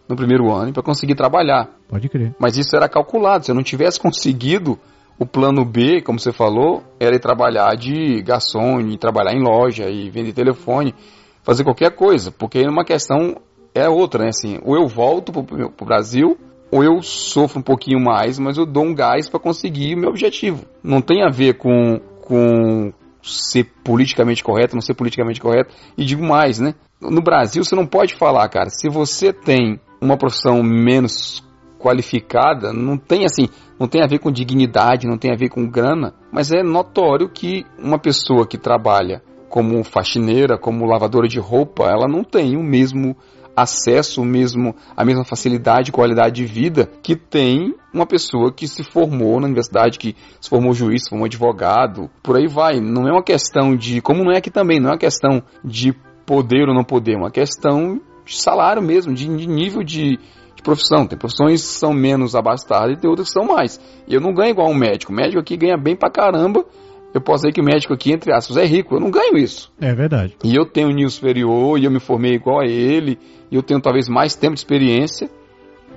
no 0.09 0.15
primeiro 0.15 0.51
ano, 0.51 0.73
para 0.73 0.81
conseguir 0.81 1.13
trabalhar. 1.13 1.69
Pode 1.87 2.09
crer. 2.09 2.35
Mas 2.39 2.57
isso 2.57 2.75
era 2.75 2.89
calculado. 2.89 3.45
Se 3.45 3.51
eu 3.51 3.55
não 3.55 3.61
tivesse 3.61 3.99
conseguido 3.99 4.79
o 5.19 5.25
plano 5.25 5.63
B, 5.63 6.01
como 6.01 6.19
você 6.19 6.33
falou, 6.33 6.81
era 6.99 7.15
ir 7.15 7.19
trabalhar 7.19 7.75
de 7.75 8.19
garçom, 8.23 8.79
ir 8.79 8.97
trabalhar 8.97 9.33
em 9.33 9.43
loja 9.43 9.87
e 9.87 10.09
vender 10.09 10.33
telefone, 10.33 10.95
fazer 11.43 11.63
qualquer 11.63 11.91
coisa, 11.91 12.31
porque 12.31 12.59
uma 12.67 12.83
questão 12.83 13.35
é 13.75 13.87
outra, 13.87 14.23
né? 14.23 14.29
Assim, 14.29 14.57
ou 14.63 14.75
eu 14.75 14.87
volto 14.87 15.31
para 15.31 15.67
o 15.67 15.85
Brasil 15.85 16.35
ou 16.71 16.83
eu 16.83 17.01
sofro 17.01 17.59
um 17.59 17.63
pouquinho 17.63 17.99
mais, 17.99 18.39
mas 18.39 18.57
eu 18.57 18.65
dou 18.65 18.85
um 18.85 18.95
gás 18.95 19.29
para 19.29 19.39
conseguir 19.39 19.95
o 19.95 19.97
meu 19.97 20.09
objetivo. 20.09 20.65
Não 20.83 21.01
tem 21.01 21.23
a 21.23 21.29
ver 21.29 21.55
com, 21.55 21.99
com 22.21 22.93
ser 23.21 23.65
politicamente 23.83 24.43
correto, 24.43 24.75
não 24.75 24.81
ser 24.81 24.93
politicamente 24.93 25.41
correto. 25.41 25.73
E 25.97 26.05
digo 26.05 26.23
mais, 26.23 26.59
né? 26.59 26.73
No 27.01 27.21
Brasil 27.21 27.63
você 27.63 27.75
não 27.75 27.85
pode 27.85 28.15
falar, 28.15 28.47
cara, 28.49 28.69
se 28.69 28.89
você 28.89 29.33
tem 29.33 29.79
uma 30.01 30.17
profissão 30.17 30.61
menos 30.63 31.43
qualificada, 31.79 32.73
não 32.73 32.97
tem 32.97 33.23
assim, 33.23 33.47
não 33.79 33.87
tem 33.87 34.03
a 34.03 34.07
ver 34.07 34.19
com 34.19 34.31
dignidade, 34.31 35.07
não 35.07 35.17
tem 35.17 35.31
a 35.31 35.37
ver 35.37 35.49
com 35.49 35.67
grana, 35.67 36.13
mas 36.31 36.51
é 36.51 36.61
notório 36.61 37.29
que 37.29 37.65
uma 37.77 37.97
pessoa 37.97 38.45
que 38.45 38.57
trabalha 38.57 39.23
como 39.49 39.83
faxineira, 39.83 40.59
como 40.59 40.85
lavadora 40.85 41.27
de 41.27 41.39
roupa, 41.39 41.85
ela 41.85 42.07
não 42.07 42.23
tem 42.23 42.55
o 42.55 42.63
mesmo 42.63 43.15
acesso 43.55 44.23
mesmo, 44.23 44.75
a 44.95 45.03
mesma 45.03 45.25
facilidade 45.25 45.91
qualidade 45.91 46.35
de 46.35 46.45
vida 46.45 46.89
que 47.01 47.15
tem 47.15 47.75
uma 47.93 48.05
pessoa 48.05 48.53
que 48.53 48.67
se 48.67 48.83
formou 48.83 49.39
na 49.39 49.47
universidade, 49.47 49.97
que 49.97 50.15
se 50.39 50.49
formou 50.49 50.73
juiz, 50.73 51.03
se 51.03 51.09
formou 51.09 51.25
advogado, 51.25 52.09
por 52.23 52.37
aí 52.37 52.47
vai. 52.47 52.79
Não 52.79 53.07
é 53.07 53.11
uma 53.11 53.23
questão 53.23 53.75
de, 53.75 54.01
como 54.01 54.23
não 54.23 54.31
é 54.31 54.37
aqui 54.37 54.51
também, 54.51 54.79
não 54.79 54.89
é 54.89 54.91
uma 54.93 54.99
questão 54.99 55.41
de 55.63 55.93
poder 56.25 56.67
ou 56.69 56.75
não 56.75 56.83
poder, 56.83 57.15
é 57.15 57.17
uma 57.17 57.31
questão 57.31 57.99
salário 58.37 58.81
mesmo, 58.81 59.13
de, 59.13 59.25
de 59.25 59.47
nível 59.47 59.83
de, 59.83 60.17
de 60.55 60.61
profissão. 60.63 61.07
Tem 61.07 61.17
profissões 61.17 61.61
que 61.61 61.67
são 61.67 61.93
menos 61.93 62.35
abastadas 62.35 62.97
e 62.97 62.99
tem 62.99 63.09
outras 63.09 63.29
que 63.29 63.33
são 63.33 63.45
mais. 63.45 63.79
Eu 64.07 64.21
não 64.21 64.33
ganho 64.33 64.51
igual 64.51 64.69
um 64.69 64.75
médico. 64.75 65.11
O 65.11 65.15
médico 65.15 65.39
aqui 65.39 65.55
ganha 65.57 65.77
bem 65.77 65.95
pra 65.95 66.09
caramba 66.09 66.65
eu 67.13 67.21
posso 67.21 67.41
dizer 67.41 67.53
que 67.53 67.61
o 67.61 67.63
médico 67.63 67.93
aqui, 67.93 68.11
entre 68.11 68.31
aspas, 68.31 68.55
é 68.57 68.65
rico. 68.65 68.95
Eu 68.95 68.99
não 68.99 69.09
ganho 69.09 69.37
isso. 69.37 69.71
É 69.81 69.93
verdade. 69.93 70.35
E 70.43 70.55
eu 70.55 70.65
tenho 70.65 70.89
um 70.89 70.93
nível 70.93 71.09
superior 71.09 71.79
e 71.79 71.85
eu 71.85 71.91
me 71.91 71.99
formei 71.99 72.33
igual 72.33 72.61
a 72.61 72.65
ele. 72.65 73.17
E 73.49 73.55
eu 73.55 73.63
tenho 73.63 73.81
talvez 73.81 74.07
mais 74.07 74.35
tempo 74.35 74.53
de 74.53 74.59
experiência. 74.59 75.29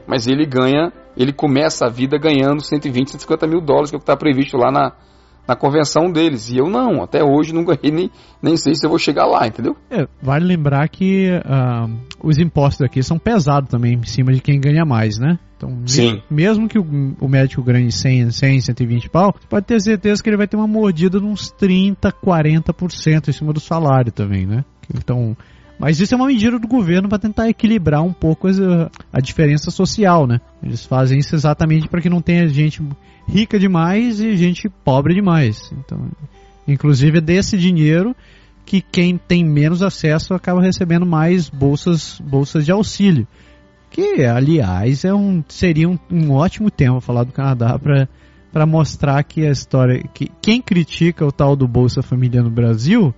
Mas 0.07 0.27
ele 0.27 0.47
ganha, 0.47 0.93
ele 1.17 1.33
começa 1.33 1.87
a 1.87 1.89
vida 1.89 2.19
ganhando 2.19 2.63
120, 2.63 3.11
150 3.11 3.47
mil 3.47 3.61
dólares, 3.61 3.91
que 3.91 3.97
é 3.97 3.99
o 3.99 4.01
que 4.01 4.05
está 4.05 4.17
previsto 4.17 4.57
lá 4.57 4.73
na, 4.73 4.93
na 5.47 5.57
convenção 5.57 6.11
deles. 6.11 6.51
E 6.51 6.59
eu 6.59 6.69
não, 6.69 7.03
até 7.03 7.23
hoje 7.23 7.53
não 7.53 7.65
ganhei 7.65 7.91
nem, 7.91 8.11
nem 8.43 8.57
sei 8.57 8.75
se 8.75 8.87
eu 8.87 8.91
vou 8.91 8.99
chegar 8.99 9.27
lá, 9.27 9.47
entendeu? 9.47 9.77
É, 9.91 10.07
vale 10.23 10.45
lembrar 10.45 10.89
que 10.89 11.29
uh, 11.31 11.91
os 12.23 12.39
impostos 12.39 12.83
aqui 12.83 13.03
são 13.03 13.19
pesados 13.19 13.69
também 13.69 13.95
em 13.95 14.05
cima 14.05 14.33
de 14.33 14.41
quem 14.41 14.61
ganha 14.61 14.85
mais, 14.85 15.19
né? 15.19 15.39
Então, 15.57 15.79
Sim. 15.87 16.21
mesmo 16.29 16.69
que 16.69 16.79
o, 16.79 16.85
o 17.21 17.29
médico 17.29 17.63
ganhe 17.63 17.91
100, 17.91 18.33
100, 18.33 18.61
120 18.63 19.09
pau, 19.09 19.33
pode 19.49 19.65
ter 19.67 19.81
certeza 19.81 20.21
que 20.21 20.29
ele 20.29 20.37
vai 20.37 20.49
ter 20.49 20.57
uma 20.57 20.67
mordida 20.67 21.21
de 21.21 21.25
uns 21.25 21.51
30, 21.53 22.13
40% 22.13 23.29
em 23.29 23.33
cima 23.33 23.53
do 23.53 23.61
salário 23.61 24.11
também, 24.11 24.45
né? 24.45 24.65
Então, 24.93 25.37
mas 25.79 26.01
isso 26.01 26.15
é 26.15 26.17
uma 26.17 26.27
medida 26.27 26.59
do 26.59 26.69
governo 26.69 27.09
para 27.09 27.19
tentar 27.19 27.49
equilibrar 27.49 28.03
um 28.03 28.13
pouco 28.13 28.49
a, 28.49 28.91
a, 29.13 29.21
diferença 29.21 29.71
social, 29.71 30.27
né? 30.27 30.41
Eles 30.63 30.85
fazem 30.85 31.19
isso 31.19 31.35
exatamente 31.35 31.89
para 31.89 32.01
que 32.01 32.11
não 32.11 32.21
tenha 32.21 32.47
gente 32.49 32.83
rica 33.29 33.59
demais 33.59 34.21
e 34.21 34.37
gente 34.37 34.69
pobre 34.69 35.15
demais. 35.15 35.73
Então, 35.73 36.09
inclusive 36.67 37.19
é 37.19 37.21
desse 37.21 37.57
dinheiro 37.57 38.15
que 38.65 38.81
quem 38.81 39.17
tem 39.17 39.45
menos 39.45 39.83
acesso 39.83 40.35
acaba 40.35 40.61
recebendo 40.63 41.05
mais 41.05 41.49
bolsas, 41.49 42.21
bolsas 42.21 42.65
de 42.65 42.73
auxílio. 42.73 43.27
Que, 43.91 44.25
aliás, 44.25 45.05
é 45.05 45.13
um, 45.13 45.45
seria 45.49 45.89
um, 45.89 45.99
um 46.11 46.33
ótimo 46.33 46.71
tema 46.71 47.01
falar 47.01 47.25
do 47.25 47.33
Canadá 47.33 47.79
para 47.79 48.67
mostrar 48.67 49.23
que 49.23 49.47
a 49.47 49.51
história. 49.51 50.03
que 50.15 50.31
quem 50.41 50.63
critica 50.63 51.27
o 51.27 51.33
tal 51.33 51.55
do 51.55 51.69
Bolsa 51.69 52.03
Família 52.03 52.43
no 52.43 52.51
Brasil 52.51 53.15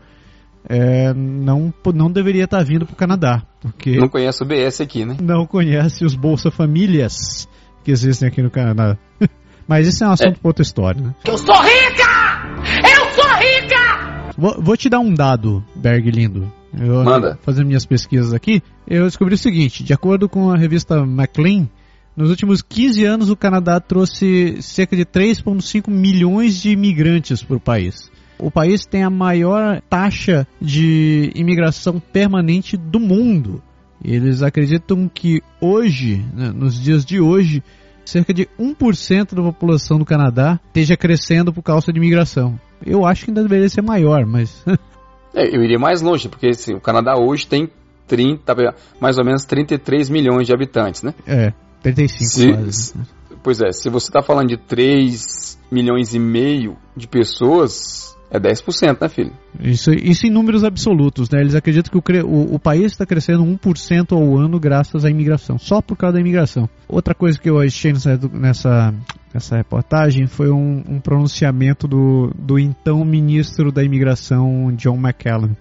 é, 0.69 1.13
não, 1.15 1.73
não 1.95 2.11
deveria 2.11 2.45
estar 2.45 2.59
tá 2.59 2.65
vindo 2.65 2.87
para 2.87 2.95
o 2.95 2.97
Canadá. 2.97 3.43
Porque 3.61 3.97
não 3.97 4.09
conhece 4.09 4.43
o 4.43 4.47
BS 4.47 4.81
aqui, 4.81 5.05
né? 5.05 5.17
Não 5.23 5.47
conhece 5.47 6.05
os 6.05 6.15
Bolsa 6.17 6.51
Famílias 6.51 7.49
que 7.85 7.91
existem 7.91 8.27
aqui 8.27 8.43
no 8.43 8.51
Canadá. 8.51 8.97
Mas 9.67 9.87
isso 9.87 10.05
é 10.05 10.09
um 10.09 10.13
assunto 10.13 10.37
é. 10.37 10.41
para 10.41 10.49
outra 10.49 10.63
história, 10.63 11.01
né? 11.01 11.15
Eu 11.25 11.39
sou 11.39 11.55
rica! 11.55 12.55
Eu 12.83 13.13
sou 13.15 13.31
rica! 13.39 14.33
Vou, 14.37 14.61
vou 14.61 14.77
te 14.77 14.89
dar 14.89 15.01
um 15.01 15.13
dado, 15.15 15.65
Berg 15.75 16.11
lindo. 16.11 16.53
Eu, 16.79 17.05
Manda. 17.05 17.39
Fazendo 17.43 17.67
minhas 17.67 17.87
pesquisas 17.87 18.33
aqui, 18.33 18.63
eu 18.87 19.05
descobri 19.05 19.35
o 19.35 19.39
seguinte: 19.39 19.85
de 19.85 19.93
acordo 19.93 20.29
com 20.29 20.51
a 20.51 20.57
revista 20.57 21.05
Maclean, 21.07 21.69
nos 22.17 22.31
últimos 22.31 22.63
15 22.63 23.05
anos 23.05 23.31
o 23.31 23.37
Canadá 23.37 23.79
trouxe 23.81 24.61
cerca 24.61 24.97
de 24.97 25.05
3,5 25.05 25.89
milhões 25.89 26.61
de 26.61 26.71
imigrantes 26.71 27.43
para 27.43 27.57
o 27.57 27.61
país. 27.61 28.11
O 28.39 28.51
país 28.51 28.85
tem 28.85 29.05
a 29.05 29.11
maior 29.11 29.81
taxa 29.89 30.47
de 30.61 31.31
imigração 31.35 32.01
permanente 32.01 32.77
do 32.77 32.99
mundo. 32.99 33.63
Eles 34.05 34.43
acreditam 34.43 35.09
que 35.09 35.41
hoje, 35.61 36.25
né, 36.35 36.53
nos 36.55 36.79
dias 36.81 37.05
de 37.05 37.21
hoje, 37.21 37.63
cerca 38.11 38.33
de 38.33 38.49
1% 38.59 39.35
da 39.35 39.43
população 39.43 39.99
do 39.99 40.05
Canadá 40.05 40.61
esteja 40.69 40.97
crescendo 40.97 41.53
por 41.53 41.63
causa 41.63 41.93
de 41.93 41.99
imigração. 41.99 42.59
Eu 42.85 43.07
acho 43.07 43.25
que 43.25 43.31
ainda 43.31 43.43
deveria 43.43 43.69
ser 43.69 43.83
maior, 43.83 44.27
mas. 44.27 44.63
é, 45.35 45.57
eu 45.57 45.63
iria 45.63 45.79
mais 45.79 46.03
longe, 46.03 46.29
porque 46.29 46.49
assim, 46.49 46.75
o 46.75 46.81
Canadá 46.81 47.15
hoje 47.19 47.47
tem 47.47 47.69
30, 48.07 48.55
mais 49.01 49.19
ou 49.19 49.25
menos 49.25 49.45
33 49.45 50.11
milhões 50.11 50.47
de 50.47 50.53
habitantes, 50.53 51.03
né? 51.03 51.15
É, 51.27 51.53
35 51.83 52.25
se, 52.25 52.53
quase. 52.53 52.95
Pois 53.43 53.61
é, 53.61 53.73
se 53.73 53.91
você 53.91 54.09
está 54.09 54.23
falando 54.23 54.49
de 54.49 54.57
3 54.57 55.59
milhões 55.71 56.15
e 56.15 56.19
meio 56.19 56.77
de 56.97 57.07
pessoas, 57.07 58.14
É 58.31 58.39
10%, 58.41 59.01
né, 59.01 59.09
filho? 59.09 59.33
Isso, 59.61 59.93
isso 59.93 60.27
em 60.27 60.31
números 60.31 60.65
absolutos, 60.65 61.31
né? 61.31 61.41
Eles 61.41 61.55
acreditam 61.55 62.01
que 62.01 62.19
o, 62.19 62.27
o, 62.27 62.55
o 62.55 62.59
país 62.59 62.93
está 62.93 63.07
crescendo 63.07 63.45
1% 63.45 64.13
ao 64.13 64.37
ano 64.37 64.59
graças 64.59 65.05
à 65.05 65.11
imigração, 65.11 65.59
só 65.59 65.81
por 65.81 65.97
causa 65.97 66.15
da 66.15 66.21
imigração. 66.21 66.69
Outra 66.89 67.15
coisa 67.15 67.39
que 67.39 67.49
eu 67.49 67.61
achei 67.61 67.93
nessa, 67.93 68.93
nessa, 69.33 69.57
reportagem 69.57 70.27
foi 70.27 70.51
um, 70.51 70.83
um 70.89 71.01
pronunciamento 71.01 71.87
do, 71.87 72.33
do 72.37 72.59
então 72.59 73.05
ministro 73.05 73.71
da 73.71 73.85
imigração, 73.85 74.73
John 74.77 74.97
McCallum. 74.97 75.55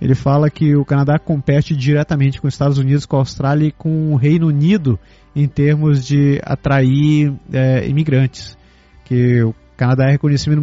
Ele 0.00 0.14
fala 0.14 0.50
que 0.50 0.76
o 0.76 0.84
Canadá 0.84 1.18
compete 1.18 1.74
diretamente 1.74 2.40
com 2.40 2.46
os 2.46 2.54
Estados 2.54 2.78
Unidos, 2.78 3.06
com 3.06 3.16
a 3.16 3.20
Austrália 3.20 3.68
e 3.68 3.72
com 3.72 4.12
o 4.12 4.16
Reino 4.16 4.48
Unido 4.48 4.98
em 5.34 5.48
termos 5.48 6.04
de 6.04 6.40
atrair 6.44 7.32
é, 7.52 7.88
imigrantes. 7.88 8.56
Que 9.04 9.42
o 9.42 9.54
Canadá 9.76 10.06
é 10.06 10.12
reconhecido 10.12 10.60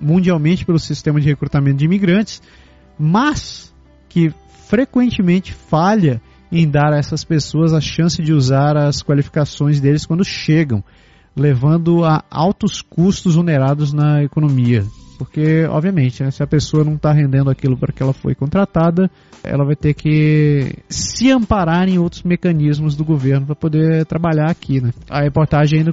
mundialmente 0.00 0.64
pelo 0.64 0.78
sistema 0.78 1.20
de 1.20 1.28
recrutamento 1.28 1.78
de 1.78 1.84
imigrantes, 1.84 2.42
mas 2.98 3.72
que 4.08 4.32
frequentemente 4.68 5.52
falha 5.52 6.20
em 6.50 6.68
dar 6.68 6.92
a 6.92 6.98
essas 6.98 7.24
pessoas 7.24 7.72
a 7.72 7.80
chance 7.80 8.22
de 8.22 8.32
usar 8.32 8.76
as 8.76 9.02
qualificações 9.02 9.80
deles 9.80 10.06
quando 10.06 10.24
chegam, 10.24 10.82
levando 11.36 12.04
a 12.04 12.24
altos 12.30 12.82
custos 12.82 13.36
onerados 13.36 13.92
na 13.92 14.22
economia. 14.22 14.84
Porque, 15.18 15.64
obviamente, 15.64 16.22
né, 16.22 16.30
se 16.30 16.42
a 16.42 16.46
pessoa 16.46 16.84
não 16.84 16.94
está 16.94 17.12
rendendo 17.12 17.50
aquilo 17.50 17.76
para 17.76 17.92
que 17.92 18.00
ela 18.00 18.12
foi 18.12 18.36
contratada, 18.36 19.10
ela 19.42 19.64
vai 19.64 19.74
ter 19.74 19.92
que 19.92 20.76
se 20.88 21.30
amparar 21.32 21.88
em 21.88 21.98
outros 21.98 22.22
mecanismos 22.22 22.94
do 22.94 23.04
governo 23.04 23.46
para 23.46 23.56
poder 23.56 24.06
trabalhar 24.06 24.48
aqui. 24.48 24.80
Né? 24.80 24.92
A 25.10 25.22
reportagem 25.22 25.80
ainda 25.80 25.92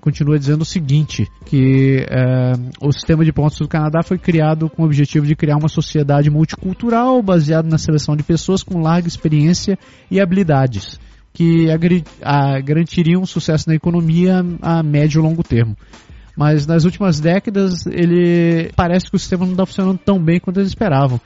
continua 0.00 0.38
dizendo 0.38 0.62
o 0.62 0.64
seguinte, 0.64 1.26
que 1.44 2.06
é, 2.08 2.52
o 2.80 2.90
sistema 2.90 3.24
de 3.24 3.32
pontos 3.32 3.58
do 3.58 3.68
Canadá 3.68 4.02
foi 4.02 4.16
criado 4.18 4.70
com 4.70 4.82
o 4.82 4.86
objetivo 4.86 5.26
de 5.26 5.36
criar 5.36 5.58
uma 5.58 5.68
sociedade 5.68 6.30
multicultural 6.30 7.22
baseada 7.22 7.68
na 7.68 7.76
seleção 7.76 8.16
de 8.16 8.22
pessoas 8.22 8.62
com 8.62 8.80
larga 8.80 9.06
experiência 9.06 9.78
e 10.10 10.18
habilidades 10.18 10.98
que 11.36 11.66
garantiriam 12.64 13.20
um 13.20 13.26
sucesso 13.26 13.68
na 13.68 13.74
economia 13.74 14.42
a 14.62 14.82
médio 14.82 15.20
e 15.20 15.22
longo 15.22 15.42
termo. 15.42 15.76
Mas 16.36 16.66
nas 16.66 16.84
últimas 16.84 17.18
décadas, 17.18 17.86
ele 17.86 18.70
parece 18.76 19.08
que 19.08 19.16
o 19.16 19.18
sistema 19.18 19.46
não 19.46 19.52
está 19.52 19.64
funcionando 19.64 19.98
tão 19.98 20.22
bem 20.22 20.38
quanto 20.38 20.60
eles 20.60 20.68
esperavam. 20.68 21.18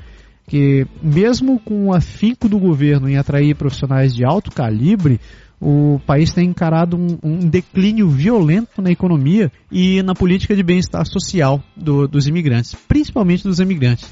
Que 0.47 0.87
mesmo 1.03 1.59
com 1.59 1.87
o 1.87 1.95
afinco 1.95 2.49
do 2.49 2.59
governo 2.59 3.09
em 3.09 3.17
atrair 3.17 3.55
profissionais 3.57 4.15
de 4.15 4.25
alto 4.25 4.51
calibre, 4.51 5.21
o 5.61 6.01
país 6.07 6.33
tem 6.33 6.49
encarado 6.49 6.97
um, 6.97 7.19
um, 7.23 7.39
declínio 7.39 8.09
violento 8.09 8.81
na 8.81 8.91
economia 8.91 9.53
e 9.71 10.03
na 10.03 10.15
política 10.15 10.57
de 10.57 10.63
bem-estar 10.63 11.05
social 11.07 11.63
do, 11.77 12.09
dos 12.09 12.27
imigrantes, 12.27 12.75
principalmente 12.89 13.45
dos 13.45 13.61
imigrantes. 13.61 14.09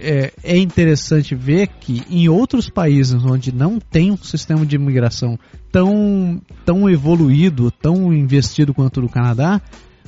É, 0.00 0.32
é, 0.44 0.56
interessante 0.56 1.34
ver 1.34 1.68
que 1.80 2.02
em 2.08 2.28
outros 2.28 2.70
países 2.70 3.24
onde 3.24 3.52
não 3.52 3.80
tem 3.80 4.12
um 4.12 4.16
sistema 4.16 4.64
de 4.64 4.76
imigração 4.76 5.38
tão, 5.72 6.40
tão 6.64 6.88
evoluído, 6.88 7.70
tão 7.70 8.12
investido 8.12 8.72
quanto 8.72 9.00
no 9.00 9.08
Canadá, 9.08 9.60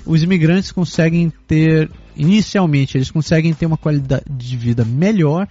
os 0.07 0.23
imigrantes 0.23 0.73
conseguem 0.73 1.31
ter, 1.47 1.91
inicialmente, 2.17 2.97
eles 2.97 3.11
conseguem 3.11 3.53
ter 3.53 3.67
uma 3.67 3.77
qualidade 3.77 4.25
de 4.29 4.57
vida 4.57 4.85
melhor 4.85 5.47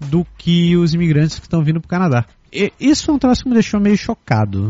do 0.00 0.26
que 0.36 0.76
os 0.76 0.94
imigrantes 0.94 1.38
que 1.38 1.46
estão 1.46 1.62
vindo 1.62 1.80
para 1.80 1.86
o 1.86 1.90
Canadá. 1.90 2.26
E 2.52 2.72
isso 2.78 3.10
é 3.10 3.14
um 3.14 3.18
troço 3.18 3.42
que 3.42 3.48
me 3.48 3.54
deixou 3.54 3.80
meio 3.80 3.96
chocado, 3.96 4.68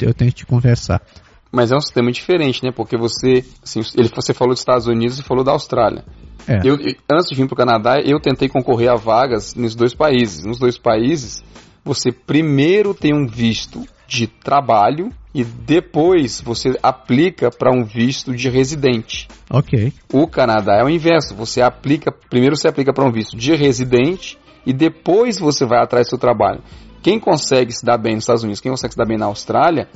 eu 0.00 0.14
tenho 0.14 0.30
que 0.30 0.38
te 0.38 0.46
confessar. 0.46 1.02
Mas 1.50 1.72
é 1.72 1.76
um 1.76 1.80
sistema 1.80 2.12
diferente, 2.12 2.62
né? 2.62 2.70
Porque 2.70 2.96
você, 2.96 3.44
assim, 3.62 3.80
ele, 3.96 4.10
você 4.14 4.34
falou 4.34 4.52
dos 4.52 4.60
Estados 4.60 4.86
Unidos 4.86 5.18
e 5.18 5.22
falou 5.22 5.42
da 5.42 5.52
Austrália. 5.52 6.04
É. 6.46 6.60
Eu, 6.64 6.74
antes 7.10 7.28
de 7.28 7.34
vir 7.34 7.46
para 7.46 7.54
o 7.54 7.56
Canadá, 7.56 8.00
eu 8.04 8.20
tentei 8.20 8.48
concorrer 8.48 8.90
a 8.90 8.96
vagas 8.96 9.54
nos 9.54 9.74
dois 9.74 9.94
países. 9.94 10.44
Nos 10.44 10.58
dois 10.58 10.78
países, 10.78 11.42
você 11.84 12.12
primeiro 12.12 12.94
tem 12.94 13.14
um 13.14 13.26
visto 13.26 13.86
de 14.08 14.26
trabalho 14.26 15.10
e 15.34 15.44
depois 15.44 16.40
você 16.40 16.78
aplica 16.82 17.50
para 17.50 17.70
um 17.70 17.84
visto 17.84 18.34
de 18.34 18.48
residente. 18.48 19.28
Ok. 19.50 19.92
O 20.10 20.26
Canadá 20.26 20.78
é 20.78 20.82
o 20.82 20.88
inverso. 20.88 21.34
Você 21.34 21.60
aplica, 21.60 22.10
primeiro 22.10 22.56
você 22.56 22.68
aplica 22.68 22.92
para 22.92 23.04
um 23.04 23.12
visto 23.12 23.36
de 23.36 23.54
residente 23.54 24.38
e 24.64 24.72
depois 24.72 25.38
você 25.38 25.66
vai 25.66 25.82
atrás 25.82 26.06
do 26.06 26.10
seu 26.10 26.18
trabalho. 26.18 26.62
Quem 27.02 27.20
consegue 27.20 27.70
se 27.70 27.84
dar 27.84 27.98
bem 27.98 28.14
nos 28.14 28.24
Estados 28.24 28.42
Unidos, 28.42 28.60
quem 28.60 28.72
consegue 28.72 28.94
se 28.94 28.98
dar 28.98 29.06
bem 29.06 29.18
na 29.18 29.26
Austrália, 29.26 29.88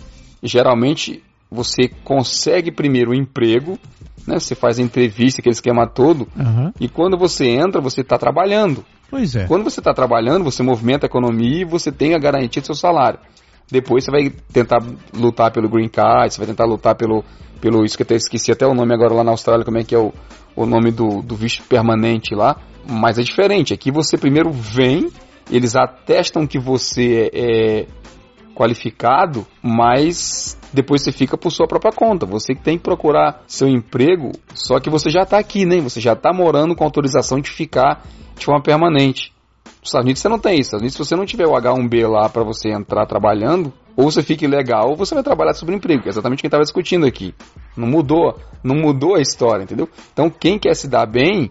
geralmente 0.43 1.23
você 1.51 1.89
consegue 2.05 2.71
primeiro 2.71 3.11
o 3.11 3.15
um 3.15 3.17
emprego, 3.17 3.79
né? 4.27 4.39
Você 4.39 4.55
faz 4.55 4.79
a 4.79 4.83
entrevista, 4.83 5.41
aquele 5.41 5.55
esquema 5.55 5.87
todo, 5.87 6.29
uhum. 6.37 6.73
e 6.79 6.89
quando 6.89 7.17
você 7.17 7.47
entra, 7.49 7.81
você 7.81 8.03
está 8.03 8.17
trabalhando. 8.19 8.85
Pois 9.11 9.37
é. 9.37 9.47
Quando 9.47 9.65
você 9.65 9.81
está 9.81 9.93
trabalhando, 9.93 10.45
você 10.45 10.63
movimenta 10.63 11.05
a 11.05 11.09
economia 11.09 11.63
e 11.63 11.65
você 11.65 11.93
tem 11.93 12.15
a 12.15 12.19
garantia 12.19 12.63
do 12.63 12.67
seu 12.67 12.75
salário. 12.75 13.19
Depois 13.73 14.05
você 14.05 14.11
vai 14.11 14.31
tentar 14.53 14.81
lutar 15.15 15.51
pelo 15.51 15.67
Green 15.67 15.89
Card, 15.89 16.35
você 16.35 16.39
vai 16.39 16.47
tentar 16.47 16.67
lutar 16.67 16.95
pelo, 16.95 17.25
pelo 17.59 17.87
isso 17.87 17.97
que 17.97 18.03
até 18.03 18.15
esqueci 18.15 18.53
até 18.53 18.67
o 18.67 18.75
nome 18.75 18.93
agora 18.93 19.15
lá 19.15 19.25
na 19.25 19.31
Austrália, 19.31 19.65
como 19.65 19.79
é 19.79 19.83
que 19.83 19.95
é 19.95 19.99
o, 19.99 20.13
o 20.55 20.67
nome 20.67 20.91
do, 20.91 21.23
do 21.23 21.35
visto 21.35 21.63
permanente 21.63 22.35
lá. 22.35 22.61
Mas 22.87 23.19
é 23.19 23.23
diferente. 23.23 23.73
Aqui 23.73 23.91
você 23.91 24.19
primeiro 24.19 24.53
vem, 24.53 25.11
eles 25.51 25.75
atestam 25.75 26.47
que 26.47 26.59
você 26.59 27.31
é, 27.33 27.81
é 27.81 27.87
qualificado, 28.55 29.47
mas 29.63 30.59
depois 30.71 31.03
você 31.03 31.11
fica 31.11 31.39
por 31.39 31.51
sua 31.51 31.67
própria 31.67 31.93
conta. 31.93 32.27
Você 32.27 32.55
tem 32.55 32.77
que 32.77 32.85
procurar 32.85 33.43
seu 33.47 33.69
emprego, 33.69 34.33
só 34.53 34.79
que 34.81 34.91
você 34.91 35.09
já 35.09 35.23
está 35.23 35.39
aqui, 35.39 35.65
né? 35.65 35.81
Você 35.81 35.99
já 35.99 36.13
está 36.13 36.31
morando 36.31 36.77
com 36.77 36.85
autorização 36.85 37.41
de 37.41 37.49
ficar 37.49 38.05
de 38.37 38.45
forma 38.45 38.63
permanente. 38.63 39.33
Nos 39.83 39.89
Estados 39.89 40.05
Unidos 40.05 40.23
você 40.23 40.29
não 40.29 40.39
tem 40.39 40.61
isso. 40.61 40.61
Nos 40.61 40.67
Estados 40.67 40.83
Unidos, 40.83 40.95
se 40.95 41.05
você 41.05 41.17
não 41.17 41.27
tiver 41.27 41.47
o 41.47 41.51
H1B 41.51 42.09
lá 42.09 42.29
para 42.29 42.45
você 42.45 42.71
entrar 42.71 43.05
trabalhando, 43.05 43.73
ou 43.97 44.05
você 44.05 44.23
fica 44.23 44.45
ilegal, 44.45 44.91
ou 44.91 44.97
você 44.97 45.13
vai 45.13 45.25
trabalhar 45.25 45.55
sobre 45.55 45.75
emprego, 45.75 46.03
que 46.03 46.09
é 46.09 46.11
exatamente 46.11 46.39
o 46.39 46.43
que 46.43 46.47
estava 46.47 46.63
discutindo 46.63 47.05
aqui. 47.05 47.35
Não 47.77 47.89
mudou, 47.89 48.39
não 48.63 48.77
mudou 48.77 49.17
a 49.17 49.21
história, 49.21 49.65
entendeu? 49.65 49.89
Então, 50.13 50.31
quem 50.31 50.57
quer 50.57 50.77
se 50.77 50.87
dar 50.87 51.05
bem, 51.05 51.51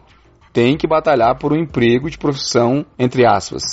tem 0.53 0.77
que 0.77 0.87
batalhar 0.87 1.37
por 1.37 1.51
um 1.51 1.57
emprego 1.57 2.09
de 2.09 2.17
profissão, 2.17 2.85
entre 2.97 3.25
aspas, 3.25 3.63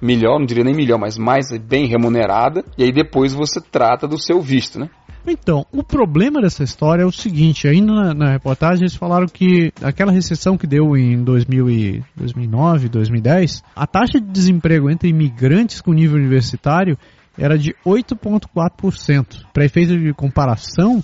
melhor, 0.00 0.38
não 0.38 0.44
diria 0.44 0.64
nem 0.64 0.74
melhor, 0.74 0.98
mas 0.98 1.16
mais 1.16 1.46
bem 1.58 1.86
remunerada, 1.86 2.62
e 2.76 2.84
aí 2.84 2.92
depois 2.92 3.32
você 3.32 3.62
trata 3.62 4.06
do 4.06 4.20
seu 4.20 4.42
visto, 4.42 4.78
né? 4.78 4.90
Então, 5.26 5.64
o 5.72 5.84
problema 5.84 6.40
dessa 6.40 6.64
história 6.64 7.02
é 7.02 7.06
o 7.06 7.12
seguinte, 7.12 7.68
ainda 7.68 7.92
na, 7.92 8.14
na, 8.14 8.30
reportagem 8.32 8.82
eles 8.82 8.94
falaram 8.94 9.26
que 9.26 9.72
aquela 9.80 10.10
recessão 10.10 10.58
que 10.58 10.66
deu 10.66 10.96
em 10.96 11.22
2000 11.22 11.70
e 11.70 12.04
2009, 12.16 12.88
2010, 12.88 13.62
a 13.74 13.86
taxa 13.86 14.20
de 14.20 14.26
desemprego 14.26 14.90
entre 14.90 15.08
imigrantes 15.08 15.80
com 15.80 15.92
nível 15.92 16.16
universitário 16.16 16.98
era 17.38 17.56
de 17.56 17.74
8,4%. 17.86 19.44
Para 19.52 19.64
efeito 19.64 19.96
de 19.96 20.12
comparação, 20.12 21.02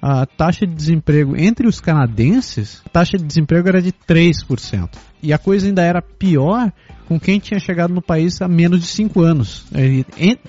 a 0.00 0.26
taxa 0.26 0.66
de 0.66 0.74
desemprego 0.74 1.34
entre 1.36 1.66
os 1.66 1.80
canadenses, 1.80 2.82
a 2.84 2.88
taxa 2.90 3.16
de 3.16 3.24
desemprego 3.24 3.68
era 3.68 3.80
de 3.80 3.92
3%. 3.92 4.90
E 5.22 5.32
a 5.32 5.38
coisa 5.38 5.66
ainda 5.66 5.82
era 5.82 6.02
pior 6.02 6.70
com 7.06 7.18
quem 7.18 7.38
tinha 7.38 7.58
chegado 7.58 7.94
no 7.94 8.02
país 8.02 8.40
há 8.42 8.48
menos 8.48 8.80
de 8.80 8.86
5 8.88 9.20
anos. 9.22 9.66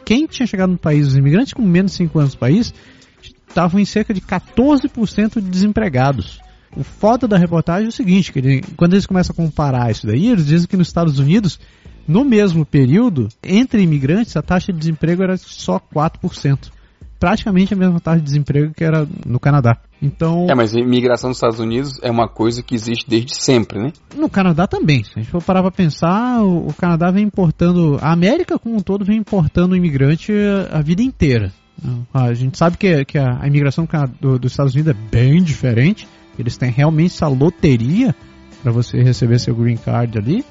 Quem 0.03 0.27
tinha 0.27 0.45
chegado 0.45 0.71
no 0.71 0.77
país, 0.77 1.07
os 1.07 1.15
imigrantes 1.15 1.53
com 1.53 1.61
menos 1.61 1.91
de 1.91 1.97
5 1.97 2.19
anos 2.19 2.33
no 2.33 2.39
país, 2.39 2.73
estavam 3.55 3.79
em 3.79 3.85
cerca 3.85 4.13
de 4.13 4.19
14% 4.19 5.35
de 5.35 5.49
desempregados. 5.49 6.41
O 6.75 6.83
foda 6.83 7.25
da 7.25 7.37
reportagem 7.37 7.85
é 7.85 7.89
o 7.89 7.91
seguinte, 7.91 8.33
que 8.33 8.39
ele, 8.39 8.61
quando 8.75 8.93
eles 8.93 9.05
começam 9.05 9.33
a 9.33 9.35
comparar 9.35 9.89
isso 9.89 10.05
daí, 10.05 10.27
eles 10.27 10.45
dizem 10.45 10.67
que 10.67 10.75
nos 10.75 10.87
Estados 10.87 11.19
Unidos, 11.19 11.57
no 12.05 12.25
mesmo 12.25 12.65
período, 12.65 13.29
entre 13.41 13.81
imigrantes, 13.81 14.35
a 14.35 14.41
taxa 14.41 14.73
de 14.73 14.79
desemprego 14.79 15.23
era 15.23 15.37
só 15.37 15.79
4%. 15.79 16.69
Praticamente 17.17 17.73
a 17.73 17.77
mesma 17.77 18.01
taxa 18.01 18.17
de 18.17 18.25
desemprego 18.25 18.73
que 18.73 18.83
era 18.83 19.07
no 19.25 19.39
Canadá. 19.39 19.77
Então. 20.01 20.47
É, 20.49 20.53
mas 20.53 20.75
a 20.75 20.79
imigração 20.79 21.29
nos 21.29 21.37
Estados 21.37 21.59
Unidos 21.59 21.97
é 22.03 22.11
uma 22.11 22.27
coisa 22.27 22.61
que 22.61 22.75
existe 22.75 23.09
desde 23.09 23.33
sempre, 23.33 23.79
né? 23.79 23.93
No 24.17 24.29
Canadá 24.29 24.67
também. 24.67 25.01
Se 25.05 25.11
a 25.15 25.21
gente 25.21 25.31
for 25.31 25.41
parar 25.41 25.61
pra 25.61 25.71
pensar, 25.71 26.43
o, 26.43 26.67
o 26.67 26.73
Canadá 26.73 27.09
vem 27.09 27.23
importando. 27.23 27.97
A 28.01 28.11
América 28.11 28.59
como 28.59 28.75
um 28.75 28.81
todo 28.81 29.05
vem 29.05 29.17
importando 29.17 29.77
imigrante 29.77 30.33
a 30.69 30.81
vida 30.81 31.01
inteira. 31.01 31.53
A 32.13 32.33
gente 32.33 32.57
sabe 32.57 32.77
que, 32.77 33.05
que 33.05 33.17
a, 33.17 33.41
a 33.41 33.47
imigração 33.47 33.87
do, 34.19 34.39
dos 34.39 34.51
Estados 34.51 34.73
Unidos 34.73 34.93
é 34.93 35.09
bem 35.11 35.43
diferente. 35.43 36.07
Eles 36.37 36.57
têm 36.57 36.71
realmente 36.71 37.13
essa 37.13 37.27
loteria 37.27 38.15
para 38.61 38.71
você 38.71 39.01
receber 39.01 39.39
seu 39.39 39.55
green 39.55 39.77
card 39.77 40.17
ali. 40.17 40.45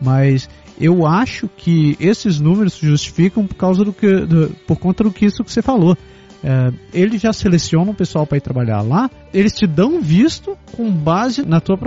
Mas 0.00 0.48
eu 0.80 1.06
acho 1.06 1.48
que 1.48 1.96
esses 1.98 2.38
números 2.38 2.74
se 2.74 2.86
justificam 2.86 3.46
por 3.46 3.56
causa 3.56 3.84
do 3.84 3.92
que, 3.92 4.20
do, 4.20 4.50
por 4.66 4.78
conta 4.78 5.04
do 5.04 5.10
que 5.10 5.26
isso 5.26 5.42
que 5.42 5.52
você 5.52 5.60
falou. 5.62 5.96
É, 6.42 6.72
eles 6.92 7.20
já 7.20 7.32
selecionam 7.32 7.90
o 7.90 7.94
pessoal 7.94 8.26
para 8.26 8.38
ir 8.38 8.40
trabalhar 8.40 8.80
lá, 8.80 9.10
eles 9.34 9.52
te 9.52 9.66
dão 9.66 10.00
visto 10.00 10.56
com 10.76 10.90
base 10.90 11.44
na 11.44 11.60
tua, 11.60 11.78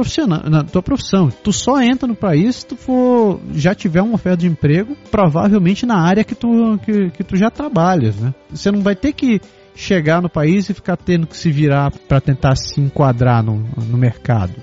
na 0.49 0.63
tua 0.63 0.81
profissão. 0.81 1.29
Tu 1.29 1.53
só 1.53 1.81
entra 1.81 2.07
no 2.07 2.15
país 2.15 2.57
se 2.57 2.65
tu 2.65 2.75
for, 2.75 3.39
já 3.53 3.73
tiver 3.73 4.01
uma 4.01 4.15
oferta 4.15 4.37
de 4.37 4.47
emprego, 4.47 4.95
provavelmente 5.09 5.85
na 5.85 6.01
área 6.01 6.23
que 6.23 6.35
tu, 6.35 6.77
que, 6.83 7.09
que 7.11 7.23
tu 7.23 7.37
já 7.37 7.49
trabalhas. 7.49 8.17
Né? 8.17 8.33
Você 8.49 8.71
não 8.71 8.81
vai 8.81 8.95
ter 8.95 9.13
que 9.13 9.39
chegar 9.73 10.21
no 10.21 10.29
país 10.29 10.69
e 10.69 10.73
ficar 10.73 10.97
tendo 10.97 11.25
que 11.27 11.37
se 11.37 11.49
virar 11.49 11.91
para 12.07 12.19
tentar 12.19 12.55
se 12.55 12.81
enquadrar 12.81 13.41
no, 13.41 13.65
no 13.77 13.97
mercado. 13.97 14.53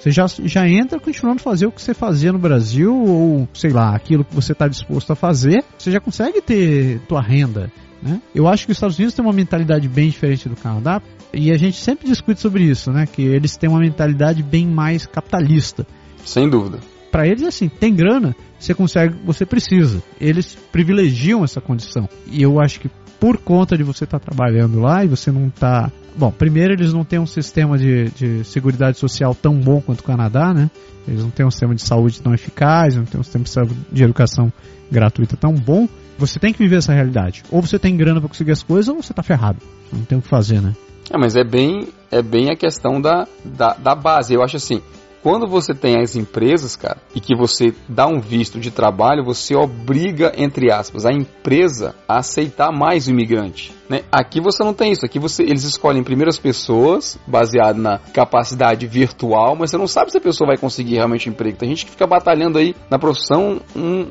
Você 0.00 0.10
já, 0.10 0.26
já 0.26 0.66
entra 0.66 0.98
continuando 0.98 1.40
a 1.40 1.44
fazer 1.44 1.66
o 1.66 1.72
que 1.72 1.80
você 1.80 1.92
fazia 1.92 2.32
no 2.32 2.38
Brasil, 2.38 2.94
ou 2.94 3.46
sei 3.52 3.70
lá, 3.70 3.94
aquilo 3.94 4.24
que 4.24 4.34
você 4.34 4.52
está 4.52 4.66
disposto 4.66 5.12
a 5.12 5.16
fazer, 5.16 5.62
você 5.76 5.90
já 5.90 6.00
consegue 6.00 6.40
ter 6.40 7.00
tua 7.00 7.20
renda. 7.20 7.70
Né? 8.02 8.20
Eu 8.34 8.48
acho 8.48 8.66
que 8.66 8.72
os 8.72 8.76
Estados 8.76 8.98
Unidos 8.98 9.14
têm 9.14 9.24
uma 9.24 9.32
mentalidade 9.32 9.88
bem 9.88 10.08
diferente 10.08 10.48
do 10.48 10.56
Canadá, 10.56 11.02
e 11.32 11.52
a 11.52 11.56
gente 11.56 11.76
sempre 11.76 12.08
discute 12.08 12.40
sobre 12.40 12.64
isso, 12.64 12.90
né? 12.90 13.06
Que 13.06 13.22
eles 13.22 13.56
têm 13.56 13.70
uma 13.70 13.80
mentalidade 13.80 14.42
bem 14.42 14.66
mais 14.66 15.06
capitalista. 15.06 15.86
Sem 16.24 16.48
dúvida. 16.48 16.80
Para 17.10 17.26
eles, 17.26 17.42
assim, 17.42 17.68
tem 17.68 17.94
grana, 17.94 18.34
você 18.58 18.74
consegue, 18.74 19.16
você 19.24 19.44
precisa. 19.44 20.02
Eles 20.20 20.56
privilegiam 20.70 21.42
essa 21.42 21.60
condição. 21.60 22.08
E 22.30 22.42
eu 22.42 22.60
acho 22.60 22.80
que 22.80 22.88
por 23.20 23.36
conta 23.36 23.76
de 23.76 23.84
você 23.84 24.04
estar 24.04 24.18
tá 24.18 24.24
trabalhando 24.24 24.80
lá 24.80 25.04
e 25.04 25.08
você 25.08 25.30
não 25.30 25.50
tá. 25.50 25.92
Bom, 26.16 26.32
primeiro 26.32 26.72
eles 26.72 26.92
não 26.92 27.04
têm 27.04 27.18
um 27.18 27.26
sistema 27.26 27.76
de, 27.76 28.10
de 28.10 28.44
seguridade 28.44 28.98
social 28.98 29.34
tão 29.34 29.54
bom 29.54 29.80
quanto 29.80 30.00
o 30.00 30.04
Canadá, 30.04 30.54
né? 30.54 30.70
Eles 31.06 31.22
não 31.22 31.30
têm 31.30 31.46
um 31.46 31.50
sistema 31.50 31.74
de 31.74 31.82
saúde 31.82 32.20
tão 32.20 32.32
eficaz, 32.32 32.96
não 32.96 33.04
têm 33.04 33.20
um 33.20 33.24
sistema 33.24 33.68
de 33.92 34.02
educação 34.02 34.50
gratuita 34.90 35.36
tão 35.36 35.54
bom. 35.54 35.86
Você 36.18 36.38
tem 36.38 36.52
que 36.52 36.58
viver 36.58 36.76
essa 36.76 36.92
realidade. 36.92 37.42
Ou 37.50 37.62
você 37.62 37.78
tem 37.78 37.96
grana 37.96 38.20
para 38.20 38.28
conseguir 38.28 38.52
as 38.52 38.62
coisas, 38.62 38.88
ou 38.88 39.02
você 39.02 39.12
tá 39.12 39.22
ferrado. 39.22 39.58
Não 39.92 40.04
tem 40.04 40.18
o 40.18 40.22
que 40.22 40.28
fazer, 40.28 40.60
né? 40.60 40.74
É, 41.10 41.18
mas 41.18 41.36
é 41.36 41.44
bem, 41.44 41.88
é 42.10 42.22
bem 42.22 42.50
a 42.50 42.56
questão 42.56 43.00
da, 43.00 43.26
da, 43.44 43.74
da 43.74 43.94
base. 43.94 44.34
Eu 44.34 44.42
acho 44.42 44.56
assim, 44.56 44.80
quando 45.22 45.46
você 45.46 45.74
tem 45.74 46.00
as 46.00 46.16
empresas, 46.16 46.76
cara, 46.76 46.98
e 47.14 47.20
que 47.20 47.36
você 47.36 47.74
dá 47.88 48.06
um 48.06 48.20
visto 48.20 48.58
de 48.58 48.70
trabalho, 48.70 49.24
você 49.24 49.54
obriga, 49.54 50.32
entre 50.36 50.72
aspas, 50.72 51.04
a 51.04 51.12
empresa 51.12 51.94
a 52.08 52.18
aceitar 52.18 52.72
mais 52.72 53.06
o 53.06 53.10
imigrante. 53.10 53.72
Né? 53.88 54.02
Aqui 54.10 54.40
você 54.40 54.64
não 54.64 54.72
tem 54.72 54.92
isso. 54.92 55.04
Aqui 55.04 55.18
você, 55.18 55.42
eles 55.42 55.64
escolhem 55.64 56.02
primeiras 56.02 56.38
pessoas, 56.38 57.18
baseado 57.26 57.76
na 57.76 57.98
capacidade 57.98 58.86
virtual, 58.86 59.54
mas 59.56 59.70
você 59.70 59.76
não 59.76 59.86
sabe 59.86 60.10
se 60.10 60.18
a 60.18 60.22
pessoa 60.22 60.48
vai 60.48 60.56
conseguir 60.56 60.94
realmente 60.94 61.28
um 61.28 61.32
emprego. 61.32 61.58
Tem 61.58 61.68
gente 61.68 61.84
que 61.84 61.92
fica 61.92 62.06
batalhando 62.06 62.58
aí 62.58 62.74
na 62.88 62.98
profissão 62.98 63.60
um, 63.76 64.06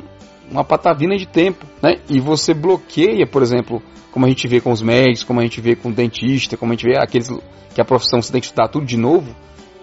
uma 0.51 0.63
patavina 0.63 1.17
de 1.17 1.25
tempo, 1.25 1.65
né? 1.81 1.99
E 2.07 2.19
você 2.19 2.53
bloqueia, 2.53 3.25
por 3.25 3.41
exemplo, 3.41 3.81
como 4.11 4.25
a 4.25 4.29
gente 4.29 4.47
vê 4.47 4.61
com 4.61 4.71
os 4.71 4.81
médicos, 4.81 5.23
como 5.23 5.39
a 5.39 5.43
gente 5.43 5.59
vê 5.59 5.75
com 5.75 5.89
o 5.89 5.93
dentista, 5.93 6.55
como 6.55 6.71
a 6.71 6.75
gente 6.75 6.85
vê 6.85 6.97
aqueles 6.99 7.29
que 7.73 7.81
a 7.81 7.85
profissão 7.85 8.21
você 8.21 8.31
tem 8.31 8.41
que 8.41 8.47
estudar 8.47 8.67
tudo 8.67 8.85
de 8.85 8.97
novo 8.97 9.35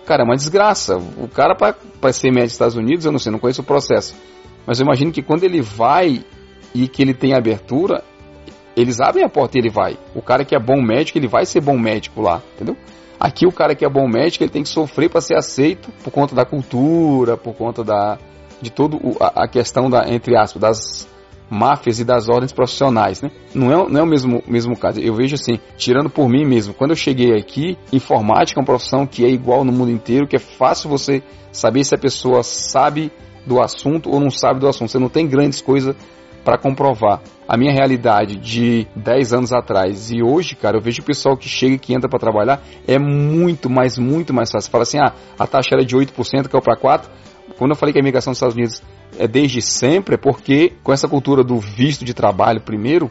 Cara, 0.07 0.23
é 0.23 0.25
uma 0.25 0.37
desgraça. 0.37 0.97
O 0.97 1.29
cara, 1.29 1.55
para 1.55 2.13
ser 2.13 2.29
médico 2.29 2.47
dos 2.47 2.53
Estados 2.53 2.77
Unidos, 2.77 3.05
eu 3.05 3.13
não 3.13 3.19
sei, 3.19 3.33
não 3.33 3.41
conheço 3.41 3.61
o 3.61 3.65
processo. 3.65 4.15
Mas 4.65 4.79
eu 4.79 4.85
imagino 4.85 5.13
que 5.13 5.21
quando 5.21 5.43
ele 5.43 5.61
vai 5.61 6.25
e 6.73 6.87
que 6.87 7.03
ele 7.03 7.13
tem 7.13 7.35
abertura, 7.35 8.03
eles 8.77 9.01
abrem 9.01 9.25
a 9.25 9.29
porta 9.29 9.59
e 9.59 9.61
ele 9.61 9.71
vai. 9.71 9.99
O 10.15 10.23
cara 10.23 10.45
que 10.45 10.55
é 10.55 10.59
bom 10.59 10.81
médico, 10.81 11.19
ele 11.19 11.27
vai 11.27 11.45
ser 11.45 11.61
bom 11.61 11.77
médico 11.77 12.21
lá, 12.21 12.41
entendeu? 12.55 12.77
Aqui 13.19 13.47
o 13.47 13.53
cara 13.53 13.75
que 13.75 13.85
é 13.85 13.89
bom 13.89 14.07
médico, 14.07 14.45
ele 14.45 14.51
tem 14.51 14.63
que 14.63 14.69
sofrer 14.69 15.09
para 15.09 15.21
ser 15.21 15.37
aceito 15.37 15.91
por 16.05 16.11
conta 16.11 16.35
da 16.35 16.45
cultura, 16.45 17.37
por 17.37 17.55
conta 17.55 17.83
da 17.83 18.19
de 18.61 18.71
todo 18.71 18.99
a, 19.21 19.45
a 19.45 19.49
questão 19.49 19.91
da 19.91 20.09
entre 20.09 20.37
aspas 20.37 20.61
das 20.61 21.09
máfias 21.49 22.01
e 22.01 22.05
das 22.05 22.29
ordens 22.29 22.53
profissionais, 22.53 23.23
né? 23.23 23.31
Não 23.55 23.71
é, 23.71 23.89
não 23.89 24.01
é 24.01 24.03
o 24.03 24.07
mesmo, 24.07 24.43
mesmo 24.47 24.77
caso. 24.77 25.01
Eu 25.01 25.15
vejo 25.15 25.35
assim, 25.35 25.59
tirando 25.77 26.11
por 26.11 26.29
mim 26.29 26.45
mesmo, 26.45 26.75
quando 26.75 26.91
eu 26.91 26.97
cheguei 26.97 27.33
aqui, 27.37 27.79
informática 27.93 28.59
é 28.59 28.61
uma 28.61 28.67
profissão 28.67 29.07
que 29.07 29.25
é 29.25 29.29
igual 29.29 29.65
no 29.65 29.73
mundo 29.73 29.91
inteiro, 29.91 30.27
que 30.27 30.37
é 30.37 30.41
fácil 30.41 30.91
você 30.91 31.23
saber 31.53 31.85
se 31.85 31.95
a 31.95 31.99
pessoa 31.99 32.43
sabe 32.43 33.13
do 33.47 33.61
assunto 33.61 34.11
ou 34.11 34.19
não 34.19 34.31
sabe 34.31 34.61
do 34.61 34.69
assunto. 34.69 34.91
Você 34.91 34.99
não 34.99 35.09
tem 35.09 35.27
grandes 35.27 35.61
coisas 35.61 35.95
para 36.45 36.59
comprovar. 36.59 37.21
A 37.49 37.57
minha 37.57 37.73
realidade 37.73 38.37
de 38.37 38.87
10 38.95 39.33
anos 39.33 39.53
atrás 39.53 40.11
e 40.11 40.23
hoje, 40.23 40.55
cara, 40.55 40.77
eu 40.77 40.81
vejo 40.81 41.01
o 41.01 41.05
pessoal 41.05 41.37
que 41.37 41.49
chega 41.49 41.75
e 41.75 41.79
que 41.79 41.95
entra 41.95 42.09
para 42.09 42.19
trabalhar 42.19 42.63
é 42.87 42.99
muito 42.99 43.71
mais, 43.71 43.99
muito 43.99 44.33
mais 44.35 44.51
fácil. 44.51 44.71
Fala 44.71 44.83
assim, 44.83 44.99
ah, 44.99 45.13
a 45.39 45.47
taxa 45.47 45.71
era 45.73 45.85
de 45.85 45.97
8%, 45.97 46.49
caiu 46.49 46.63
para 46.63 46.77
4%. 46.77 47.09
Quando 47.59 47.71
eu 47.71 47.77
falei 47.77 47.93
que 47.93 47.99
a 47.99 48.03
imigração 48.03 48.33
dos 48.33 48.39
Estados 48.39 48.57
Unidos 48.57 48.83
é 49.19 49.27
desde 49.27 49.63
sempre, 49.63 50.15
é 50.15 50.19
porque 50.19 50.73
com 50.83 50.93
essa 50.93 51.09
cultura 51.09 51.43
do 51.43 51.59
visto 51.59 52.05
de 52.05 52.13
trabalho 52.13 52.61
primeiro, 52.61 53.11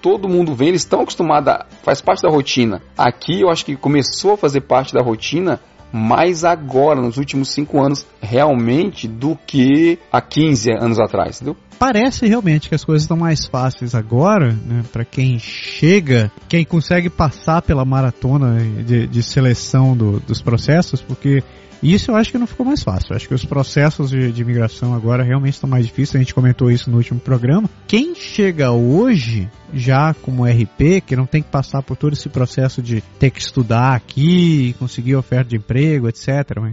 todo 0.00 0.28
mundo 0.28 0.54
vem, 0.54 0.68
eles 0.68 0.82
estão 0.82 1.00
acostumados, 1.00 1.48
a, 1.48 1.66
faz 1.82 2.00
parte 2.00 2.22
da 2.22 2.30
rotina. 2.30 2.82
Aqui 2.96 3.40
eu 3.40 3.50
acho 3.50 3.64
que 3.64 3.76
começou 3.76 4.34
a 4.34 4.36
fazer 4.36 4.62
parte 4.62 4.94
da 4.94 5.02
rotina 5.02 5.60
mais 5.92 6.44
agora, 6.44 7.00
nos 7.00 7.16
últimos 7.16 7.50
cinco 7.50 7.82
anos, 7.82 8.06
realmente, 8.20 9.08
do 9.08 9.36
que 9.46 9.98
há 10.12 10.20
15 10.20 10.70
anos 10.72 11.00
atrás, 11.00 11.36
entendeu? 11.36 11.56
Parece 11.78 12.26
realmente 12.26 12.68
que 12.68 12.74
as 12.74 12.84
coisas 12.84 13.02
estão 13.02 13.16
mais 13.16 13.46
fáceis 13.46 13.94
agora, 13.94 14.52
né, 14.52 14.84
para 14.92 15.04
quem 15.04 15.38
chega, 15.38 16.30
quem 16.48 16.64
consegue 16.64 17.08
passar 17.08 17.62
pela 17.62 17.84
maratona 17.84 18.60
de, 18.84 19.06
de 19.06 19.22
seleção 19.22 19.96
do, 19.96 20.20
dos 20.20 20.40
processos, 20.40 21.00
porque 21.00 21.42
isso 21.82 22.10
eu 22.10 22.16
acho 22.16 22.30
que 22.30 22.38
não 22.38 22.46
ficou 22.46 22.64
mais 22.66 22.82
fácil. 22.82 23.12
Eu 23.12 23.16
acho 23.16 23.28
que 23.28 23.34
os 23.34 23.44
processos 23.44 24.10
de, 24.10 24.32
de 24.32 24.42
imigração 24.42 24.94
agora 24.94 25.22
realmente 25.22 25.54
estão 25.54 25.68
mais 25.68 25.86
difíceis. 25.86 26.16
A 26.16 26.18
gente 26.18 26.34
comentou 26.34 26.70
isso 26.70 26.90
no 26.90 26.96
último 26.96 27.20
programa. 27.20 27.68
Quem 27.86 28.14
chega 28.14 28.70
hoje 28.70 29.48
já 29.72 30.14
como 30.14 30.44
RP, 30.44 31.00
que 31.04 31.16
não 31.16 31.26
tem 31.26 31.42
que 31.42 31.48
passar 31.48 31.82
por 31.82 31.96
todo 31.96 32.12
esse 32.12 32.28
processo 32.28 32.82
de 32.82 33.02
ter 33.18 33.30
que 33.30 33.40
estudar 33.40 33.94
aqui, 33.94 34.74
conseguir 34.78 35.14
oferta 35.14 35.50
de 35.50 35.56
emprego, 35.56 36.08
etc. 36.08 36.28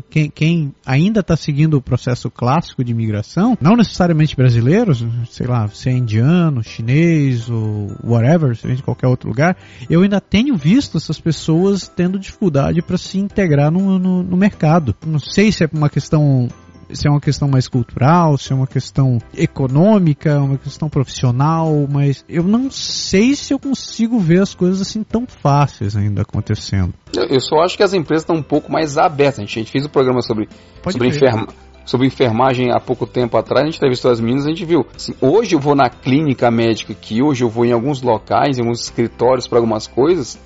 Quem, 0.09 0.29
quem 0.29 0.73
ainda 0.85 1.19
está 1.19 1.35
seguindo 1.35 1.75
o 1.75 1.81
processo 1.81 2.29
clássico 2.29 2.83
de 2.83 2.91
imigração, 2.91 3.57
não 3.61 3.75
necessariamente 3.75 4.35
brasileiros, 4.35 5.05
sei 5.29 5.47
lá, 5.47 5.67
se 5.67 5.89
é 5.89 5.93
indiano, 5.93 6.63
chinês 6.63 7.49
ou 7.49 7.87
whatever, 8.03 8.55
seja 8.55 8.75
de 8.75 8.83
qualquer 8.83 9.07
outro 9.07 9.29
lugar, 9.29 9.55
eu 9.89 10.01
ainda 10.01 10.19
tenho 10.19 10.55
visto 10.55 10.97
essas 10.97 11.19
pessoas 11.19 11.87
tendo 11.87 12.19
dificuldade 12.19 12.81
para 12.81 12.97
se 12.97 13.17
integrar 13.17 13.71
no, 13.71 13.99
no, 13.99 14.23
no 14.23 14.37
mercado. 14.37 14.95
Não 15.05 15.19
sei 15.19 15.51
se 15.51 15.63
é 15.63 15.69
uma 15.71 15.89
questão 15.89 16.49
se 16.91 17.07
é 17.07 17.11
uma 17.11 17.19
questão 17.19 17.47
mais 17.47 17.67
cultural, 17.67 18.37
se 18.37 18.53
é 18.53 18.55
uma 18.55 18.67
questão 18.67 19.17
econômica, 19.35 20.39
uma 20.39 20.57
questão 20.57 20.89
profissional, 20.89 21.87
mas 21.89 22.23
eu 22.29 22.43
não 22.43 22.71
sei 22.71 23.35
se 23.35 23.53
eu 23.53 23.59
consigo 23.59 24.19
ver 24.19 24.41
as 24.41 24.55
coisas 24.55 24.81
assim 24.81 25.03
tão 25.03 25.25
fáceis 25.27 25.95
ainda 25.95 26.21
acontecendo. 26.21 26.93
Eu 27.13 27.39
só 27.41 27.57
acho 27.61 27.75
que 27.75 27.83
as 27.83 27.93
empresas 27.93 28.23
estão 28.23 28.35
um 28.35 28.43
pouco 28.43 28.71
mais 28.71 28.97
abertas. 28.97 29.39
A 29.39 29.41
gente, 29.41 29.59
a 29.59 29.61
gente 29.63 29.71
fez 29.71 29.85
um 29.85 29.89
programa 29.89 30.21
sobre, 30.21 30.47
sobre, 30.89 31.07
enferma, 31.07 31.47
sobre 31.85 32.07
enfermagem 32.07 32.71
há 32.71 32.79
pouco 32.79 33.05
tempo 33.05 33.37
atrás, 33.37 33.63
a 33.63 33.65
gente 33.65 33.77
entrevistou 33.77 34.11
as 34.11 34.19
meninas, 34.19 34.45
a 34.45 34.49
gente 34.49 34.65
viu. 34.65 34.85
Assim, 34.95 35.13
hoje 35.19 35.55
eu 35.55 35.59
vou 35.59 35.75
na 35.75 35.89
clínica 35.89 36.49
médica 36.49 36.93
aqui, 36.93 37.21
hoje 37.21 37.43
eu 37.43 37.49
vou 37.49 37.65
em 37.65 37.71
alguns 37.71 38.01
locais, 38.01 38.57
em 38.57 38.61
alguns 38.61 38.81
escritórios 38.81 39.47
para 39.47 39.57
algumas 39.57 39.87
coisas, 39.87 40.39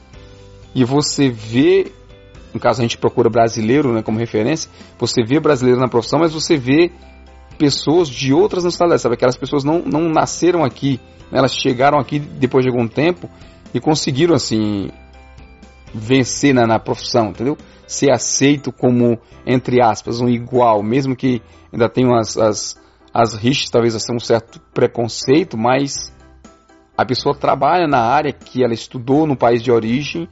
e 0.73 0.83
você 0.83 1.29
vê 1.29 1.91
no 2.53 2.59
caso 2.59 2.81
a 2.81 2.83
gente 2.83 2.97
procura 2.97 3.29
brasileiro 3.29 3.93
né, 3.93 4.01
como 4.01 4.19
referência, 4.19 4.69
você 4.99 5.23
vê 5.23 5.39
brasileiro 5.39 5.79
na 5.79 5.87
profissão, 5.87 6.19
mas 6.19 6.33
você 6.33 6.57
vê 6.57 6.91
pessoas 7.57 8.09
de 8.09 8.33
outras 8.33 8.63
nacionalidades, 8.63 9.03
sabe? 9.03 9.15
Aquelas 9.15 9.37
pessoas 9.37 9.63
não, 9.63 9.79
não 9.79 10.09
nasceram 10.09 10.63
aqui, 10.63 10.99
né? 11.31 11.39
elas 11.39 11.53
chegaram 11.53 11.99
aqui 11.99 12.19
depois 12.19 12.65
de 12.65 12.71
algum 12.71 12.87
tempo 12.87 13.29
e 13.73 13.79
conseguiram, 13.79 14.35
assim, 14.35 14.89
vencer 15.93 16.53
na, 16.53 16.65
na 16.65 16.79
profissão, 16.79 17.29
entendeu? 17.29 17.57
Ser 17.87 18.11
aceito 18.11 18.71
como, 18.71 19.19
entre 19.45 19.81
aspas, 19.81 20.21
um 20.21 20.29
igual, 20.29 20.81
mesmo 20.81 21.15
que 21.15 21.41
ainda 21.71 21.87
tenham 21.87 22.15
as, 22.15 22.37
as, 22.37 22.81
as 23.13 23.33
rixas, 23.33 23.69
talvez 23.69 23.95
assim, 23.95 24.13
um 24.13 24.19
certo 24.19 24.59
preconceito, 24.73 25.57
mas 25.57 26.11
a 26.97 27.05
pessoa 27.05 27.35
trabalha 27.35 27.87
na 27.87 27.99
área 27.99 28.31
que 28.31 28.63
ela 28.63 28.73
estudou 28.73 29.25
no 29.25 29.35
país 29.35 29.61
de 29.61 29.71
origem 29.71 30.27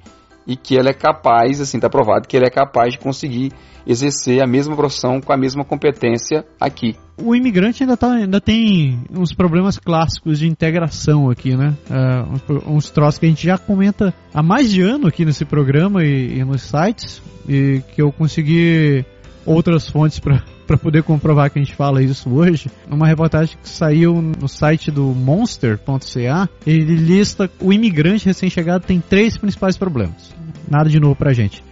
e 0.50 0.56
que 0.56 0.76
ela 0.76 0.90
é 0.90 0.94
capaz, 0.94 1.62
assim, 1.62 1.78
está 1.78 1.88
provado 1.88 2.28
que 2.28 2.36
ele 2.36 2.48
é 2.48 2.50
capaz 2.50 2.94
de 2.94 3.00
conseguir 3.00 3.52
exercer 3.86 4.42
a 4.42 4.48
mesma 4.48 4.76
profissão 4.76 5.22
com 5.22 5.32
a 5.32 5.38
mesma 5.38 5.64
competência 5.64 6.44
aqui. 6.60 6.96
O 7.22 7.36
imigrante 7.36 7.84
ainda, 7.84 7.96
tá, 7.96 8.14
ainda 8.14 8.42
tem 8.42 9.00
uns 9.12 9.32
problemas 9.32 9.78
clássicos 9.78 10.40
de 10.40 10.48
integração 10.48 11.30
aqui, 11.30 11.56
né? 11.56 11.78
Uh, 11.88 12.74
uns, 12.76 12.90
troços 12.90 13.20
que 13.20 13.28
a 13.28 13.30
gente 13.30 13.46
já 13.46 13.60
comenta 13.60 14.12
há 14.34 14.42
mais 14.42 14.72
de 14.72 14.82
ano 14.82 15.08
aqui 15.08 15.24
nesse 15.24 15.46
programa 15.46 16.04
e, 16.04 16.40
e 16.40 16.44
nos 16.44 16.64
sites, 16.64 17.22
e 17.48 17.84
que 17.94 18.02
eu 18.02 18.12
consegui 18.12 19.06
outras 19.46 19.88
fontes 19.88 20.20
para 20.20 20.44
para 20.70 20.78
poder 20.78 21.02
comprovar 21.02 21.50
que 21.50 21.58
a 21.58 21.64
gente 21.64 21.76
fala 21.76 22.00
isso 22.00 22.30
hoje, 22.30 22.70
numa 22.88 23.08
reportagem 23.08 23.58
que 23.60 23.68
saiu 23.68 24.22
no 24.22 24.48
site 24.48 24.92
do 24.92 25.04
monster.ca, 25.16 26.48
ele 26.64 26.96
lista 26.96 27.50
o 27.60 27.74
imigrante 27.74 28.28
recém-chegado 28.28 28.86
tem 28.86 29.02
três 29.02 29.36
principais 29.36 29.76
problemas. 29.76 30.32
Nada 30.70 30.90
de 30.90 31.00
novo 31.00 31.16
pra 31.16 31.34
gente. 31.34 31.64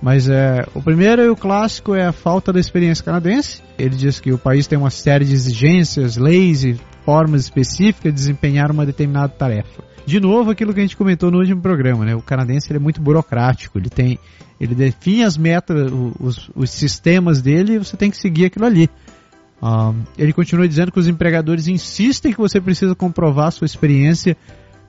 Mas 0.00 0.28
é, 0.28 0.66
o 0.74 0.82
primeiro 0.82 1.22
e 1.22 1.28
o 1.28 1.36
clássico 1.36 1.94
é 1.94 2.06
a 2.06 2.12
falta 2.12 2.52
da 2.52 2.60
experiência 2.60 3.04
canadense. 3.04 3.62
Ele 3.78 3.96
diz 3.96 4.20
que 4.20 4.32
o 4.32 4.38
país 4.38 4.66
tem 4.66 4.78
uma 4.78 4.90
série 4.90 5.24
de 5.24 5.32
exigências, 5.32 6.16
leis 6.16 6.64
e 6.64 6.78
formas 7.04 7.42
específicas 7.42 8.12
de 8.12 8.18
desempenhar 8.18 8.70
uma 8.70 8.84
determinada 8.84 9.28
tarefa. 9.28 9.82
De 10.04 10.20
novo, 10.20 10.50
aquilo 10.50 10.72
que 10.72 10.80
a 10.80 10.82
gente 10.82 10.96
comentou 10.96 11.30
no 11.30 11.38
último 11.38 11.60
programa, 11.60 12.04
né? 12.04 12.14
O 12.14 12.22
canadense 12.22 12.72
é 12.72 12.78
muito 12.78 13.00
burocrático, 13.00 13.78
ele 13.78 13.90
tem 13.90 14.18
ele 14.58 14.74
define 14.74 15.22
as 15.22 15.36
metas, 15.36 15.92
os, 16.18 16.50
os 16.54 16.70
sistemas 16.70 17.42
dele 17.42 17.74
e 17.74 17.78
você 17.78 17.96
tem 17.96 18.10
que 18.10 18.16
seguir 18.16 18.46
aquilo 18.46 18.64
ali. 18.64 18.88
Um, 19.62 20.02
ele 20.16 20.32
continua 20.32 20.66
dizendo 20.66 20.92
que 20.92 20.98
os 20.98 21.08
empregadores 21.08 21.68
insistem 21.68 22.32
que 22.32 22.38
você 22.38 22.60
precisa 22.60 22.94
comprovar 22.94 23.52
sua 23.52 23.66
experiência 23.66 24.36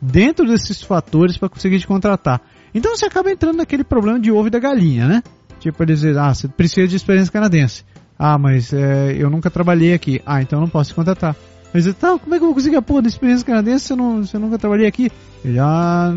dentro 0.01 0.45
desses 0.47 0.81
fatores 0.81 1.37
para 1.37 1.49
conseguir 1.49 1.79
te 1.79 1.87
contratar. 1.87 2.41
Então 2.77 2.95
você 2.95 3.05
acaba 3.05 3.31
entrando 3.31 3.57
naquele 3.57 3.83
problema 3.83 4.19
de 4.19 4.31
ovo 4.31 4.47
e 4.47 4.51
da 4.51 4.59
galinha, 4.59 5.07
né? 5.07 5.23
Tipo, 5.59 5.81
eles 5.83 6.01
dizem, 6.01 6.21
ah, 6.21 6.31
você 6.31 6.47
precisa 6.47 6.87
de 6.87 6.95
experiência 6.95 7.33
canadense. 7.33 7.83
Ah, 8.17 8.37
mas 8.37 8.71
é, 8.71 9.15
eu 9.17 9.31
nunca 9.31 9.49
trabalhei 9.49 9.93
aqui. 9.93 10.21
Ah, 10.23 10.43
então 10.43 10.59
eu 10.59 10.61
não 10.61 10.69
posso 10.69 10.91
te 10.91 10.95
contratar. 10.95 11.35
Mas 11.73 11.91
tá, 11.95 12.17
como 12.19 12.35
é 12.35 12.37
que 12.37 12.43
eu 12.43 12.47
vou 12.47 12.53
conseguir 12.53 12.75
a 12.75 12.81
porra 12.81 13.01
da 13.01 13.07
experiência 13.07 13.45
canadense 13.45 13.85
se 13.85 13.93
eu, 13.93 13.97
não, 13.97 14.23
se 14.23 14.35
eu 14.35 14.39
nunca 14.39 14.59
trabalhei 14.59 14.85
aqui? 14.85 15.11
Ele, 15.43 15.57
ah, 15.59 16.15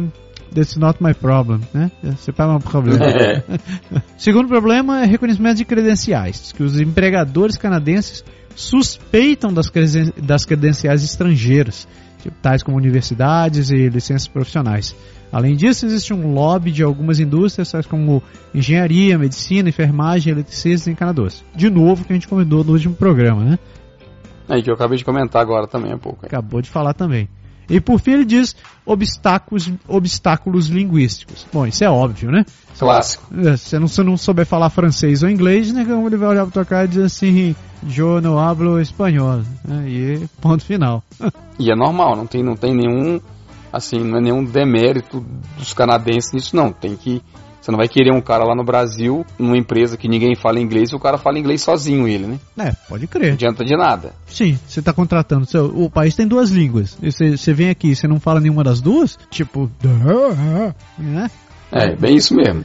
that's 0.54 0.76
not 0.76 1.02
my 1.02 1.14
problem, 1.14 1.60
né? 1.72 1.90
Você 2.02 2.30
pas 2.30 2.46
um 2.48 2.58
problema. 2.58 3.06
Segundo 4.18 4.48
problema 4.48 5.02
é 5.02 5.06
reconhecimento 5.06 5.56
de 5.56 5.64
credenciais, 5.64 6.52
que 6.52 6.62
os 6.62 6.78
empregadores 6.78 7.56
canadenses 7.56 8.22
suspeitam 8.54 9.50
das, 9.50 9.70
creden 9.70 10.12
das 10.22 10.44
credenciais 10.44 11.02
estrangeiras, 11.02 11.88
tipo, 12.22 12.36
tais 12.42 12.62
como 12.62 12.76
universidades 12.76 13.70
e 13.70 13.88
licenças 13.88 14.28
profissionais. 14.28 14.94
Além 15.32 15.54
disso, 15.54 15.86
existe 15.86 16.12
um 16.12 16.32
lobby 16.32 16.72
de 16.72 16.82
algumas 16.82 17.20
indústrias, 17.20 17.70
tais 17.70 17.86
como 17.86 18.22
engenharia, 18.54 19.18
medicina, 19.18 19.68
enfermagem, 19.68 20.32
eletricistas 20.32 20.88
em 20.88 20.94
Canadoce. 20.94 21.44
De 21.54 21.70
novo, 21.70 22.04
que 22.04 22.12
a 22.12 22.16
gente 22.16 22.26
comentou 22.26 22.64
no 22.64 22.72
último 22.72 22.94
programa, 22.94 23.44
né? 23.44 23.58
É, 24.48 24.60
que 24.60 24.68
eu 24.68 24.74
acabei 24.74 24.98
de 24.98 25.04
comentar 25.04 25.40
agora 25.40 25.68
também 25.68 25.94
um 25.94 25.98
pouco. 25.98 26.26
Acabou 26.26 26.60
de 26.60 26.68
falar 26.68 26.92
também. 26.92 27.28
E 27.70 27.80
por 27.80 28.00
fim 28.00 28.14
ele 28.14 28.24
diz 28.24 28.56
obstáculos, 28.84 29.70
obstáculos 29.86 30.66
linguísticos. 30.66 31.46
Bom, 31.52 31.64
isso 31.64 31.84
é 31.84 31.88
óbvio, 31.88 32.32
né? 32.32 32.44
Clássico. 32.76 33.24
É, 33.46 33.56
se 33.56 33.78
não, 33.78 33.86
se 33.86 34.02
não 34.02 34.16
souber 34.16 34.44
falar 34.44 34.70
francês 34.70 35.22
ou 35.22 35.30
inglês, 35.30 35.72
né, 35.72 35.82
ele 35.82 36.16
vai 36.16 36.30
olhar 36.30 36.42
pra 36.44 36.52
tua 36.52 36.64
cara 36.64 36.86
e 36.86 36.88
dizer 36.88 37.04
assim, 37.04 37.54
eu 37.96 38.20
não 38.20 38.40
hablo 38.40 38.80
espanhol. 38.80 39.42
Né? 39.64 39.88
E 39.88 40.28
ponto 40.40 40.64
final. 40.64 41.04
e 41.60 41.70
é 41.70 41.76
normal, 41.76 42.16
não 42.16 42.26
tem, 42.26 42.42
não 42.42 42.56
tem 42.56 42.74
nenhum, 42.74 43.20
assim, 43.72 43.98
não 43.98 44.18
é 44.18 44.20
nenhum 44.20 44.44
demérito 44.44 45.24
dos 45.56 45.72
canadenses 45.72 46.32
nisso 46.32 46.56
não. 46.56 46.72
Tem 46.72 46.96
que 46.96 47.22
você 47.60 47.70
não 47.70 47.76
vai 47.76 47.88
querer 47.88 48.12
um 48.12 48.22
cara 48.22 48.42
lá 48.44 48.54
no 48.54 48.64
Brasil, 48.64 49.24
numa 49.38 49.56
empresa 49.56 49.96
que 49.96 50.08
ninguém 50.08 50.34
fala 50.34 50.58
inglês, 50.58 50.90
e 50.90 50.96
o 50.96 50.98
cara 50.98 51.18
fala 51.18 51.38
inglês 51.38 51.62
sozinho, 51.62 52.08
ele, 52.08 52.26
né? 52.26 52.40
É, 52.58 52.72
pode 52.88 53.06
crer. 53.06 53.28
Não 53.28 53.34
adianta 53.34 53.64
de 53.64 53.76
nada. 53.76 54.14
Sim, 54.26 54.58
você 54.66 54.80
está 54.80 54.92
contratando. 54.92 55.46
O 55.74 55.90
país 55.90 56.14
tem 56.14 56.26
duas 56.26 56.50
línguas. 56.50 56.96
Você, 57.02 57.36
você 57.36 57.52
vem 57.52 57.68
aqui 57.68 57.88
e 57.88 57.96
você 57.96 58.08
não 58.08 58.18
fala 58.18 58.40
nenhuma 58.40 58.64
das 58.64 58.80
duas, 58.80 59.18
tipo. 59.30 59.70
Né? 60.98 61.30
É, 61.70 61.94
bem 61.94 62.16
isso 62.16 62.34
mesmo. 62.34 62.64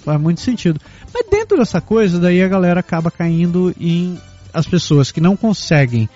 Faz 0.00 0.20
muito 0.20 0.40
sentido. 0.40 0.80
Mas 1.12 1.26
dentro 1.30 1.56
dessa 1.56 1.80
coisa, 1.80 2.18
daí 2.18 2.42
a 2.42 2.48
galera 2.48 2.80
acaba 2.80 3.10
caindo 3.10 3.72
em 3.80 4.18
as 4.52 4.66
pessoas 4.66 5.12
que 5.12 5.20
não 5.20 5.36
conseguem 5.36 6.08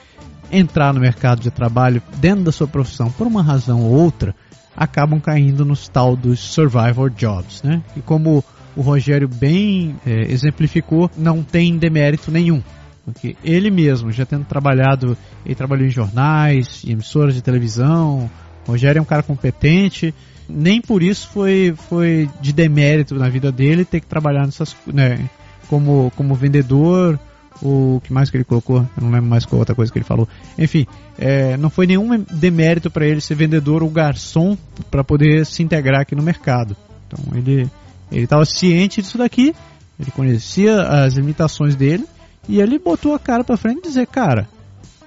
entrar 0.50 0.92
no 0.92 1.00
mercado 1.00 1.40
de 1.40 1.50
trabalho 1.50 2.02
dentro 2.16 2.44
da 2.44 2.52
sua 2.52 2.66
profissão 2.66 3.10
por 3.10 3.26
uma 3.26 3.42
razão 3.42 3.82
ou 3.82 3.92
outra 3.92 4.34
acabam 4.76 5.20
caindo 5.20 5.64
nos 5.64 5.88
tal 5.88 6.14
dos 6.14 6.38
survivor 6.38 7.10
jobs, 7.10 7.62
né? 7.62 7.82
E 7.96 8.00
como 8.00 8.44
o 8.76 8.80
Rogério 8.80 9.26
bem 9.26 9.96
é, 10.06 10.30
exemplificou, 10.30 11.10
não 11.16 11.42
tem 11.42 11.76
demérito 11.76 12.30
nenhum. 12.30 12.62
Porque 13.04 13.36
ele 13.42 13.70
mesmo, 13.70 14.12
já 14.12 14.24
tendo 14.24 14.44
trabalhado, 14.44 15.16
ele 15.44 15.54
trabalhou 15.54 15.86
em 15.86 15.90
jornais, 15.90 16.84
em 16.84 16.92
emissoras 16.92 17.34
de 17.34 17.42
televisão, 17.42 18.30
o 18.66 18.70
Rogério 18.70 19.00
é 19.00 19.02
um 19.02 19.06
cara 19.06 19.22
competente, 19.22 20.14
nem 20.48 20.80
por 20.80 21.02
isso 21.02 21.28
foi, 21.28 21.74
foi 21.88 22.30
de 22.40 22.52
demérito 22.52 23.14
na 23.16 23.28
vida 23.28 23.50
dele 23.50 23.84
ter 23.84 24.00
que 24.00 24.06
trabalhar 24.06 24.44
nessas, 24.44 24.76
né, 24.86 25.28
como, 25.68 26.12
como 26.16 26.34
vendedor 26.34 27.18
o 27.62 28.00
que 28.04 28.12
mais 28.12 28.30
que 28.30 28.36
ele 28.36 28.44
colocou? 28.44 28.78
Eu 28.78 29.02
não 29.02 29.10
lembro 29.10 29.28
mais 29.28 29.44
qual 29.44 29.58
outra 29.58 29.74
coisa 29.74 29.92
que 29.92 29.98
ele 29.98 30.04
falou. 30.04 30.28
Enfim, 30.56 30.86
é, 31.18 31.56
não 31.56 31.70
foi 31.70 31.86
nenhum 31.86 32.24
demérito 32.30 32.90
para 32.90 33.06
ele 33.06 33.20
ser 33.20 33.34
vendedor 33.34 33.82
ou 33.82 33.90
garçom 33.90 34.56
para 34.90 35.02
poder 35.02 35.44
se 35.44 35.62
integrar 35.62 36.02
aqui 36.02 36.14
no 36.14 36.22
mercado. 36.22 36.76
Então 37.06 37.36
ele 37.36 37.68
ele 38.10 38.24
estava 38.24 38.44
ciente 38.44 39.02
disso 39.02 39.18
daqui, 39.18 39.54
ele 40.00 40.10
conhecia 40.10 40.80
as 40.82 41.14
limitações 41.14 41.76
dele 41.76 42.06
e 42.48 42.60
ele 42.60 42.78
botou 42.78 43.14
a 43.14 43.18
cara 43.18 43.44
para 43.44 43.56
frente 43.56 43.80
e 43.80 43.82
dizer, 43.82 44.06
cara, 44.06 44.48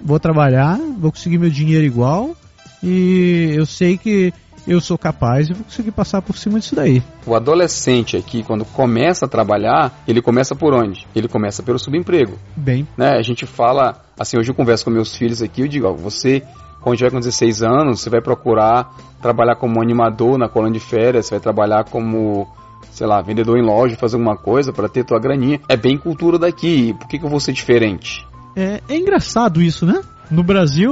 vou 0.00 0.20
trabalhar, 0.20 0.78
vou 0.98 1.10
conseguir 1.10 1.38
meu 1.38 1.50
dinheiro 1.50 1.84
igual 1.84 2.36
e 2.82 3.52
eu 3.54 3.66
sei 3.66 3.96
que 3.98 4.32
eu 4.66 4.80
sou 4.80 4.96
capaz 4.96 5.48
e 5.48 5.52
vou 5.52 5.64
conseguir 5.64 5.90
passar 5.90 6.22
por 6.22 6.36
cima 6.36 6.58
disso 6.58 6.74
daí. 6.74 7.02
O 7.26 7.34
adolescente 7.34 8.16
aqui, 8.16 8.42
quando 8.42 8.64
começa 8.64 9.26
a 9.26 9.28
trabalhar, 9.28 10.02
ele 10.06 10.22
começa 10.22 10.54
por 10.54 10.72
onde? 10.74 11.06
Ele 11.14 11.28
começa 11.28 11.62
pelo 11.62 11.78
subemprego. 11.78 12.38
Bem. 12.56 12.86
Né? 12.96 13.16
A 13.16 13.22
gente 13.22 13.46
fala, 13.46 14.02
assim, 14.18 14.38
hoje 14.38 14.50
eu 14.50 14.54
converso 14.54 14.84
com 14.84 14.90
meus 14.90 15.16
filhos 15.16 15.42
aqui, 15.42 15.62
eu 15.62 15.68
digo, 15.68 15.86
ó, 15.86 15.92
você, 15.92 16.42
quando 16.80 16.96
tiver 16.96 17.10
com 17.10 17.18
16 17.18 17.62
anos, 17.62 18.00
você 18.00 18.10
vai 18.10 18.20
procurar 18.20 18.94
trabalhar 19.20 19.56
como 19.56 19.80
animador 19.80 20.36
na 20.36 20.48
colônia 20.48 20.78
de 20.78 20.84
férias, 20.84 21.26
você 21.26 21.34
vai 21.34 21.40
trabalhar 21.40 21.84
como 21.84 22.48
sei 22.90 23.06
lá, 23.06 23.22
vendedor 23.22 23.58
em 23.58 23.62
loja, 23.62 23.96
fazer 23.96 24.16
alguma 24.16 24.36
coisa 24.36 24.72
para 24.72 24.88
ter 24.88 25.04
tua 25.04 25.18
graninha. 25.18 25.60
É 25.66 25.76
bem 25.76 25.96
cultura 25.96 26.38
daqui. 26.38 26.92
Por 26.94 27.08
que, 27.08 27.18
que 27.18 27.24
eu 27.24 27.30
vou 27.30 27.40
ser 27.40 27.52
diferente? 27.52 28.26
É, 28.54 28.82
é 28.86 28.96
engraçado 28.96 29.62
isso, 29.62 29.86
né? 29.86 30.02
No 30.32 30.42
Brasil, 30.42 30.90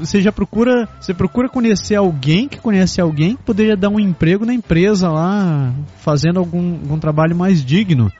você 0.00 0.20
já 0.20 0.32
procura, 0.32 0.88
você 1.00 1.14
procura 1.14 1.48
conhecer 1.48 1.94
alguém 1.94 2.48
que 2.48 2.58
conhece 2.58 3.00
alguém 3.00 3.36
que 3.36 3.44
poderia 3.44 3.76
dar 3.76 3.90
um 3.90 4.00
emprego 4.00 4.44
na 4.44 4.52
empresa 4.52 5.08
lá, 5.08 5.72
fazendo 6.00 6.40
algum, 6.40 6.72
algum 6.72 6.98
trabalho 6.98 7.36
mais 7.36 7.64
digno. 7.64 8.10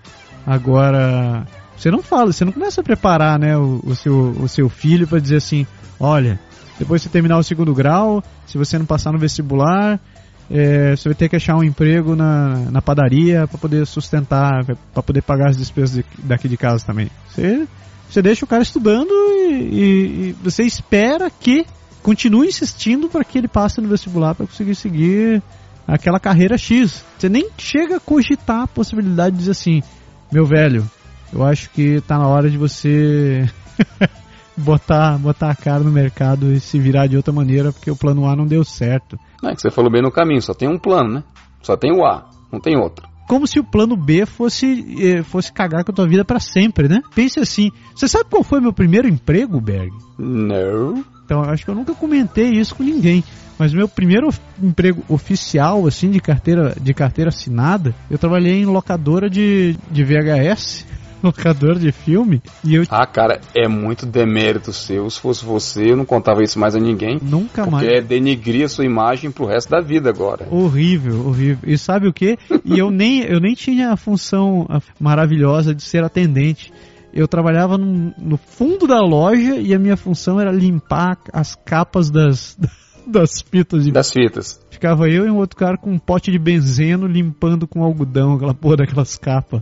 Agora, 0.46 1.44
você 1.76 1.90
não 1.90 2.00
fala, 2.00 2.32
você 2.32 2.44
não 2.44 2.52
começa 2.52 2.80
a 2.80 2.84
preparar, 2.84 3.40
né, 3.40 3.56
o, 3.56 3.80
o 3.84 3.96
seu, 3.96 4.30
o 4.40 4.48
seu 4.48 4.68
filho 4.68 5.04
para 5.04 5.18
dizer 5.18 5.38
assim, 5.38 5.66
olha, 5.98 6.38
depois 6.78 7.00
de 7.00 7.08
você 7.08 7.12
terminar 7.12 7.36
o 7.36 7.42
segundo 7.42 7.74
grau, 7.74 8.22
se 8.46 8.56
você 8.56 8.78
não 8.78 8.86
passar 8.86 9.10
no 9.10 9.18
vestibular, 9.18 9.98
é, 10.48 10.94
você 10.94 11.08
vai 11.08 11.16
ter 11.16 11.28
que 11.28 11.34
achar 11.34 11.56
um 11.56 11.64
emprego 11.64 12.14
na, 12.14 12.70
na 12.70 12.80
padaria 12.80 13.48
para 13.48 13.58
poder 13.58 13.84
sustentar, 13.84 14.64
para 14.94 15.02
poder 15.02 15.22
pagar 15.22 15.50
as 15.50 15.56
despesas 15.56 15.96
de, 15.96 16.04
daqui 16.22 16.48
de 16.48 16.56
casa 16.56 16.86
também. 16.86 17.10
Você 17.28 17.66
você 18.10 18.20
deixa 18.20 18.44
o 18.44 18.48
cara 18.48 18.62
estudando 18.62 19.10
e, 19.10 19.52
e, 19.52 20.28
e 20.28 20.36
você 20.42 20.64
espera 20.64 21.30
que 21.30 21.64
continue 22.02 22.48
insistindo 22.48 23.08
para 23.08 23.24
que 23.24 23.38
ele 23.38 23.46
passe 23.46 23.80
no 23.80 23.88
vestibular 23.88 24.34
para 24.34 24.46
conseguir 24.46 24.74
seguir 24.74 25.42
aquela 25.86 26.18
carreira 26.18 26.58
X. 26.58 27.04
Você 27.16 27.28
nem 27.28 27.48
chega 27.56 27.96
a 27.96 28.00
cogitar 28.00 28.62
a 28.62 28.66
possibilidade 28.66 29.32
de 29.32 29.38
dizer 29.38 29.52
assim, 29.52 29.82
meu 30.32 30.44
velho, 30.44 30.88
eu 31.32 31.44
acho 31.44 31.70
que 31.70 31.96
está 31.96 32.18
na 32.18 32.26
hora 32.26 32.50
de 32.50 32.58
você 32.58 33.48
botar, 34.56 35.16
botar 35.18 35.50
a 35.50 35.54
cara 35.54 35.80
no 35.80 35.92
mercado 35.92 36.52
e 36.52 36.58
se 36.58 36.80
virar 36.80 37.06
de 37.06 37.16
outra 37.16 37.32
maneira, 37.32 37.72
porque 37.72 37.90
o 37.90 37.96
plano 37.96 38.26
A 38.26 38.34
não 38.34 38.46
deu 38.46 38.64
certo. 38.64 39.16
É 39.44 39.54
que 39.54 39.60
você 39.60 39.70
falou 39.70 39.90
bem 39.90 40.02
no 40.02 40.10
caminho, 40.10 40.42
só 40.42 40.52
tem 40.52 40.68
um 40.68 40.78
plano, 40.78 41.14
né? 41.14 41.24
Só 41.62 41.76
tem 41.76 41.92
o 41.92 42.04
A, 42.04 42.28
não 42.52 42.58
tem 42.58 42.76
outro 42.76 43.08
como 43.30 43.46
se 43.46 43.60
o 43.60 43.64
plano 43.64 43.96
B 43.96 44.26
fosse, 44.26 44.84
eh, 44.98 45.22
fosse 45.22 45.52
cagar 45.52 45.84
com 45.84 45.92
a 45.92 45.94
tua 45.94 46.08
vida 46.08 46.24
para 46.24 46.40
sempre, 46.40 46.88
né? 46.88 47.00
Pense 47.14 47.38
assim. 47.38 47.70
Você 47.94 48.08
sabe 48.08 48.24
qual 48.28 48.42
foi 48.42 48.60
meu 48.60 48.72
primeiro 48.72 49.06
emprego, 49.06 49.60
Berg? 49.60 49.92
Não. 50.18 51.04
Então, 51.24 51.40
acho 51.42 51.64
que 51.64 51.70
eu 51.70 51.76
nunca 51.76 51.94
comentei 51.94 52.50
isso 52.50 52.74
com 52.74 52.82
ninguém. 52.82 53.22
Mas 53.56 53.72
meu 53.72 53.86
primeiro 53.86 54.30
emprego 54.60 55.04
oficial, 55.08 55.86
assim, 55.86 56.10
de 56.10 56.18
carteira, 56.18 56.74
de 56.80 56.92
carteira 56.92 57.28
assinada, 57.28 57.94
eu 58.10 58.18
trabalhei 58.18 58.62
em 58.62 58.64
locadora 58.64 59.30
de, 59.30 59.76
de 59.92 60.02
VHS 60.02 60.84
locador 61.24 61.78
de 61.78 61.92
filme. 61.92 62.42
E 62.64 62.74
eu... 62.74 62.84
Ah, 62.90 63.06
cara, 63.06 63.40
é 63.54 63.68
muito 63.68 64.06
demérito 64.06 64.72
seu. 64.72 65.08
Se 65.10 65.20
fosse 65.20 65.44
você, 65.44 65.90
eu 65.90 65.96
não 65.96 66.04
contava 66.04 66.42
isso 66.42 66.58
mais 66.58 66.74
a 66.74 66.80
ninguém. 66.80 67.18
Nunca 67.22 67.62
porque 67.62 67.70
mais. 67.70 67.86
Porque 67.86 67.98
é 67.98 68.00
denigrir 68.00 68.64
a 68.64 68.68
sua 68.68 68.84
imagem 68.84 69.30
pro 69.30 69.46
resto 69.46 69.70
da 69.70 69.80
vida 69.80 70.08
agora. 70.10 70.46
Horrível, 70.50 71.26
horrível. 71.26 71.70
E 71.70 71.76
sabe 71.78 72.08
o 72.08 72.12
que? 72.12 72.38
E 72.64 72.78
eu 72.78 72.90
nem, 72.90 73.22
eu 73.22 73.40
nem 73.40 73.54
tinha 73.54 73.92
a 73.92 73.96
função 73.96 74.66
maravilhosa 74.98 75.74
de 75.74 75.82
ser 75.82 76.04
atendente 76.04 76.72
eu 77.12 77.26
trabalhava 77.26 77.76
no, 77.76 78.14
no, 78.16 78.36
fundo 78.36 78.86
da 78.86 79.00
loja 79.00 79.56
e 79.56 79.74
a 79.74 79.78
minha 79.78 79.96
função 79.96 80.40
era 80.40 80.52
limpar 80.52 81.18
as 81.32 81.56
capas 81.56 82.10
das, 82.10 82.56
das 83.10 83.42
fitas. 83.42 83.84
De... 83.84 83.92
Das 83.92 84.12
fitas. 84.12 84.60
Ficava 84.70 85.08
eu 85.08 85.26
e 85.26 85.30
um 85.30 85.36
outro 85.36 85.56
cara 85.56 85.76
com 85.76 85.90
um 85.90 85.98
pote 85.98 86.30
de 86.30 86.38
benzeno 86.38 87.06
limpando 87.06 87.66
com 87.66 87.82
algodão 87.82 88.34
aquela 88.34 88.54
porra 88.54 88.78
daquelas 88.78 89.16
capas. 89.16 89.60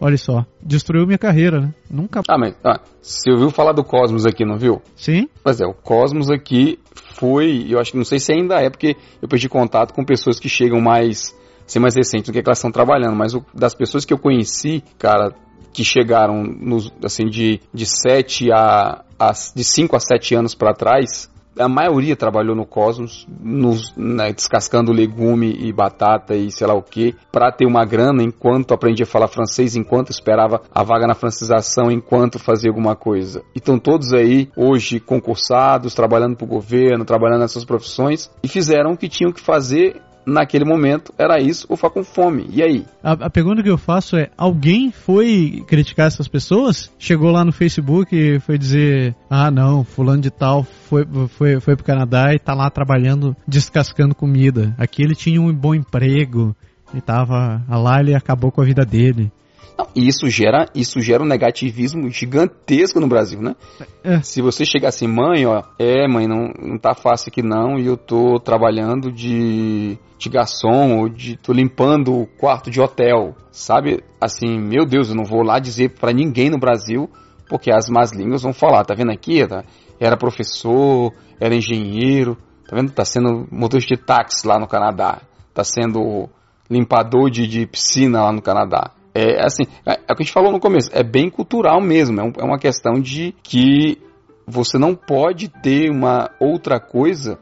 Olha 0.00 0.18
só, 0.18 0.44
destruiu 0.62 1.06
minha 1.06 1.18
carreira, 1.18 1.60
né? 1.60 1.74
Nunca. 1.90 2.20
Ah, 2.28 2.38
mas 2.38 2.54
ah, 2.64 2.80
você 3.00 3.30
ouviu 3.30 3.50
falar 3.50 3.72
do 3.72 3.82
Cosmos 3.82 4.26
aqui, 4.26 4.44
não 4.44 4.58
viu? 4.58 4.82
Sim. 4.94 5.28
Pois 5.42 5.60
é, 5.60 5.66
o 5.66 5.72
Cosmos 5.72 6.30
aqui 6.30 6.78
foi, 7.14 7.66
eu 7.68 7.78
acho 7.78 7.92
que 7.92 7.96
não 7.96 8.04
sei 8.04 8.18
se 8.18 8.32
ainda 8.32 8.60
é, 8.60 8.68
porque 8.68 8.96
eu 9.22 9.28
perdi 9.28 9.48
contato 9.48 9.94
com 9.94 10.04
pessoas 10.04 10.38
que 10.38 10.48
chegam 10.48 10.80
mais, 10.80 11.34
ser 11.66 11.78
mais 11.78 11.94
recentes 11.94 12.28
do 12.28 12.32
que, 12.32 12.42
que 12.42 12.48
elas 12.48 12.58
estão 12.58 12.70
trabalhando, 12.70 13.16
mas 13.16 13.34
o, 13.34 13.44
das 13.54 13.74
pessoas 13.74 14.04
que 14.04 14.12
eu 14.12 14.18
conheci, 14.18 14.84
cara, 14.98 15.34
que 15.72 15.84
chegaram 15.84 16.42
nos, 16.42 16.92
assim 17.04 17.26
de, 17.26 17.60
de 17.72 17.86
7 17.86 18.52
a, 18.52 19.04
a 19.18 19.32
de 19.32 19.64
5 19.64 19.96
a 19.96 20.00
7 20.00 20.34
anos 20.34 20.54
para 20.54 20.74
trás, 20.74 21.30
a 21.58 21.68
maioria 21.68 22.16
trabalhou 22.16 22.54
no 22.54 22.64
Cosmos, 22.64 23.26
nos, 23.40 23.94
né, 23.96 24.32
descascando 24.32 24.92
legume 24.92 25.52
e 25.58 25.72
batata 25.72 26.34
e 26.34 26.50
sei 26.50 26.66
lá 26.66 26.74
o 26.74 26.82
que, 26.82 27.14
para 27.32 27.52
ter 27.52 27.66
uma 27.66 27.84
grana 27.84 28.22
enquanto 28.22 28.72
aprendia 28.72 29.04
a 29.04 29.08
falar 29.08 29.28
francês, 29.28 29.76
enquanto 29.76 30.10
esperava 30.10 30.62
a 30.72 30.82
vaga 30.82 31.06
na 31.06 31.14
francização, 31.14 31.90
enquanto 31.90 32.38
fazia 32.38 32.70
alguma 32.70 32.94
coisa. 32.94 33.42
E 33.54 33.58
estão 33.58 33.78
todos 33.78 34.12
aí 34.12 34.50
hoje 34.56 35.00
concursados, 35.00 35.94
trabalhando 35.94 36.36
para 36.36 36.44
o 36.44 36.48
governo, 36.48 37.04
trabalhando 37.04 37.40
nessas 37.40 37.64
profissões 37.64 38.30
e 38.42 38.48
fizeram 38.48 38.92
o 38.92 38.96
que 38.96 39.08
tinham 39.08 39.32
que 39.32 39.40
fazer 39.40 40.00
naquele 40.28 40.64
momento 40.64 41.12
era 41.18 41.40
isso 41.40 41.66
ou 41.68 41.76
ficar 41.76 41.90
com 41.90 42.04
fome. 42.04 42.46
E 42.50 42.62
aí? 42.62 42.84
A, 43.02 43.12
a, 43.12 43.30
pergunta 43.30 43.62
que 43.62 43.70
eu 43.70 43.78
faço 43.78 44.16
é: 44.16 44.30
alguém 44.36 44.92
foi 44.92 45.64
criticar 45.66 46.06
essas 46.06 46.28
pessoas? 46.28 46.92
Chegou 46.98 47.30
lá 47.30 47.44
no 47.44 47.52
Facebook 47.52 48.14
e 48.14 48.38
foi 48.40 48.58
dizer: 48.58 49.14
ah, 49.28 49.50
não, 49.50 49.84
fulano 49.84 50.20
de 50.20 50.30
tal 50.30 50.62
foi, 50.62 51.06
foi, 51.28 51.60
foi 51.60 51.76
pro 51.76 51.84
Canadá 51.84 52.34
e 52.34 52.38
tá 52.38 52.54
lá 52.54 52.70
trabalhando, 52.70 53.36
descascando 53.46 54.14
comida. 54.14 54.74
Aqui 54.78 55.02
ele 55.02 55.14
tinha 55.14 55.40
um 55.40 55.52
bom 55.52 55.74
emprego 55.74 56.54
e 56.94 57.00
tava 57.00 57.62
lá 57.68 58.00
ele 58.00 58.14
acabou 58.14 58.50
com 58.50 58.60
a 58.60 58.64
vida 58.64 58.84
dele. 58.84 59.32
Não, 59.78 59.86
e 59.94 60.08
isso 60.08 60.28
gera, 60.28 60.66
isso 60.74 61.00
gera 61.00 61.22
um 61.22 61.26
negativismo 61.26 62.10
gigantesco 62.10 62.98
no 62.98 63.06
Brasil, 63.06 63.40
né? 63.40 63.54
É. 64.02 64.20
Se 64.22 64.42
você 64.42 64.64
chegar 64.64 64.88
assim, 64.88 65.06
mãe, 65.06 65.46
ó, 65.46 65.62
é, 65.78 66.08
mãe, 66.08 66.26
não, 66.26 66.52
não 66.60 66.76
tá 66.76 66.96
fácil 66.96 67.28
aqui 67.30 67.42
não, 67.42 67.78
e 67.78 67.86
eu 67.86 67.96
tô 67.96 68.40
trabalhando 68.40 69.12
de, 69.12 69.96
de 70.18 70.28
garçom, 70.28 70.98
ou 70.98 71.08
de, 71.08 71.36
tô 71.36 71.52
limpando 71.52 72.12
o 72.12 72.26
quarto 72.26 72.72
de 72.72 72.80
hotel, 72.80 73.36
sabe? 73.52 74.02
Assim, 74.20 74.58
meu 74.58 74.84
Deus, 74.84 75.10
eu 75.10 75.14
não 75.14 75.24
vou 75.24 75.44
lá 75.44 75.60
dizer 75.60 75.90
para 75.90 76.12
ninguém 76.12 76.50
no 76.50 76.58
Brasil, 76.58 77.08
porque 77.48 77.70
as 77.72 77.88
más 77.88 78.10
línguas 78.10 78.42
vão 78.42 78.52
falar, 78.52 78.84
tá 78.84 78.94
vendo 78.94 79.12
aqui? 79.12 79.46
Tá? 79.46 79.62
Era 80.00 80.16
professor, 80.16 81.14
era 81.38 81.54
engenheiro, 81.54 82.36
tá 82.68 82.74
vendo? 82.74 82.90
Tá 82.90 83.04
sendo 83.04 83.46
motorista 83.48 83.94
de 83.94 84.02
táxi 84.02 84.44
lá 84.44 84.58
no 84.58 84.66
Canadá, 84.66 85.20
tá 85.54 85.62
sendo 85.62 86.28
limpador 86.68 87.30
de, 87.30 87.46
de 87.46 87.64
piscina 87.64 88.22
lá 88.22 88.32
no 88.32 88.42
Canadá. 88.42 88.97
É 89.18 89.44
assim, 89.44 89.64
é, 89.84 89.94
é, 89.94 90.12
o 90.12 90.16
que 90.16 90.22
a 90.22 90.24
gente 90.24 90.32
falou 90.32 90.52
no 90.52 90.60
começo, 90.60 90.90
é 90.92 91.02
bem 91.02 91.28
cultural 91.28 91.80
mesmo, 91.80 92.20
é, 92.20 92.24
um, 92.24 92.32
é 92.38 92.44
uma 92.44 92.58
questão 92.58 93.00
de 93.00 93.34
que 93.42 93.98
você 94.46 94.78
não 94.78 94.94
pode 94.94 95.48
ter 95.48 95.90
uma 95.90 96.30
outra 96.38 96.78
coisa 96.78 97.38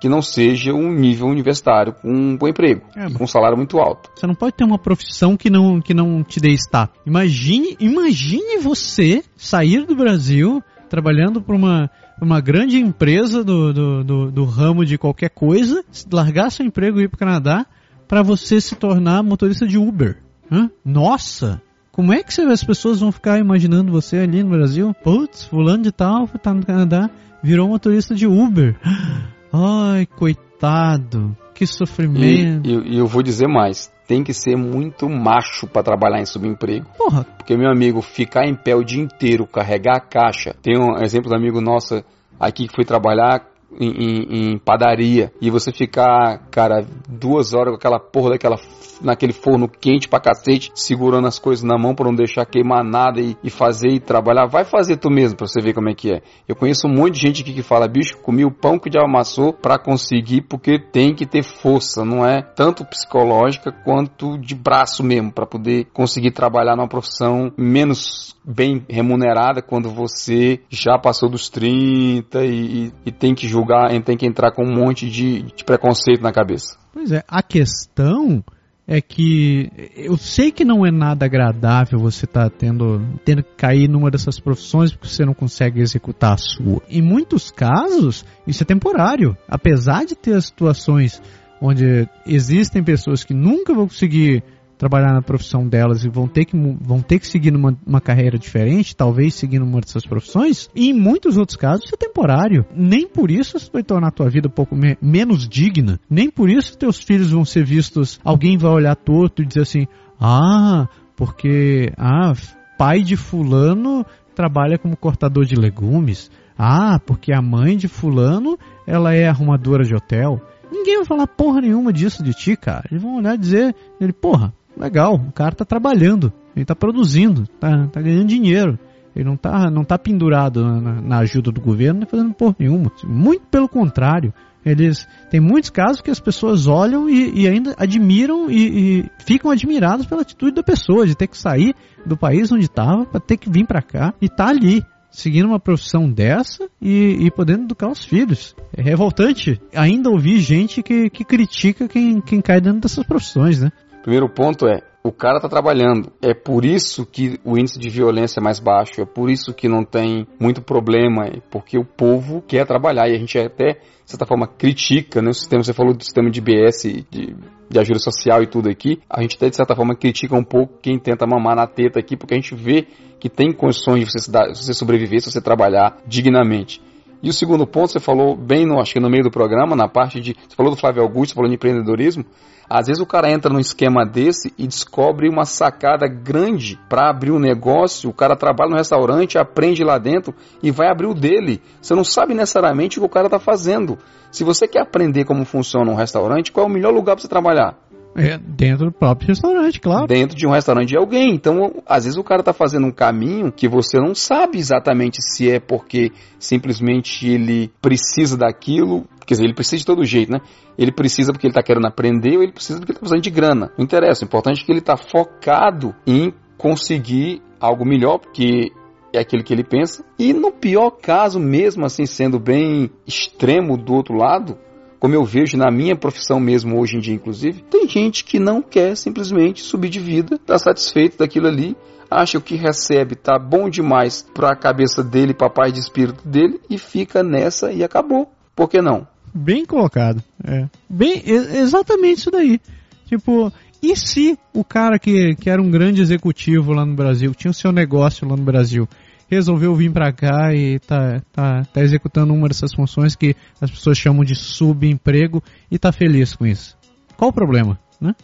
que 0.00 0.08
não 0.08 0.22
seja 0.22 0.72
um 0.72 0.90
nível 0.90 1.26
universitário 1.26 1.92
com 1.92 2.10
um 2.10 2.36
bom 2.38 2.48
emprego, 2.48 2.80
é, 2.96 3.10
com 3.10 3.24
um 3.24 3.26
salário 3.26 3.54
muito 3.54 3.78
alto. 3.78 4.10
Você 4.16 4.26
não 4.26 4.34
pode 4.34 4.54
ter 4.54 4.64
uma 4.64 4.78
profissão 4.78 5.36
que 5.36 5.50
não, 5.50 5.78
que 5.78 5.92
não 5.92 6.24
te 6.24 6.40
dê 6.40 6.52
status. 6.54 6.98
Imagine, 7.04 7.76
imagine 7.78 8.58
você 8.58 9.22
sair 9.36 9.84
do 9.84 9.94
Brasil 9.94 10.62
trabalhando 10.88 11.42
para 11.42 11.54
uma, 11.54 11.90
uma 12.20 12.40
grande 12.40 12.78
empresa 12.78 13.44
do, 13.44 13.74
do, 13.74 14.04
do, 14.04 14.30
do, 14.32 14.44
ramo 14.46 14.86
de 14.86 14.96
qualquer 14.96 15.28
coisa, 15.28 15.84
largar 16.10 16.50
seu 16.50 16.64
emprego 16.64 16.98
e 16.98 17.04
ir 17.04 17.08
para 17.08 17.16
o 17.16 17.18
Canadá 17.18 17.66
para 18.08 18.22
você 18.22 18.58
se 18.58 18.74
tornar 18.74 19.22
motorista 19.22 19.66
de 19.66 19.76
Uber. 19.76 20.29
Hã? 20.50 20.70
Nossa! 20.84 21.62
Como 21.92 22.12
é 22.12 22.22
que 22.22 22.40
as 22.40 22.64
pessoas 22.64 23.00
vão 23.00 23.12
ficar 23.12 23.38
imaginando 23.38 23.92
você 23.92 24.18
ali 24.18 24.42
no 24.42 24.50
Brasil? 24.50 24.94
Putz, 25.02 25.44
fulano 25.44 25.82
de 25.82 25.92
tal, 25.92 26.26
tá 26.28 26.54
no 26.54 26.64
Canadá, 26.64 27.10
virou 27.42 27.68
motorista 27.68 28.14
de 28.14 28.26
Uber. 28.26 28.76
Ai, 29.52 30.06
coitado. 30.06 31.36
Que 31.54 31.66
sofrimento. 31.66 32.66
E, 32.66 32.94
e 32.94 32.98
eu 32.98 33.06
vou 33.06 33.22
dizer 33.22 33.48
mais. 33.48 33.92
Tem 34.06 34.24
que 34.24 34.32
ser 34.32 34.56
muito 34.56 35.08
macho 35.08 35.66
para 35.66 35.82
trabalhar 35.82 36.20
em 36.20 36.26
subemprego. 36.26 36.86
Porra. 36.96 37.24
Porque, 37.36 37.56
meu 37.56 37.70
amigo, 37.70 38.00
ficar 38.00 38.46
em 38.46 38.54
pé 38.54 38.74
o 38.74 38.82
dia 38.82 39.02
inteiro, 39.02 39.46
carregar 39.46 39.96
a 39.96 40.00
caixa. 40.00 40.54
Tem 40.62 40.78
um 40.78 40.96
exemplo 41.02 41.28
do 41.28 41.36
amigo 41.36 41.60
nosso 41.60 42.02
aqui 42.38 42.66
que 42.66 42.74
foi 42.74 42.84
trabalhar 42.84 43.44
em, 43.78 44.52
em, 44.52 44.58
padaria 44.58 45.32
e 45.40 45.50
você 45.50 45.72
ficar, 45.72 46.48
cara, 46.50 46.86
duas 47.08 47.52
horas 47.52 47.70
com 47.70 47.76
aquela 47.76 48.00
porra 48.00 48.30
daquela 48.30 48.56
naquele 49.02 49.32
forno 49.32 49.68
quente 49.68 50.08
pra 50.08 50.20
cacete, 50.20 50.70
segurando 50.74 51.26
as 51.26 51.38
coisas 51.38 51.64
na 51.64 51.78
mão 51.78 51.94
para 51.94 52.06
não 52.06 52.14
deixar 52.14 52.44
queimar 52.44 52.84
nada 52.84 53.20
e, 53.20 53.36
e, 53.42 53.50
fazer 53.50 53.88
e 53.88 54.00
trabalhar. 54.00 54.46
Vai 54.46 54.64
fazer 54.64 54.96
tu 54.96 55.10
mesmo 55.10 55.36
pra 55.36 55.46
você 55.46 55.60
ver 55.60 55.72
como 55.72 55.88
é 55.88 55.94
que 55.94 56.12
é. 56.12 56.22
Eu 56.46 56.54
conheço 56.54 56.86
um 56.86 56.94
monte 56.94 57.14
de 57.14 57.20
gente 57.20 57.42
aqui 57.42 57.52
que 57.52 57.62
fala, 57.62 57.88
bicho, 57.88 58.18
comi 58.18 58.44
o 58.44 58.50
pão 58.50 58.78
que 58.78 58.90
já 58.92 59.02
amassou 59.02 59.52
para 59.52 59.78
conseguir, 59.78 60.42
porque 60.42 60.78
tem 60.78 61.14
que 61.14 61.26
ter 61.26 61.42
força, 61.42 62.04
não 62.04 62.26
é 62.26 62.42
tanto 62.42 62.84
psicológica 62.84 63.72
quanto 63.72 64.38
de 64.38 64.54
braço 64.54 65.02
mesmo, 65.02 65.32
para 65.32 65.46
poder 65.46 65.86
conseguir 65.92 66.32
trabalhar 66.32 66.76
numa 66.76 66.88
profissão 66.88 67.52
menos 67.56 68.36
bem 68.44 68.84
remunerada 68.88 69.62
quando 69.62 69.90
você 69.90 70.60
já 70.68 70.98
passou 70.98 71.28
dos 71.28 71.48
30 71.48 72.44
e, 72.44 72.86
e, 72.86 72.92
e 73.06 73.12
tem 73.12 73.34
que 73.34 73.46
julgar, 73.60 73.90
tem 74.02 74.16
que 74.16 74.26
entrar 74.26 74.52
com 74.52 74.64
um 74.64 74.74
monte 74.74 75.08
de, 75.08 75.42
de 75.42 75.64
preconceito 75.64 76.22
na 76.22 76.32
cabeça. 76.32 76.76
Pois 76.92 77.12
é, 77.12 77.22
a 77.28 77.42
questão 77.42 78.42
é 78.86 79.00
que 79.00 79.70
eu 79.94 80.16
sei 80.16 80.50
que 80.50 80.64
não 80.64 80.84
é 80.84 80.90
nada 80.90 81.24
agradável 81.24 81.98
você 82.00 82.24
estar 82.24 82.50
tá 82.50 82.56
tendo, 82.56 83.00
tendo 83.24 83.44
que 83.44 83.54
cair 83.56 83.88
numa 83.88 84.10
dessas 84.10 84.40
profissões 84.40 84.92
porque 84.92 85.06
você 85.06 85.24
não 85.24 85.32
consegue 85.34 85.80
executar 85.80 86.32
a 86.32 86.36
sua. 86.36 86.82
Em 86.88 87.00
muitos 87.00 87.52
casos, 87.52 88.24
isso 88.46 88.64
é 88.64 88.66
temporário. 88.66 89.36
Apesar 89.48 90.04
de 90.04 90.16
ter 90.16 90.40
situações 90.42 91.22
onde 91.62 92.08
existem 92.26 92.82
pessoas 92.82 93.22
que 93.22 93.32
nunca 93.32 93.72
vão 93.72 93.86
conseguir 93.86 94.42
trabalhar 94.80 95.12
na 95.12 95.20
profissão 95.20 95.68
delas 95.68 96.06
e 96.06 96.08
vão 96.08 96.26
ter 96.26 96.46
que, 96.46 96.56
vão 96.56 97.02
ter 97.02 97.18
que 97.18 97.26
seguir 97.26 97.50
numa 97.50 97.76
uma 97.86 98.00
carreira 98.00 98.38
diferente, 98.38 98.96
talvez 98.96 99.34
seguindo 99.34 99.62
uma 99.62 99.78
dessas 99.78 100.06
profissões, 100.06 100.70
e 100.74 100.88
em 100.88 100.94
muitos 100.94 101.36
outros 101.36 101.58
casos 101.58 101.84
isso 101.84 101.94
é 101.94 101.98
temporário. 101.98 102.64
Nem 102.74 103.06
por 103.06 103.30
isso 103.30 103.58
isso 103.58 103.70
vai 103.70 103.82
tornar 103.82 104.08
a 104.08 104.10
tua 104.10 104.30
vida 104.30 104.48
um 104.48 104.50
pouco 104.50 104.74
me 104.74 104.96
menos 105.02 105.46
digna, 105.46 106.00
nem 106.08 106.30
por 106.30 106.48
isso 106.48 106.78
teus 106.78 106.98
filhos 106.98 107.30
vão 107.30 107.44
ser 107.44 107.62
vistos, 107.62 108.18
alguém 108.24 108.56
vai 108.56 108.70
olhar 108.70 108.96
torto 108.96 109.42
e 109.42 109.46
dizer 109.46 109.60
assim, 109.60 109.86
ah, 110.18 110.88
porque, 111.14 111.92
ah, 111.98 112.32
pai 112.78 113.02
de 113.02 113.16
fulano 113.16 114.02
trabalha 114.34 114.78
como 114.78 114.96
cortador 114.96 115.44
de 115.44 115.56
legumes, 115.56 116.30
ah, 116.56 116.98
porque 117.04 117.34
a 117.34 117.42
mãe 117.42 117.76
de 117.76 117.86
fulano, 117.86 118.58
ela 118.86 119.12
é 119.12 119.28
arrumadora 119.28 119.84
de 119.84 119.94
hotel. 119.94 120.40
Ninguém 120.72 120.96
vai 120.96 121.04
falar 121.04 121.26
porra 121.26 121.60
nenhuma 121.60 121.92
disso 121.92 122.22
de 122.22 122.32
ti, 122.32 122.56
cara. 122.56 122.84
Eles 122.90 123.02
vão 123.02 123.16
olhar 123.16 123.34
e 123.34 123.38
dizer, 123.38 123.74
ele, 124.00 124.12
porra, 124.12 124.54
legal, 124.80 125.14
o 125.14 125.32
cara 125.32 125.52
está 125.52 125.64
trabalhando, 125.64 126.32
ele 126.54 126.62
está 126.62 126.74
produzindo, 126.74 127.42
está 127.42 127.86
tá 127.88 128.00
ganhando 128.00 128.26
dinheiro. 128.26 128.78
Ele 129.14 129.24
não 129.24 129.34
está 129.34 129.70
não 129.70 129.84
tá 129.84 129.98
pendurado 129.98 130.64
na, 130.64 131.00
na, 131.00 131.18
ajuda 131.18 131.50
do 131.50 131.60
governo, 131.60 132.00
nem 132.00 132.08
fazendo 132.08 132.32
porra 132.32 132.56
nenhuma. 132.58 132.92
Muito 133.04 133.42
pelo 133.50 133.68
contrário. 133.68 134.32
Eles 134.64 135.06
tem 135.30 135.40
muitos 135.40 135.70
casos 135.70 136.00
que 136.00 136.10
as 136.10 136.20
pessoas 136.20 136.66
olham 136.66 137.08
e, 137.08 137.40
e 137.40 137.48
ainda 137.48 137.74
admiram 137.78 138.50
e, 138.50 139.00
e, 139.00 139.10
ficam 139.24 139.50
admirados 139.50 140.06
pela 140.06 140.20
atitude 140.20 140.54
da 140.54 140.62
pessoa 140.62 141.06
de 141.06 141.14
ter 141.14 141.26
que 141.26 141.36
sair 141.36 141.74
do 142.04 142.16
país 142.16 142.52
onde 142.52 142.66
estava 142.66 143.06
para 143.06 143.20
ter 143.20 143.36
que 143.38 143.50
vir 143.50 143.66
para 143.66 143.80
cá 143.80 144.14
e 144.20 144.28
tá 144.28 144.48
ali 144.48 144.84
seguindo 145.10 145.46
uma 145.46 145.58
profissão 145.58 146.08
dessa 146.08 146.68
e, 146.80 147.16
e, 147.20 147.30
podendo 147.30 147.64
educar 147.64 147.90
os 147.90 148.04
filhos. 148.04 148.54
É 148.76 148.82
revoltante 148.82 149.60
ainda 149.74 150.10
ouvir 150.10 150.38
gente 150.38 150.82
que, 150.82 151.10
que 151.10 151.24
critica 151.24 151.88
quem, 151.88 152.20
quem 152.20 152.40
cai 152.40 152.60
dentro 152.60 152.80
dessas 152.80 153.04
profissões, 153.04 153.60
né? 153.60 153.72
Primeiro 154.02 154.28
ponto 154.28 154.66
é, 154.66 154.80
o 155.02 155.12
cara 155.12 155.36
está 155.36 155.48
trabalhando. 155.48 156.12
É 156.22 156.34
por 156.34 156.64
isso 156.64 157.06
que 157.06 157.38
o 157.44 157.58
índice 157.58 157.78
de 157.78 157.88
violência 157.88 158.40
é 158.40 158.42
mais 158.42 158.58
baixo, 158.58 159.00
é 159.00 159.06
por 159.06 159.30
isso 159.30 159.54
que 159.54 159.68
não 159.68 159.84
tem 159.84 160.26
muito 160.38 160.62
problema, 160.62 161.26
é 161.26 161.40
porque 161.50 161.78
o 161.78 161.84
povo 161.84 162.42
quer 162.42 162.66
trabalhar 162.66 163.08
e 163.08 163.14
a 163.14 163.18
gente 163.18 163.38
até, 163.38 163.74
de 163.74 164.10
certa 164.10 164.26
forma, 164.26 164.46
critica 164.46 165.22
né, 165.22 165.30
o 165.30 165.34
sistema. 165.34 165.62
Você 165.62 165.72
falou 165.72 165.94
do 165.94 166.02
sistema 166.02 166.30
de 166.30 166.40
BS, 166.40 166.82
de, 167.10 167.34
de 167.68 167.78
ajuda 167.78 167.98
social 167.98 168.42
e 168.42 168.46
tudo 168.46 168.68
aqui. 168.68 169.00
A 169.08 169.22
gente 169.22 169.36
até, 169.36 169.48
de 169.48 169.56
certa 169.56 169.74
forma, 169.74 169.94
critica 169.94 170.36
um 170.36 170.44
pouco 170.44 170.78
quem 170.82 170.98
tenta 170.98 171.26
mamar 171.26 171.56
na 171.56 171.66
teta 171.66 171.98
aqui, 171.98 172.16
porque 172.16 172.34
a 172.34 172.36
gente 172.36 172.54
vê 172.54 172.86
que 173.18 173.28
tem 173.28 173.52
condições 173.52 174.00
de 174.00 174.10
você, 174.10 174.30
você 174.54 174.74
sobreviver 174.74 175.20
se 175.20 175.30
você 175.30 175.40
trabalhar 175.40 175.98
dignamente. 176.06 176.80
E 177.22 177.28
o 177.28 177.32
segundo 177.32 177.66
ponto, 177.66 177.92
você 177.92 178.00
falou 178.00 178.34
bem, 178.34 178.64
no, 178.64 178.80
acho 178.80 178.94
que 178.94 179.00
no 179.00 179.10
meio 179.10 179.22
do 179.22 179.30
programa, 179.30 179.76
na 179.76 179.88
parte 179.88 180.20
de. 180.20 180.34
Você 180.48 180.56
falou 180.56 180.72
do 180.72 180.78
Flávio 180.78 181.02
Augusto, 181.02 181.34
falou 181.34 181.48
de 181.48 181.54
empreendedorismo. 181.54 182.24
Às 182.72 182.86
vezes 182.86 183.02
o 183.02 183.06
cara 183.06 183.28
entra 183.28 183.52
num 183.52 183.58
esquema 183.58 184.06
desse 184.06 184.54
e 184.56 184.64
descobre 184.64 185.28
uma 185.28 185.44
sacada 185.44 186.06
grande 186.06 186.78
para 186.88 187.10
abrir 187.10 187.32
um 187.32 187.38
negócio. 187.40 188.08
O 188.08 188.12
cara 188.12 188.36
trabalha 188.36 188.70
no 188.70 188.76
restaurante, 188.76 189.36
aprende 189.36 189.82
lá 189.82 189.98
dentro 189.98 190.32
e 190.62 190.70
vai 190.70 190.88
abrir 190.88 191.06
o 191.06 191.14
dele. 191.14 191.60
Você 191.82 191.96
não 191.96 192.04
sabe 192.04 192.32
necessariamente 192.32 192.98
o 192.98 193.02
que 193.02 193.06
o 193.06 193.10
cara 193.10 193.26
está 193.26 193.40
fazendo. 193.40 193.98
Se 194.30 194.44
você 194.44 194.68
quer 194.68 194.82
aprender 194.82 195.24
como 195.24 195.44
funciona 195.44 195.90
um 195.90 195.96
restaurante, 195.96 196.52
qual 196.52 196.64
é 196.64 196.70
o 196.70 196.72
melhor 196.72 196.94
lugar 196.94 197.16
para 197.16 197.22
você 197.22 197.28
trabalhar? 197.28 197.76
É, 198.16 198.38
dentro 198.38 198.86
do 198.86 198.92
próprio 198.92 199.28
restaurante, 199.28 199.80
claro. 199.80 200.06
Dentro 200.06 200.36
de 200.36 200.46
um 200.46 200.50
restaurante 200.50 200.88
de 200.88 200.96
alguém. 200.96 201.32
Então, 201.34 201.82
às 201.86 202.04
vezes 202.04 202.18
o 202.18 202.24
cara 202.24 202.40
está 202.40 202.52
fazendo 202.52 202.86
um 202.86 202.90
caminho 202.90 203.52
que 203.52 203.68
você 203.68 203.98
não 203.98 204.14
sabe 204.14 204.58
exatamente 204.58 205.18
se 205.22 205.50
é 205.50 205.60
porque 205.60 206.12
simplesmente 206.38 207.28
ele 207.28 207.70
precisa 207.80 208.36
daquilo. 208.36 209.04
Quer 209.24 209.34
dizer, 209.34 209.44
ele 209.44 209.54
precisa 209.54 209.78
de 209.78 209.86
todo 209.86 210.04
jeito, 210.04 210.32
né? 210.32 210.40
Ele 210.76 210.90
precisa 210.90 211.32
porque 211.32 211.46
ele 211.46 211.52
está 211.52 211.62
querendo 211.62 211.86
aprender 211.86 212.36
ou 212.36 212.42
ele 212.42 212.52
precisa 212.52 212.78
porque 212.78 212.90
ele 212.90 212.96
está 212.96 213.00
precisando 213.00 213.22
de 213.22 213.30
grana. 213.30 213.72
Não 213.78 213.84
interessa. 213.84 214.24
O 214.24 214.26
importante 214.26 214.62
é 214.62 214.64
que 214.64 214.72
ele 214.72 214.80
está 214.80 214.96
focado 214.96 215.94
em 216.06 216.32
conseguir 216.58 217.40
algo 217.60 217.86
melhor, 217.86 218.18
porque 218.18 218.72
é 219.12 219.18
aquilo 219.18 219.44
que 219.44 219.52
ele 219.52 219.64
pensa. 219.64 220.04
E 220.18 220.32
no 220.32 220.50
pior 220.50 220.90
caso, 220.90 221.38
mesmo 221.38 221.84
assim 221.84 222.06
sendo 222.06 222.38
bem 222.38 222.90
extremo 223.06 223.76
do 223.76 223.94
outro 223.94 224.14
lado, 224.14 224.58
como 225.00 225.14
eu 225.14 225.24
vejo 225.24 225.56
na 225.56 225.70
minha 225.70 225.96
profissão 225.96 226.38
mesmo 226.38 226.78
hoje 226.78 226.96
em 226.96 227.00
dia, 227.00 227.14
inclusive, 227.14 227.62
tem 227.70 227.88
gente 227.88 228.22
que 228.22 228.38
não 228.38 228.60
quer 228.60 228.94
simplesmente 228.94 229.62
subir 229.62 229.88
de 229.88 229.98
vida, 229.98 230.34
está 230.36 230.58
satisfeito 230.58 231.18
daquilo 231.18 231.48
ali, 231.48 231.74
acha 232.10 232.36
o 232.36 232.42
que 232.42 232.54
recebe 232.54 233.14
tá 233.14 233.38
bom 233.38 233.70
demais 233.70 234.26
para 234.34 234.50
a 234.50 234.56
cabeça 234.56 235.02
dele, 235.02 235.32
para 235.32 235.46
a 235.46 235.50
paz 235.50 235.72
de 235.72 235.80
espírito 235.80 236.28
dele 236.28 236.60
e 236.68 236.76
fica 236.76 237.22
nessa 237.22 237.72
e 237.72 237.82
acabou. 237.82 238.30
Por 238.54 238.68
que 238.68 238.82
não? 238.82 239.08
Bem 239.32 239.64
colocado. 239.64 240.22
É. 240.44 240.68
Bem, 240.88 241.22
exatamente 241.24 242.18
isso 242.18 242.30
daí. 242.30 242.60
Tipo, 243.06 243.50
e 243.82 243.96
se 243.96 244.38
o 244.52 244.62
cara 244.62 244.98
que, 244.98 245.34
que 245.36 245.48
era 245.48 245.62
um 245.62 245.70
grande 245.70 246.02
executivo 246.02 246.72
lá 246.72 246.84
no 246.84 246.94
Brasil, 246.94 247.32
tinha 247.34 247.50
o 247.50 247.54
seu 247.54 247.72
negócio 247.72 248.28
lá 248.28 248.36
no 248.36 248.42
Brasil, 248.42 248.86
resolveu 249.30 249.74
vir 249.74 249.92
para 249.92 250.12
cá 250.12 250.52
e 250.52 250.78
tá, 250.80 251.22
tá, 251.32 251.62
tá 251.64 251.80
executando 251.80 252.34
uma 252.34 252.48
dessas 252.48 252.74
funções 252.74 253.14
que 253.14 253.36
as 253.60 253.70
pessoas 253.70 253.96
chamam 253.96 254.24
de 254.24 254.34
subemprego 254.34 255.42
e 255.70 255.78
tá 255.78 255.92
feliz 255.92 256.34
com 256.34 256.44
isso? 256.44 256.76
Qual 257.16 257.30
o 257.30 257.32
problema, 257.32 257.78
né? 258.00 258.14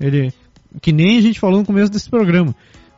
Ele, 0.00 0.32
que 0.82 0.92
nem 0.92 1.18
a 1.18 1.20
gente 1.20 1.38
falou 1.38 1.60
no 1.60 1.66
começo 1.66 1.92
desse 1.92 2.10
programa. 2.10 2.54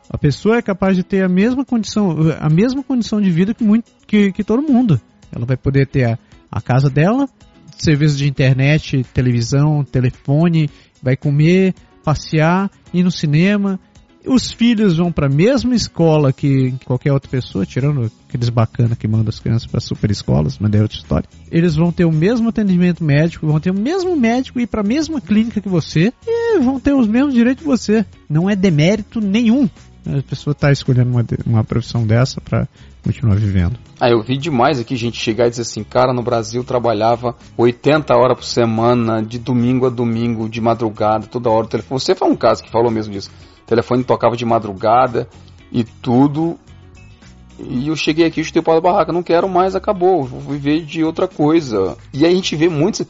A 0.09 0.17
pessoa 0.17 0.57
é 0.57 0.61
capaz 0.61 0.97
de 0.97 1.03
ter 1.03 1.23
a 1.23 1.29
mesma 1.29 1.63
condição, 1.63 2.17
a 2.39 2.49
mesma 2.49 2.83
condição 2.83 3.21
de 3.21 3.29
vida 3.29 3.53
que, 3.53 3.63
muito, 3.63 3.91
que, 4.07 4.31
que 4.31 4.43
todo 4.43 4.61
mundo. 4.61 4.99
Ela 5.31 5.45
vai 5.45 5.55
poder 5.55 5.87
ter 5.87 6.05
a, 6.05 6.19
a 6.51 6.61
casa 6.61 6.89
dela, 6.89 7.29
serviços 7.77 8.17
de 8.17 8.27
internet, 8.27 9.03
televisão, 9.13 9.83
telefone, 9.83 10.69
vai 11.01 11.15
comer, 11.15 11.73
passear, 12.03 12.69
ir 12.93 13.03
no 13.03 13.11
cinema. 13.11 13.79
Os 14.25 14.51
filhos 14.51 14.97
vão 14.97 15.11
para 15.11 15.27
a 15.27 15.29
mesma 15.29 15.75
escola 15.75 16.31
que 16.31 16.73
qualquer 16.85 17.11
outra 17.11 17.29
pessoa, 17.29 17.65
tirando 17.65 18.11
aqueles 18.27 18.49
bacana 18.49 18.95
que 18.95 19.07
mandam 19.07 19.29
as 19.29 19.39
crianças 19.39 19.65
para 19.65 19.79
super 19.79 20.11
escolas, 20.11 20.57
mas 20.59 20.73
é 20.73 20.81
outra 20.81 20.97
história. 20.97 21.29
Eles 21.51 21.75
vão 21.75 21.91
ter 21.91 22.05
o 22.05 22.11
mesmo 22.11 22.49
atendimento 22.49 23.03
médico, 23.03 23.47
vão 23.47 23.59
ter 23.59 23.71
o 23.71 23.79
mesmo 23.79 24.15
médico 24.15 24.59
e 24.59 24.63
ir 24.63 24.67
para 24.67 24.81
a 24.81 24.85
mesma 24.85 25.19
clínica 25.19 25.59
que 25.59 25.69
você 25.69 26.13
e 26.25 26.59
vão 26.59 26.79
ter 26.79 26.93
os 26.93 27.07
mesmos 27.07 27.33
direitos 27.33 27.63
que 27.63 27.69
você. 27.69 28.05
Não 28.29 28.49
é 28.49 28.55
demérito 28.55 29.19
nenhum 29.19 29.67
a 30.05 30.21
pessoa 30.23 30.51
está 30.51 30.71
escolhendo 30.71 31.11
uma, 31.11 31.25
uma 31.45 31.63
profissão 31.63 32.05
dessa 32.05 32.41
para 32.41 32.67
continuar 33.03 33.35
vivendo. 33.35 33.77
Ah, 33.99 34.09
eu 34.09 34.21
vi 34.21 34.37
demais 34.37 34.79
aqui 34.79 34.95
gente 34.95 35.17
chegar 35.17 35.47
e 35.47 35.49
dizer 35.51 35.61
assim, 35.61 35.83
cara, 35.83 36.13
no 36.13 36.23
Brasil 36.23 36.63
trabalhava 36.63 37.35
80 37.55 38.15
horas 38.15 38.37
por 38.37 38.43
semana, 38.43 39.21
de 39.21 39.37
domingo 39.37 39.85
a 39.85 39.89
domingo, 39.89 40.49
de 40.49 40.59
madrugada, 40.59 41.27
toda 41.27 41.49
hora. 41.49 41.67
Você 41.89 42.15
foi 42.15 42.29
um 42.29 42.35
caso 42.35 42.63
que 42.63 42.71
falou 42.71 42.89
mesmo 42.91 43.13
disso. 43.13 43.29
Telefone 43.71 44.03
tocava 44.03 44.35
de 44.35 44.43
madrugada 44.43 45.29
e 45.71 45.85
tudo, 45.85 46.59
e 47.57 47.87
eu 47.87 47.95
cheguei 47.95 48.25
aqui, 48.25 48.43
chutei 48.43 48.59
o 48.59 48.63
pau 48.63 48.75
da 48.75 48.81
barraca, 48.81 49.13
não 49.13 49.23
quero 49.23 49.47
mais, 49.47 49.77
acabou, 49.77 50.25
vou 50.25 50.41
viver 50.41 50.81
de 50.81 51.05
outra 51.05 51.25
coisa. 51.25 51.97
E 52.13 52.25
a 52.25 52.29
gente 52.29 52.53
vê 52.53 52.67
muito, 52.67 53.07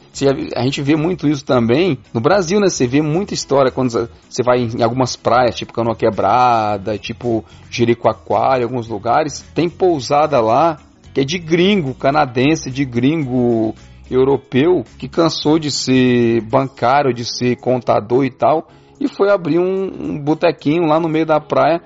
a 0.54 0.62
gente 0.62 0.80
vê 0.80 0.94
muito 0.94 1.26
isso 1.26 1.44
também 1.44 1.98
no 2.14 2.20
Brasil, 2.20 2.60
né? 2.60 2.68
Você 2.68 2.86
vê 2.86 3.02
muita 3.02 3.34
história 3.34 3.72
quando 3.72 3.90
você 3.90 4.42
vai 4.44 4.60
em 4.60 4.84
algumas 4.84 5.16
praias, 5.16 5.56
tipo 5.56 5.72
Canoa 5.72 5.96
Quebrada, 5.96 6.96
tipo 6.96 7.44
Jericoacoara, 7.68 8.62
alguns 8.62 8.86
lugares, 8.86 9.44
tem 9.52 9.68
pousada 9.68 10.40
lá 10.40 10.78
que 11.12 11.22
é 11.22 11.24
de 11.24 11.38
gringo, 11.38 11.92
canadense, 11.92 12.70
de 12.70 12.84
gringo 12.84 13.74
europeu, 14.08 14.84
que 14.96 15.08
cansou 15.08 15.58
de 15.58 15.72
ser 15.72 16.40
bancário, 16.42 17.12
de 17.12 17.24
ser 17.24 17.56
contador 17.56 18.24
e 18.24 18.30
tal, 18.30 18.68
e 19.02 19.08
foi 19.08 19.30
abrir 19.30 19.58
um, 19.58 19.84
um 19.84 20.18
botequinho 20.18 20.86
lá 20.86 21.00
no 21.00 21.08
meio 21.08 21.26
da 21.26 21.40
praia 21.40 21.80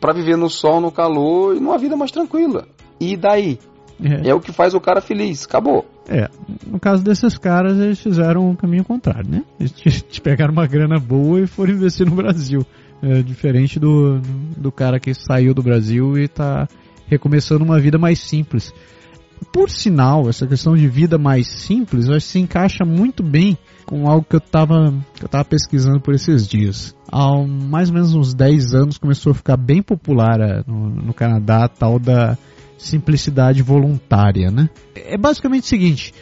para 0.00 0.12
viver 0.12 0.36
no 0.36 0.50
sol, 0.50 0.80
no 0.80 0.90
calor 0.90 1.56
e 1.56 1.60
numa 1.60 1.78
vida 1.78 1.96
mais 1.96 2.10
tranquila. 2.10 2.66
E 3.00 3.16
daí? 3.16 3.58
É. 4.02 4.30
é. 4.30 4.34
o 4.34 4.40
que 4.40 4.52
faz 4.52 4.74
o 4.74 4.80
cara 4.80 5.00
feliz, 5.00 5.44
acabou. 5.44 5.86
É, 6.08 6.28
no 6.66 6.80
caso 6.80 7.02
desses 7.02 7.36
caras, 7.36 7.78
eles 7.78 8.00
fizeram 8.00 8.50
o 8.50 8.56
caminho 8.56 8.84
contrário, 8.84 9.28
né? 9.28 9.44
Eles 9.58 10.02
pegaram 10.22 10.52
uma 10.52 10.66
grana 10.66 10.98
boa 10.98 11.40
e 11.40 11.46
foram 11.46 11.72
investir 11.72 12.06
no 12.06 12.14
Brasil. 12.14 12.64
É, 13.00 13.22
diferente 13.22 13.78
do, 13.78 14.20
do 14.56 14.72
cara 14.72 14.98
que 14.98 15.14
saiu 15.14 15.54
do 15.54 15.62
Brasil 15.62 16.18
e 16.18 16.24
está 16.24 16.66
recomeçando 17.06 17.64
uma 17.64 17.78
vida 17.78 17.96
mais 17.98 18.18
simples. 18.18 18.72
Por 19.52 19.70
sinal, 19.70 20.28
essa 20.28 20.46
questão 20.46 20.76
de 20.76 20.88
vida 20.88 21.18
mais 21.18 21.46
simples, 21.48 22.08
acho 22.08 22.26
que 22.26 22.32
se 22.32 22.38
encaixa 22.38 22.84
muito 22.84 23.22
bem 23.22 23.56
com 23.86 24.08
algo 24.08 24.26
que 24.28 24.36
eu 24.36 24.38
estava 24.38 24.92
que 25.14 25.24
eu 25.24 25.28
tava 25.28 25.44
pesquisando 25.44 26.00
por 26.00 26.14
esses 26.14 26.46
dias. 26.46 26.94
Há 27.10 27.42
mais 27.46 27.88
ou 27.88 27.94
menos 27.94 28.14
uns 28.14 28.34
10 28.34 28.74
anos 28.74 28.98
começou 28.98 29.32
a 29.32 29.34
ficar 29.34 29.56
bem 29.56 29.82
popular 29.82 30.40
é, 30.40 30.62
no, 30.66 30.90
no 30.90 31.14
Canadá 31.14 31.64
a 31.64 31.68
tal 31.68 31.98
da 31.98 32.36
simplicidade 32.76 33.62
voluntária, 33.62 34.50
né? 34.50 34.68
É 34.94 35.16
basicamente 35.16 35.64
o 35.64 35.66
seguinte, 35.66 36.14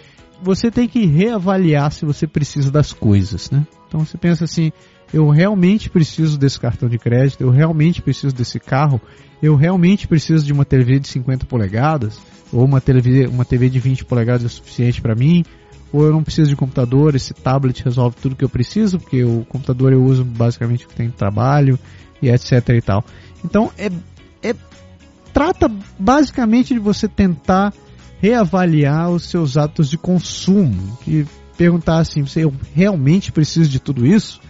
você 0.43 0.71
tem 0.71 0.89
que 0.89 1.05
reavaliar 1.07 1.91
se 1.93 2.05
você 2.05 2.27
precisa 2.27 2.71
das 2.71 2.93
coisas, 2.93 3.51
né? 3.51 3.67
Então 3.89 4.05
você 4.05 4.17
pensa 4.17 4.45
assim, 4.45 4.73
eu 5.13 5.29
realmente 5.29 5.89
preciso 5.89 6.39
desse 6.39 6.59
cartão 6.59 6.89
de 6.89 6.99
crédito, 6.99 7.43
eu 7.43 7.51
realmente 7.51 8.03
preciso 8.03 8.35
desse 8.35 8.59
carro, 8.59 9.01
eu 9.43 9.55
realmente 9.55 10.09
preciso 10.09 10.45
de 10.45 10.53
uma 10.53 10.65
TV 10.65 10.99
de 10.99 11.09
50 11.09 11.47
polegadas, 11.47 12.19
ou 12.53 12.65
uma 12.65 12.81
TV, 12.81 13.27
uma 13.27 13.45
TV 13.45 13.69
de 13.69 13.79
20 13.79 14.05
polegadas 14.05 14.45
é 14.45 14.49
suficiente 14.49 15.01
para 15.01 15.15
mim, 15.15 15.45
ou 15.93 16.05
eu 16.05 16.13
não 16.13 16.23
preciso 16.23 16.51
de 16.51 16.57
computador, 16.57 17.15
esse 17.15 17.33
tablet 17.33 17.83
resolve 17.83 18.17
tudo 18.21 18.37
que 18.37 18.45
eu 18.45 18.49
preciso, 18.49 18.99
porque 18.99 19.25
o 19.25 19.45
computador 19.49 19.93
eu 19.93 20.03
uso 20.03 20.25
basicamente 20.25 20.87
que 20.87 20.95
tem 20.95 21.11
trabalho 21.11 21.79
e 22.21 22.29
etc 22.29 22.69
e 22.71 22.81
tal. 22.81 23.05
Então 23.45 23.71
é, 23.79 23.91
é 24.43 24.55
trata 25.33 25.71
basicamente 25.99 26.75
de 26.75 26.81
você 26.81 27.07
tentar 27.07 27.73
reavaliar 28.21 29.11
os 29.11 29.25
seus 29.25 29.57
hábitos 29.57 29.89
de 29.89 29.99
consumo, 29.99 30.99
que 31.03 31.27
perguntar 31.57 31.99
assim, 31.99 32.23
você 32.23 32.45
eu 32.45 32.53
realmente 32.75 33.33
preciso 33.33 33.71
de 33.71 33.79
tudo 33.79 34.07
isso? 34.07 34.41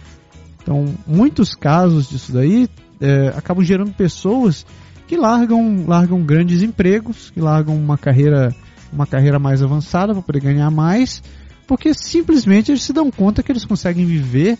Então, 0.67 0.83
muitos 1.07 1.55
casos 1.55 2.09
disso 2.09 2.33
daí 2.33 2.67
é, 2.99 3.29
acabam 3.29 3.63
gerando 3.63 3.93
pessoas 3.93 4.65
que 5.07 5.15
largam, 5.15 5.85
largam 5.87 6.21
grandes 6.21 6.61
empregos, 6.61 7.29
que 7.29 7.39
largam 7.39 7.73
uma 7.73 7.97
carreira, 7.97 8.53
uma 8.91 9.07
carreira 9.07 9.39
mais 9.39 9.63
avançada 9.63 10.11
para 10.13 10.21
poder 10.21 10.41
ganhar 10.41 10.69
mais, 10.69 11.23
porque 11.65 11.93
simplesmente 11.93 12.69
eles 12.69 12.83
se 12.83 12.91
dão 12.91 13.09
conta 13.09 13.41
que 13.41 13.49
eles 13.49 13.63
conseguem 13.63 14.05
viver 14.05 14.57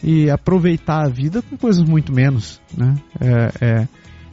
e 0.00 0.30
aproveitar 0.30 1.04
a 1.04 1.08
vida 1.08 1.42
com 1.42 1.56
coisas 1.56 1.82
muito 1.82 2.12
menos, 2.12 2.60
né? 2.76 2.94
É, 3.20 3.50
é, 3.60 3.88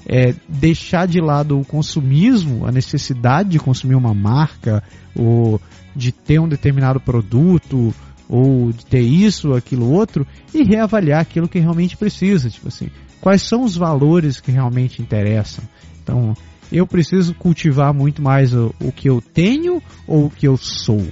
é 0.07 0.35
deixar 0.47 1.07
de 1.07 1.19
lado 1.19 1.59
o 1.59 1.65
consumismo, 1.65 2.67
a 2.67 2.71
necessidade 2.71 3.49
de 3.49 3.57
consumir 3.57 3.95
uma 3.95 4.13
marca 4.13 4.83
ou 5.15 5.59
de 5.95 6.11
ter 6.11 6.39
um 6.39 6.47
determinado 6.47 6.99
produto 6.99 7.91
ou 8.27 8.71
de 8.71 8.85
ter 8.85 9.01
isso, 9.01 9.53
aquilo, 9.53 9.91
outro 9.91 10.25
e 10.53 10.63
reavaliar 10.63 11.21
aquilo 11.21 11.47
que 11.47 11.59
realmente 11.59 11.95
precisa, 11.95 12.49
tipo 12.49 12.67
assim, 12.67 12.89
quais 13.21 13.41
são 13.41 13.63
os 13.63 13.75
valores 13.75 14.39
que 14.39 14.51
realmente 14.51 15.01
interessam. 15.01 15.63
Então, 16.01 16.33
eu 16.71 16.85
preciso 16.87 17.33
cultivar 17.35 17.93
muito 17.93 18.21
mais 18.21 18.53
o, 18.53 18.73
o 18.81 18.91
que 18.91 19.09
eu 19.09 19.21
tenho 19.21 19.81
ou 20.07 20.25
o 20.25 20.29
que 20.29 20.47
eu 20.47 20.57
sou. 20.57 21.05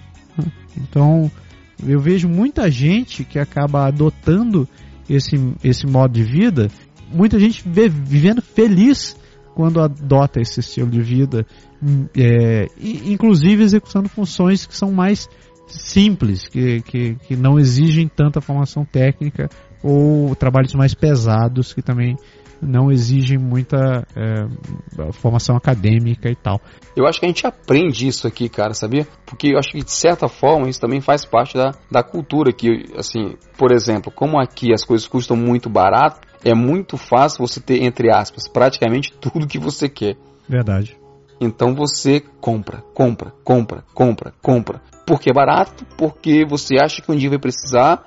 Então, 0.75 1.31
eu 1.85 1.99
vejo 1.99 2.27
muita 2.27 2.69
gente 2.69 3.23
que 3.23 3.37
acaba 3.37 3.87
adotando 3.87 4.67
esse, 5.09 5.35
esse 5.63 5.85
modo 5.85 6.13
de 6.13 6.23
vida, 6.23 6.69
muita 7.11 7.39
gente 7.39 7.63
vivendo 7.67 8.41
feliz 8.41 9.15
quando 9.53 9.81
adota 9.81 10.41
esse 10.41 10.59
estilo 10.59 10.89
de 10.89 11.01
vida, 11.01 11.45
é, 12.17 12.67
inclusive 12.81 13.63
executando 13.63 14.09
funções 14.09 14.65
que 14.65 14.75
são 14.75 14.91
mais 14.91 15.27
simples, 15.67 16.47
que, 16.47 16.81
que, 16.81 17.15
que 17.15 17.35
não 17.35 17.59
exigem 17.59 18.07
tanta 18.07 18.41
formação 18.41 18.85
técnica 18.85 19.49
ou 19.83 20.35
trabalhos 20.35 20.73
mais 20.73 20.93
pesados 20.93 21.73
que 21.73 21.81
também 21.81 22.15
não 22.65 22.91
exigem 22.91 23.37
muita 23.37 24.07
é, 24.15 25.11
formação 25.11 25.55
acadêmica 25.55 26.29
e 26.29 26.35
tal. 26.35 26.61
Eu 26.95 27.05
acho 27.05 27.19
que 27.19 27.25
a 27.25 27.29
gente 27.29 27.45
aprende 27.45 28.07
isso 28.07 28.25
aqui, 28.27 28.47
cara, 28.47 28.73
sabia? 28.73 29.05
Porque 29.25 29.53
eu 29.53 29.59
acho 29.59 29.71
que 29.71 29.83
de 29.83 29.91
certa 29.91 30.27
forma 30.27 30.69
isso 30.69 30.79
também 30.79 31.01
faz 31.01 31.25
parte 31.25 31.55
da, 31.55 31.73
da 31.91 32.03
cultura 32.03 32.51
que, 32.53 32.85
assim, 32.95 33.35
por 33.57 33.71
exemplo, 33.71 34.11
como 34.11 34.39
aqui 34.39 34.73
as 34.73 34.83
coisas 34.83 35.07
custam 35.07 35.35
muito 35.35 35.69
barato, 35.69 36.21
é 36.43 36.53
muito 36.53 36.97
fácil 36.97 37.45
você 37.45 37.59
ter, 37.59 37.83
entre 37.83 38.09
aspas, 38.13 38.47
praticamente 38.47 39.13
tudo 39.19 39.47
que 39.47 39.59
você 39.59 39.89
quer. 39.89 40.15
Verdade. 40.47 40.97
Então 41.39 41.73
você 41.75 42.21
compra, 42.39 42.83
compra, 42.93 43.33
compra, 43.43 43.83
compra, 43.93 44.33
compra. 44.41 44.81
Porque 45.05 45.29
é 45.29 45.33
barato, 45.33 45.85
porque 45.97 46.45
você 46.45 46.75
acha 46.81 47.01
que 47.01 47.11
um 47.11 47.15
dia 47.15 47.29
vai 47.29 47.39
precisar 47.39 48.05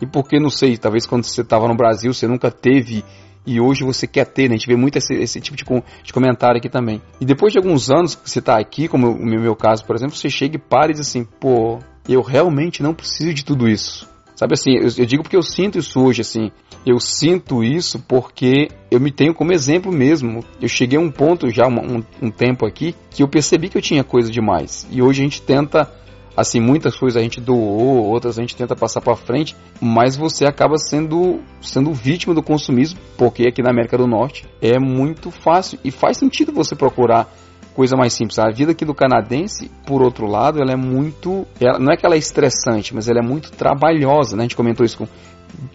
e 0.00 0.06
porque, 0.06 0.40
não 0.40 0.50
sei, 0.50 0.76
talvez 0.76 1.06
quando 1.06 1.24
você 1.24 1.42
estava 1.42 1.68
no 1.68 1.76
Brasil 1.76 2.12
você 2.12 2.26
nunca 2.26 2.50
teve 2.50 3.04
e 3.46 3.60
hoje 3.60 3.84
você 3.84 4.06
quer 4.06 4.26
ter, 4.26 4.48
né? 4.48 4.54
A 4.54 4.58
gente 4.58 4.66
vê 4.66 4.76
muito 4.76 4.96
esse, 4.96 5.14
esse 5.14 5.40
tipo 5.40 5.56
de, 5.56 5.64
de, 6.02 6.12
comentário 6.12 6.58
aqui 6.58 6.68
também. 6.68 7.00
E 7.20 7.24
depois 7.24 7.52
de 7.52 7.58
alguns 7.58 7.90
anos 7.90 8.14
que 8.14 8.28
você 8.28 8.38
está 8.38 8.58
aqui, 8.58 8.88
como 8.88 9.10
o 9.10 9.24
meu, 9.24 9.40
meu 9.40 9.56
caso, 9.56 9.84
por 9.84 9.96
exemplo, 9.96 10.16
você 10.16 10.28
chega 10.28 10.56
e 10.56 10.58
para 10.58 10.90
e 10.90 10.94
diz 10.94 11.00
assim, 11.00 11.24
pô, 11.24 11.78
eu 12.08 12.22
realmente 12.22 12.82
não 12.82 12.94
preciso 12.94 13.34
de 13.34 13.44
tudo 13.44 13.68
isso. 13.68 14.08
Sabe 14.34 14.54
assim, 14.54 14.72
eu, 14.72 14.88
eu, 14.96 15.06
digo 15.06 15.22
porque 15.22 15.36
eu 15.36 15.42
sinto 15.42 15.78
isso 15.78 16.00
hoje, 16.00 16.20
assim. 16.20 16.50
Eu 16.84 16.98
sinto 16.98 17.62
isso 17.62 17.98
porque 18.08 18.68
eu 18.90 19.00
me 19.00 19.10
tenho 19.10 19.34
como 19.34 19.52
exemplo 19.52 19.92
mesmo. 19.92 20.44
Eu 20.60 20.68
cheguei 20.68 20.98
a 20.98 21.02
um 21.02 21.10
ponto 21.10 21.48
já, 21.48 21.66
um, 21.68 22.02
um 22.20 22.30
tempo 22.30 22.66
aqui, 22.66 22.94
que 23.10 23.22
eu 23.22 23.28
percebi 23.28 23.68
que 23.68 23.78
eu 23.78 23.82
tinha 23.82 24.02
coisa 24.02 24.30
demais. 24.30 24.86
E 24.90 25.00
hoje 25.00 25.20
a 25.20 25.24
gente 25.24 25.42
tenta 25.42 25.90
assim, 26.36 26.60
muitas 26.60 26.96
coisas 26.96 27.20
a 27.20 27.22
gente 27.22 27.40
doou, 27.40 28.06
outras 28.06 28.38
a 28.38 28.42
gente 28.42 28.56
tenta 28.56 28.74
passar 28.74 29.00
para 29.00 29.14
frente, 29.14 29.54
mas 29.80 30.16
você 30.16 30.46
acaba 30.46 30.76
sendo 30.78 31.40
sendo 31.60 31.92
vítima 31.92 32.34
do 32.34 32.42
consumismo, 32.42 32.98
porque 33.18 33.46
aqui 33.46 33.62
na 33.62 33.70
América 33.70 33.98
do 33.98 34.06
Norte 34.06 34.48
é 34.60 34.78
muito 34.78 35.30
fácil 35.30 35.78
e 35.84 35.90
faz 35.90 36.16
sentido 36.16 36.52
você 36.52 36.74
procurar 36.74 37.28
coisa 37.74 37.96
mais 37.96 38.12
simples. 38.12 38.38
A 38.38 38.50
vida 38.50 38.72
aqui 38.72 38.84
do 38.84 38.94
canadense, 38.94 39.70
por 39.86 40.02
outro 40.02 40.26
lado, 40.26 40.60
ela 40.60 40.72
é 40.72 40.76
muito. 40.76 41.46
Ela, 41.60 41.78
não 41.78 41.92
é 41.92 41.96
que 41.96 42.06
ela 42.06 42.14
é 42.14 42.18
estressante, 42.18 42.94
mas 42.94 43.08
ela 43.08 43.20
é 43.20 43.26
muito 43.26 43.50
trabalhosa, 43.50 44.36
né? 44.36 44.42
A 44.42 44.44
gente 44.44 44.56
comentou 44.56 44.84
isso 44.84 44.98
com 44.98 45.08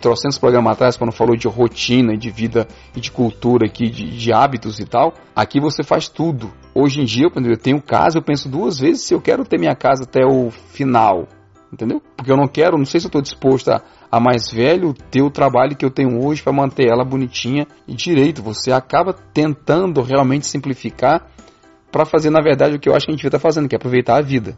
trocentos 0.02 0.38
programas 0.38 0.74
atrás, 0.74 0.98
quando 0.98 1.12
falou 1.12 1.36
de 1.36 1.48
rotina, 1.48 2.18
de 2.18 2.30
vida 2.30 2.68
e 2.96 3.00
de 3.00 3.12
cultura 3.12 3.68
aqui, 3.68 3.90
de, 3.90 4.18
de, 4.18 4.34
hábitos 4.34 4.80
e 4.80 4.86
tal. 4.86 5.14
Aqui 5.36 5.60
você 5.60 5.84
faz 5.84 6.08
tudo. 6.08 6.52
Hoje 6.74 7.02
em 7.02 7.06
dia, 7.06 7.30
quando 7.30 7.48
eu 7.48 7.58
tenho 7.58 7.82
casa, 7.82 8.18
eu 8.18 8.22
penso 8.22 8.50
duas 8.50 8.80
vezes 8.80 9.04
se 9.04 9.14
eu 9.14 9.22
quero 9.22 9.44
ter 9.44 9.60
minha 9.60 9.76
casa 9.76 10.04
até 10.04 10.26
o 10.26 10.52
final. 10.52 11.28
Entendeu? 11.72 12.02
Porque 12.16 12.32
eu 12.32 12.38
não 12.38 12.48
quero, 12.48 12.78
não 12.78 12.86
sei 12.86 13.00
se 13.00 13.08
eu 13.08 13.10
estou 13.10 13.22
disposto 13.22 13.70
a, 13.70 13.82
a 14.10 14.20
mais 14.20 14.50
velho 14.50 14.94
ter 15.12 15.22
o 15.22 15.30
trabalho 15.30 15.76
que 15.76 15.84
eu 15.84 15.92
tenho 15.92 16.24
hoje 16.24 16.42
para 16.42 16.54
manter 16.54 16.88
ela 16.88 17.04
bonitinha 17.04 17.68
e 17.88 17.94
direito. 17.94 18.42
Você 18.42 18.72
acaba 18.72 19.14
tentando 19.14 20.02
realmente 20.02 20.48
simplificar 20.48 21.28
para 21.92 22.06
fazer, 22.06 22.30
na 22.30 22.42
verdade, 22.42 22.76
o 22.76 22.80
que 22.80 22.88
eu 22.88 22.96
acho 22.96 23.06
que 23.06 23.12
a 23.12 23.16
gente 23.16 23.26
está 23.26 23.40
fazendo, 23.40 23.68
que 23.68 23.76
é 23.76 23.78
aproveitar 23.78 24.18
a 24.18 24.22
vida. 24.22 24.56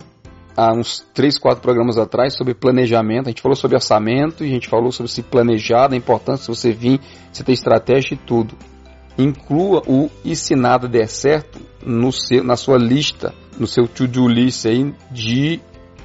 Há 0.62 0.74
uns 0.74 1.08
3, 1.14 1.40
4 1.40 1.62
programas 1.62 1.98
atrás 1.98 2.36
sobre 2.36 2.54
planejamento, 2.54 3.28
a 3.28 3.30
gente 3.30 3.42
falou 3.42 3.56
sobre 3.56 3.78
orçamento 3.78 4.44
a 4.44 4.46
gente 4.46 4.68
falou 4.68 4.92
sobre 4.92 5.10
se 5.10 5.24
planejar, 5.24 5.88
da 5.88 5.96
importância 5.96 6.52
de 6.52 6.60
você 6.60 6.74
vir, 6.74 7.00
você 7.32 7.46
ter 7.46 7.54
estratégia 7.54 8.16
e 8.16 8.18
tudo. 8.18 8.58
Inclua 9.18 9.82
o 9.88 10.10
e 10.26 10.36
se 10.36 10.58
nada 10.58 10.86
der 10.86 11.08
certo 11.08 11.62
no 11.82 12.12
seu, 12.12 12.44
na 12.44 12.58
sua 12.58 12.78
lista, 12.78 13.34
no 13.58 13.66
seu 13.66 13.88
to-do 13.88 14.28
list 14.28 14.66
aí 14.66 14.94
de 15.10 15.62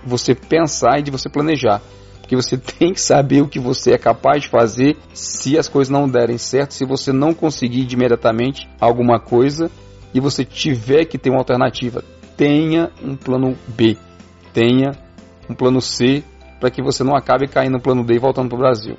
você 0.07 0.36
pensar 0.36 1.00
e 1.00 1.02
de 1.02 1.11
você 1.11 1.28
planejar. 1.28 1.82
Porque 2.20 2.36
você 2.36 2.55
tem 2.78 2.92
que 2.92 3.00
saber 3.00 3.42
o 3.42 3.48
que 3.48 3.59
você 3.59 3.90
é 3.90 3.98
capaz 3.98 4.44
de 4.44 4.50
fazer 4.50 4.96
se 5.12 5.59
as 5.59 5.66
coisas 5.66 5.90
não 5.90 6.09
derem 6.09 6.38
certo, 6.38 6.74
se 6.74 6.84
você 6.84 7.12
não 7.12 7.34
conseguir 7.34 7.92
imediatamente 7.92 8.68
alguma 8.80 9.18
coisa 9.18 9.68
e 10.14 10.20
você 10.20 10.44
tiver 10.44 11.07
que 11.07 11.18
ter 11.18 11.30
uma 11.30 11.40
alternativa. 11.40 12.05
Tenha 12.36 12.92
um 13.02 13.16
plano 13.16 13.57
B, 13.66 13.96
tenha 14.55 14.92
um 15.50 15.55
plano 15.55 15.80
C 15.80 16.22
para 16.61 16.70
que 16.70 16.80
você 16.80 17.02
não 17.02 17.14
acabe 17.14 17.48
caindo 17.48 17.72
no 17.72 17.80
plano 17.80 18.05
D 18.05 18.14
e 18.14 18.18
voltando 18.18 18.48
para 18.48 18.57
o 18.57 18.61
Brasil. 18.61 18.96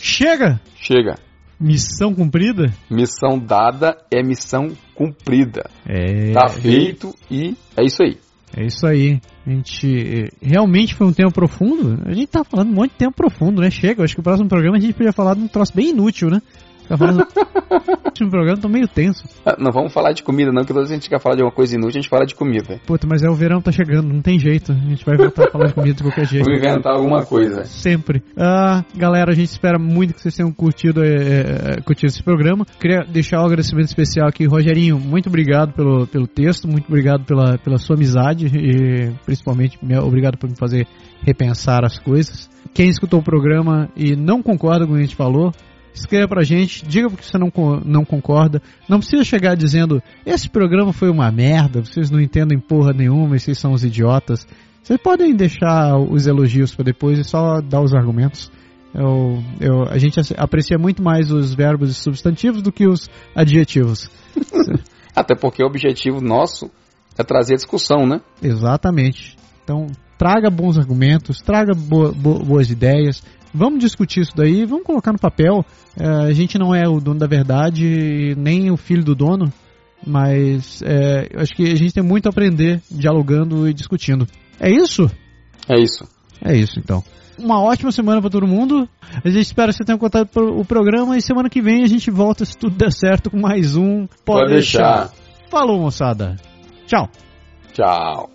Chega! 0.00 0.60
Chega. 0.76 1.14
Missão 1.58 2.14
cumprida? 2.14 2.72
Missão 2.90 3.38
dada 3.38 3.96
é 4.12 4.22
missão 4.22 4.76
cumprida. 4.94 5.70
É. 5.86 6.32
Tá 6.32 6.48
feito 6.48 7.14
e 7.30 7.56
é 7.76 7.84
isso 7.84 8.02
aí. 8.02 8.18
É 8.56 8.66
isso 8.66 8.86
aí. 8.86 9.20
A 9.46 9.50
gente 9.50 10.30
realmente 10.40 10.94
foi 10.94 11.06
um 11.06 11.12
tempo 11.12 11.32
profundo. 11.32 11.98
A 12.06 12.12
gente 12.12 12.28
tá 12.28 12.44
falando 12.44 12.70
um 12.70 12.74
monte 12.74 12.90
de 12.90 12.98
tempo 12.98 13.16
profundo, 13.16 13.62
né? 13.62 13.70
Chega, 13.70 14.04
acho 14.04 14.14
que 14.14 14.20
o 14.20 14.24
próximo 14.24 14.48
programa 14.48 14.76
a 14.76 14.80
gente 14.80 14.94
podia 14.94 15.12
falar 15.12 15.34
de 15.34 15.40
um 15.40 15.48
troço 15.48 15.74
bem 15.74 15.90
inútil, 15.90 16.28
né? 16.28 16.40
Ficar 16.82 16.98
falando. 16.98 17.26
último 18.12 18.30
programa 18.30 18.60
tô 18.60 18.68
meio 18.68 18.86
tenso. 18.86 19.24
Ah, 19.44 19.56
não 19.58 19.72
vamos 19.72 19.92
falar 19.92 20.12
de 20.12 20.22
comida, 20.22 20.52
não, 20.52 20.62
que 20.62 20.68
toda 20.68 20.80
vez 20.80 20.88
que 20.88 20.94
a 20.94 20.98
gente 20.98 21.08
quer 21.08 21.20
falar 21.20 21.34
de 21.34 21.42
alguma 21.42 21.54
coisa 21.54 21.74
inútil, 21.74 21.98
a 21.98 22.02
gente 22.02 22.08
fala 22.08 22.26
de 22.26 22.34
comida. 22.34 22.80
Puta, 22.86 23.06
mas 23.06 23.22
é 23.22 23.28
o 23.28 23.34
verão 23.34 23.60
tá 23.60 23.72
chegando, 23.72 24.12
não 24.12 24.20
tem 24.20 24.38
jeito. 24.38 24.72
A 24.72 24.74
gente 24.74 25.04
vai 25.04 25.16
voltar 25.16 25.48
a 25.48 25.50
falar 25.50 25.66
de 25.66 25.74
comida 25.74 25.94
de 25.94 26.02
qualquer 26.02 26.26
jeito. 26.26 26.44
Vou 26.44 26.54
inventar 26.54 26.94
alguma 26.94 27.24
coisa. 27.24 27.64
Sempre. 27.64 28.22
Ah, 28.36 28.84
galera, 28.94 29.32
a 29.32 29.34
gente 29.34 29.48
espera 29.48 29.78
muito 29.78 30.14
que 30.14 30.20
vocês 30.20 30.34
tenham 30.34 30.52
curtido, 30.52 31.02
é, 31.02 31.80
curtido 31.84 32.08
esse 32.08 32.22
programa. 32.22 32.64
Queria 32.78 33.04
deixar 33.08 33.40
um 33.40 33.46
agradecimento 33.46 33.86
especial 33.86 34.28
aqui, 34.28 34.46
Rogerinho. 34.46 34.98
Muito 34.98 35.28
obrigado 35.28 35.72
pelo, 35.72 36.06
pelo 36.06 36.26
texto, 36.26 36.68
muito 36.68 36.86
obrigado 36.86 37.24
pela, 37.24 37.58
pela 37.58 37.78
sua 37.78 37.96
amizade 37.96 38.46
e 38.46 39.12
principalmente 39.24 39.78
obrigado 40.02 40.36
por 40.36 40.48
me 40.48 40.56
fazer 40.56 40.86
repensar 41.24 41.84
as 41.84 41.98
coisas. 41.98 42.50
Quem 42.74 42.88
escutou 42.88 43.20
o 43.20 43.22
programa 43.22 43.88
e 43.96 44.16
não 44.16 44.42
concorda 44.42 44.86
com 44.86 44.92
o 44.92 44.94
que 44.94 45.02
a 45.02 45.04
gente 45.04 45.16
falou, 45.16 45.52
escreva 45.94 46.28
pra 46.28 46.42
gente, 46.42 46.84
diga 46.86 47.08
porque 47.08 47.24
você 47.24 47.38
não, 47.38 47.52
não 47.84 48.04
concorda. 48.04 48.62
Não 48.88 48.98
precisa 48.98 49.24
chegar 49.24 49.54
dizendo, 49.54 50.02
esse 50.24 50.48
programa 50.48 50.92
foi 50.92 51.10
uma 51.10 51.30
merda, 51.30 51.82
vocês 51.82 52.10
não 52.10 52.20
entendem 52.20 52.58
porra 52.58 52.92
nenhuma, 52.92 53.38
vocês 53.38 53.58
são 53.58 53.72
os 53.72 53.84
idiotas. 53.84 54.46
Vocês 54.82 55.00
podem 55.00 55.34
deixar 55.34 55.96
os 55.96 56.26
elogios 56.26 56.74
para 56.74 56.84
depois 56.84 57.18
e 57.18 57.24
só 57.24 57.60
dar 57.60 57.80
os 57.80 57.94
argumentos. 57.94 58.50
Eu, 58.94 59.42
eu, 59.60 59.82
a 59.88 59.96
gente 59.96 60.20
aprecia 60.36 60.76
muito 60.76 61.02
mais 61.02 61.30
os 61.30 61.54
verbos 61.54 61.90
e 61.90 61.94
substantivos 61.94 62.60
do 62.62 62.72
que 62.72 62.86
os 62.86 63.08
adjetivos. 63.34 64.10
Até 65.14 65.34
porque 65.34 65.62
o 65.62 65.66
objetivo 65.66 66.20
nosso 66.20 66.70
é 67.16 67.22
trazer 67.22 67.54
a 67.54 67.56
discussão, 67.56 68.06
né? 68.06 68.20
Exatamente. 68.42 69.36
Então, 69.62 69.86
traga 70.18 70.50
bons 70.50 70.78
argumentos, 70.78 71.38
traga 71.38 71.74
bo 71.74 72.12
bo 72.12 72.38
boas 72.40 72.70
ideias, 72.70 73.22
Vamos 73.54 73.80
discutir 73.80 74.20
isso 74.20 74.32
daí, 74.34 74.64
vamos 74.64 74.84
colocar 74.84 75.12
no 75.12 75.18
papel. 75.18 75.64
É, 75.98 76.06
a 76.06 76.32
gente 76.32 76.58
não 76.58 76.74
é 76.74 76.88
o 76.88 77.00
dono 77.00 77.18
da 77.18 77.26
verdade, 77.26 78.34
nem 78.36 78.70
o 78.70 78.76
filho 78.76 79.04
do 79.04 79.14
dono, 79.14 79.52
mas 80.06 80.82
é, 80.82 81.28
acho 81.36 81.54
que 81.54 81.64
a 81.64 81.76
gente 81.76 81.92
tem 81.92 82.02
muito 82.02 82.26
a 82.26 82.30
aprender 82.30 82.80
dialogando 82.90 83.68
e 83.68 83.74
discutindo. 83.74 84.26
É 84.58 84.70
isso? 84.70 85.10
É 85.68 85.78
isso. 85.78 86.04
É 86.44 86.56
isso, 86.56 86.78
então. 86.78 87.04
Uma 87.38 87.62
ótima 87.62 87.90
semana 87.90 88.20
para 88.20 88.30
todo 88.30 88.46
mundo. 88.46 88.88
A 89.24 89.28
gente 89.28 89.42
espera 89.42 89.70
que 89.70 89.78
você 89.78 89.84
tenha 89.84 89.98
contado 89.98 90.28
o 90.58 90.64
programa 90.64 91.16
e 91.16 91.22
semana 91.22 91.48
que 91.48 91.60
vem 91.60 91.82
a 91.82 91.88
gente 91.88 92.10
volta, 92.10 92.44
se 92.44 92.56
tudo 92.56 92.76
der 92.76 92.92
certo, 92.92 93.30
com 93.30 93.40
mais 93.40 93.76
um. 93.76 94.06
Pode, 94.06 94.16
Pode 94.24 94.52
deixar. 94.52 95.08
deixar. 95.08 95.12
Falou, 95.50 95.80
moçada. 95.80 96.36
Tchau. 96.86 97.08
Tchau. 97.72 98.30